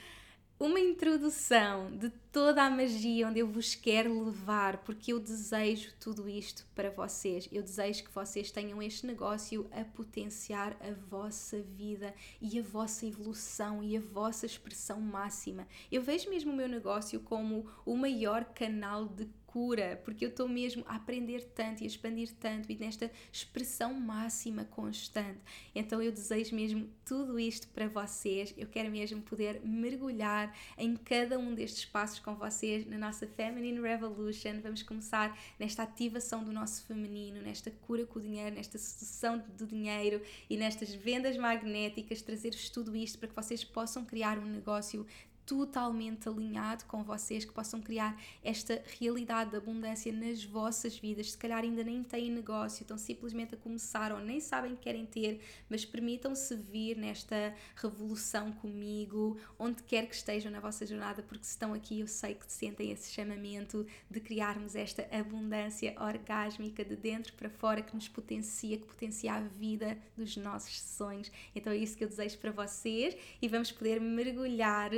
uma 0.58 0.80
introdução 0.80 1.92
de 1.92 2.10
toda 2.32 2.64
a 2.64 2.70
magia 2.70 3.28
onde 3.28 3.40
eu 3.40 3.48
vos 3.48 3.76
quero 3.76 4.24
levar, 4.24 4.78
porque 4.78 5.12
eu 5.12 5.20
desejo 5.20 5.94
tudo 6.00 6.30
isto 6.30 6.66
para 6.74 6.90
vocês. 6.90 7.50
Eu 7.52 7.62
desejo 7.62 8.06
que 8.06 8.12
vocês 8.12 8.52
tenham 8.52 8.82
este 8.82 9.06
negócio 9.06 9.68
a 9.72 9.84
potenciar 9.84 10.78
a 10.80 10.94
vossa 11.10 11.62
vida 11.62 12.14
e 12.42 12.58
a 12.58 12.64
vossa 12.64 13.06
evolução 13.06 13.84
e 13.84 13.98
a 13.98 14.02
vossa 14.02 14.46
expressão 14.46 15.02
máxima. 15.02 15.68
Eu 15.92 16.02
vejo 16.02 16.30
mesmo 16.30 16.54
o 16.54 16.56
meu 16.56 16.70
negócio 16.70 17.20
como 17.20 17.66
o 17.86 17.96
maior 17.98 18.46
canal 18.46 19.08
de 19.08 19.28
cura, 19.56 20.02
porque 20.04 20.26
eu 20.26 20.28
estou 20.28 20.50
mesmo 20.50 20.84
a 20.86 20.98
aprender 20.98 21.42
tanto 21.56 21.80
e 21.80 21.86
a 21.86 21.88
expandir 21.88 22.30
tanto 22.42 22.70
e 22.70 22.76
nesta 22.76 23.10
expressão 23.32 23.94
máxima 23.94 24.66
constante. 24.66 25.40
Então 25.74 26.02
eu 26.02 26.12
desejo 26.12 26.54
mesmo 26.54 26.90
tudo 27.06 27.40
isto 27.40 27.66
para 27.70 27.88
vocês. 27.88 28.54
Eu 28.58 28.68
quero 28.68 28.92
mesmo 28.92 29.22
poder 29.22 29.62
mergulhar 29.64 30.54
em 30.78 30.98
cada 30.98 31.40
um 31.40 31.56
destes 31.56 31.86
passos 31.86 32.20
com 32.20 32.36
vocês 32.36 32.86
na 32.86 32.98
nossa 32.98 33.26
Feminine 33.28 33.80
Revolution. 33.80 34.60
Vamos 34.62 34.84
começar 34.84 35.40
nesta 35.58 35.84
ativação 35.84 36.44
do 36.44 36.52
nosso 36.52 36.86
feminino, 36.86 37.42
nesta 37.42 37.72
cura 37.72 38.06
com 38.06 38.20
o 38.20 38.22
dinheiro, 38.22 38.58
nesta 38.58 38.78
sedução 38.78 39.42
do 39.58 39.66
dinheiro 39.66 40.22
e 40.50 40.58
nestas 40.58 40.94
vendas 40.94 41.38
magnéticas, 41.38 42.22
trazer-vos 42.22 42.70
tudo 42.70 42.94
isto 42.94 43.18
para 43.20 43.30
que 43.30 43.36
vocês 43.36 43.64
possam 43.64 44.04
criar 44.04 44.38
um 44.38 44.46
negócio 44.46 45.08
totalmente 45.46 46.28
alinhado 46.28 46.86
com 46.86 47.04
vocês, 47.04 47.46
que 47.46 47.54
possam 47.54 47.82
criar 47.82 48.20
esta 48.44 48.82
realidade 49.00 49.52
de 49.52 49.58
abundância 49.58 50.12
nas 50.12 50.44
vossas 50.44 50.98
vidas. 50.98 51.32
Se 51.32 51.38
calhar 51.38 51.64
ainda 51.64 51.84
nem 51.84 52.04
têm 52.04 52.32
negócio, 52.32 52.82
estão 52.82 52.98
simplesmente 52.98 53.56
a 53.56 53.58
começar 53.58 54.12
ou 54.12 54.20
nem 54.20 54.40
sabem 54.40 54.76
que 54.76 54.82
querem 54.82 55.06
ter, 55.06 55.42
mas 55.70 55.86
permitam-se 55.86 56.56
vir 56.56 56.98
nesta 56.98 57.54
revolução 57.76 58.52
comigo, 58.52 59.38
onde 59.60 59.84
quer 59.84 60.08
que 60.08 60.16
estejam 60.16 60.52
na 60.52 60.60
vossa 60.60 60.86
jornada, 60.86 61.22
porque 61.22 61.46
se 61.46 61.52
estão 61.52 61.74
aqui, 61.74 62.00
eu 62.00 62.08
sei 62.08 62.34
que 62.34 62.52
sentem 62.52 62.92
esse 62.92 63.12
chamamento 63.12 63.86
de 64.10 64.20
criarmos 64.20 64.76
esta 64.76 65.08
abundância 65.12 65.96
orgásmica 66.00 66.84
de 66.84 66.96
dentro 66.96 67.34
para 67.34 67.50
fora 67.50 67.82
que 67.82 67.94
nos 67.94 68.08
potencia, 68.08 68.78
que 68.78 68.86
potencia 68.86 69.34
a 69.34 69.42
vida 69.42 69.98
dos 70.18 70.36
nossos 70.38 70.82
sonhos. 70.82 71.32
Então 71.56 71.72
é 71.72 71.78
isso 71.78 71.96
que 71.98 72.04
eu 72.04 72.10
desejo 72.10 72.38
para 72.40 72.52
vocês 72.52 73.16
e 73.42 73.48
vamos 73.48 73.72
poder 73.72 74.02
mergulhar 74.02 74.92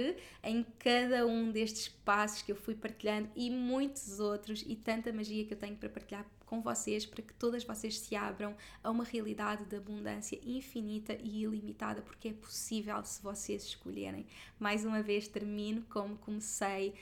em 0.44 0.66
cada 0.80 1.26
um 1.26 1.52
destes 1.52 1.88
passos 1.88 2.42
que 2.42 2.52
eu 2.52 2.56
fui 2.56 2.76
partilhando 2.76 3.30
e 3.36 3.50
muitos 3.50 4.20
outros 4.20 4.64
e 4.68 4.76
tanta 4.76 5.12
magia 5.12 5.46
que 5.46 5.54
eu 5.54 5.58
tenho 5.58 5.76
para 5.76 5.90
partilhar 5.90 6.26
com 6.48 6.62
vocês 6.62 7.06
para 7.06 7.22
que 7.22 7.34
todas 7.34 7.64
vocês 7.64 8.00
se 8.00 8.16
abram 8.16 8.56
a 8.82 8.90
uma 8.90 9.04
realidade 9.04 9.66
de 9.66 9.76
abundância 9.76 10.40
infinita 10.44 11.14
e 11.22 11.44
ilimitada, 11.44 12.02
porque 12.02 12.30
é 12.30 12.34
possível 12.34 13.04
se 13.04 13.22
vocês 13.22 13.64
escolherem. 13.64 14.26
Mais 14.58 14.86
uma 14.86 15.04
vez 15.04 15.28
termino 15.28 15.84
como 15.90 16.18
comecei 16.18 16.96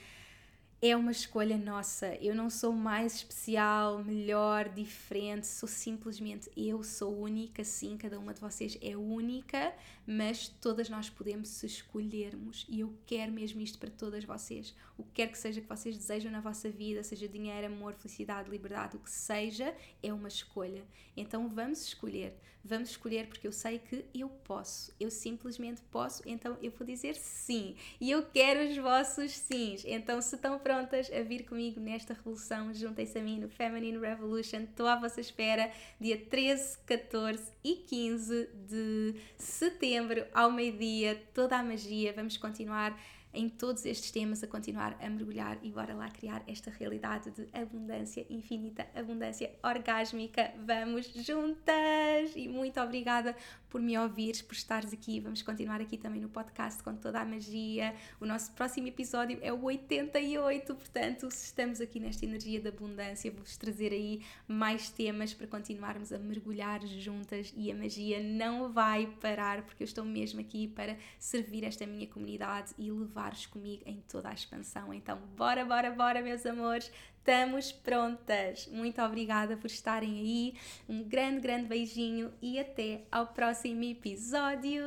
é 0.80 0.94
uma 0.94 1.10
escolha 1.10 1.56
nossa. 1.56 2.14
Eu 2.16 2.34
não 2.34 2.50
sou 2.50 2.72
mais 2.72 3.16
especial, 3.16 4.04
melhor, 4.04 4.68
diferente, 4.68 5.46
sou 5.46 5.68
simplesmente 5.68 6.50
eu, 6.56 6.82
sou 6.82 7.18
única, 7.18 7.64
sim, 7.64 7.96
cada 7.96 8.18
uma 8.18 8.34
de 8.34 8.40
vocês 8.40 8.76
é 8.82 8.96
única, 8.96 9.74
mas 10.06 10.48
todas 10.48 10.90
nós 10.90 11.08
podemos 11.08 11.48
se 11.48 11.66
escolhermos 11.66 12.66
e 12.68 12.80
eu 12.80 12.94
quero 13.06 13.32
mesmo 13.32 13.60
isto 13.60 13.78
para 13.78 13.90
todas 13.90 14.24
vocês. 14.24 14.74
O 14.98 15.02
que 15.02 15.12
quer 15.14 15.28
que 15.28 15.38
seja 15.38 15.60
que 15.60 15.68
vocês 15.68 15.96
desejam 15.96 16.30
na 16.30 16.40
vossa 16.40 16.68
vida, 16.68 17.02
seja 17.02 17.26
dinheiro, 17.26 17.66
amor, 17.66 17.94
felicidade, 17.94 18.50
liberdade, 18.50 18.96
o 18.96 19.00
que 19.00 19.10
seja, 19.10 19.74
é 20.02 20.12
uma 20.12 20.28
escolha. 20.28 20.84
Então 21.16 21.48
vamos 21.48 21.82
escolher, 21.86 22.38
vamos 22.66 22.90
escolher 22.90 23.26
porque 23.26 23.46
eu 23.46 23.52
sei 23.52 23.78
que 23.78 24.04
eu 24.14 24.28
posso, 24.28 24.92
eu 24.98 25.10
simplesmente 25.10 25.80
posso, 25.90 26.22
então 26.26 26.56
eu 26.62 26.70
vou 26.70 26.86
dizer 26.86 27.14
sim 27.14 27.76
e 28.00 28.10
eu 28.10 28.24
quero 28.26 28.68
os 28.68 28.76
vossos 28.76 29.32
sims. 29.32 29.84
Então 29.84 30.20
se 30.20 30.34
estão 30.34 30.58
prontas 30.58 31.10
a 31.12 31.22
vir 31.22 31.44
comigo 31.44 31.80
nesta 31.80 32.14
revolução, 32.14 32.72
juntem-se 32.74 33.18
a 33.18 33.22
mim 33.22 33.38
no 33.38 33.48
Feminine 33.48 33.98
Revolution. 33.98 34.60
Estou 34.60 34.86
à 34.86 34.96
vossa 34.96 35.20
espera, 35.20 35.70
dia 36.00 36.18
13, 36.18 36.78
14 36.86 37.52
e 37.62 37.76
15 37.76 38.48
de 38.68 39.14
setembro, 39.38 40.26
ao 40.34 40.50
meio-dia, 40.50 41.22
toda 41.32 41.56
a 41.56 41.62
magia. 41.62 42.12
Vamos 42.12 42.36
continuar 42.36 42.98
em 43.36 43.48
todos 43.48 43.84
estes 43.84 44.10
temas 44.10 44.42
a 44.42 44.46
continuar 44.46 44.96
a 45.00 45.08
mergulhar 45.10 45.58
e 45.62 45.70
bora 45.70 45.94
lá 45.94 46.08
criar 46.08 46.42
esta 46.48 46.70
realidade 46.70 47.30
de 47.30 47.46
abundância 47.52 48.26
infinita, 48.30 48.86
abundância 48.94 49.52
orgásmica. 49.62 50.52
Vamos 50.64 51.12
juntas! 51.14 52.34
E 52.34 52.48
muito 52.48 52.80
obrigada 52.80 53.36
por 53.68 53.80
me 53.80 53.98
ouvires, 53.98 54.42
por 54.42 54.54
estares 54.54 54.92
aqui. 54.92 55.20
Vamos 55.20 55.42
continuar 55.42 55.80
aqui 55.80 55.96
também 55.96 56.20
no 56.20 56.28
podcast 56.28 56.82
com 56.82 56.94
toda 56.94 57.20
a 57.20 57.24
magia. 57.24 57.94
O 58.20 58.26
nosso 58.26 58.52
próximo 58.52 58.88
episódio 58.88 59.38
é 59.42 59.52
o 59.52 59.62
88, 59.62 60.74
portanto, 60.74 61.30
se 61.30 61.46
estamos 61.46 61.80
aqui 61.80 62.00
nesta 62.00 62.24
energia 62.24 62.60
de 62.60 62.68
abundância, 62.68 63.30
vou-vos 63.30 63.56
trazer 63.56 63.92
aí 63.92 64.22
mais 64.46 64.90
temas 64.90 65.34
para 65.34 65.46
continuarmos 65.46 66.12
a 66.12 66.18
mergulhar 66.18 66.86
juntas 66.86 67.52
e 67.56 67.70
a 67.70 67.74
magia 67.74 68.22
não 68.22 68.72
vai 68.72 69.06
parar, 69.20 69.62
porque 69.62 69.82
eu 69.82 69.86
estou 69.86 70.04
mesmo 70.04 70.40
aqui 70.40 70.68
para 70.68 70.96
servir 71.18 71.64
esta 71.64 71.86
minha 71.86 72.06
comunidade 72.06 72.74
e 72.78 72.90
levar-vos 72.90 73.46
comigo 73.46 73.82
em 73.86 74.02
toda 74.08 74.28
a 74.28 74.34
expansão. 74.34 74.92
Então, 74.92 75.18
bora, 75.36 75.64
bora, 75.64 75.90
bora, 75.90 76.22
meus 76.22 76.44
amores! 76.46 76.90
Estamos 77.26 77.72
prontas. 77.72 78.68
Muito 78.68 79.02
obrigada 79.02 79.56
por 79.56 79.66
estarem 79.66 80.20
aí. 80.20 80.54
Um 80.88 81.02
grande, 81.02 81.40
grande 81.40 81.66
beijinho 81.66 82.32
e 82.40 82.56
até 82.56 83.02
ao 83.10 83.26
próximo 83.26 83.82
episódio. 83.82 84.84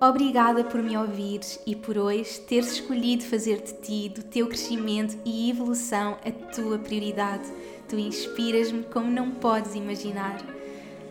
Obrigada 0.00 0.62
por 0.62 0.80
me 0.80 0.96
ouvires 0.96 1.60
e 1.66 1.74
por 1.74 1.98
hoje 1.98 2.40
teres 2.42 2.74
escolhido 2.74 3.24
fazer 3.24 3.60
de 3.60 3.74
ti, 3.80 4.08
do 4.08 4.22
teu 4.22 4.46
crescimento 4.46 5.18
e 5.24 5.50
evolução, 5.50 6.16
a 6.24 6.30
tua 6.54 6.78
prioridade. 6.78 7.44
Tu 7.88 7.98
inspiras-me 7.98 8.84
como 8.84 9.10
não 9.10 9.32
podes 9.32 9.74
imaginar. 9.74 10.61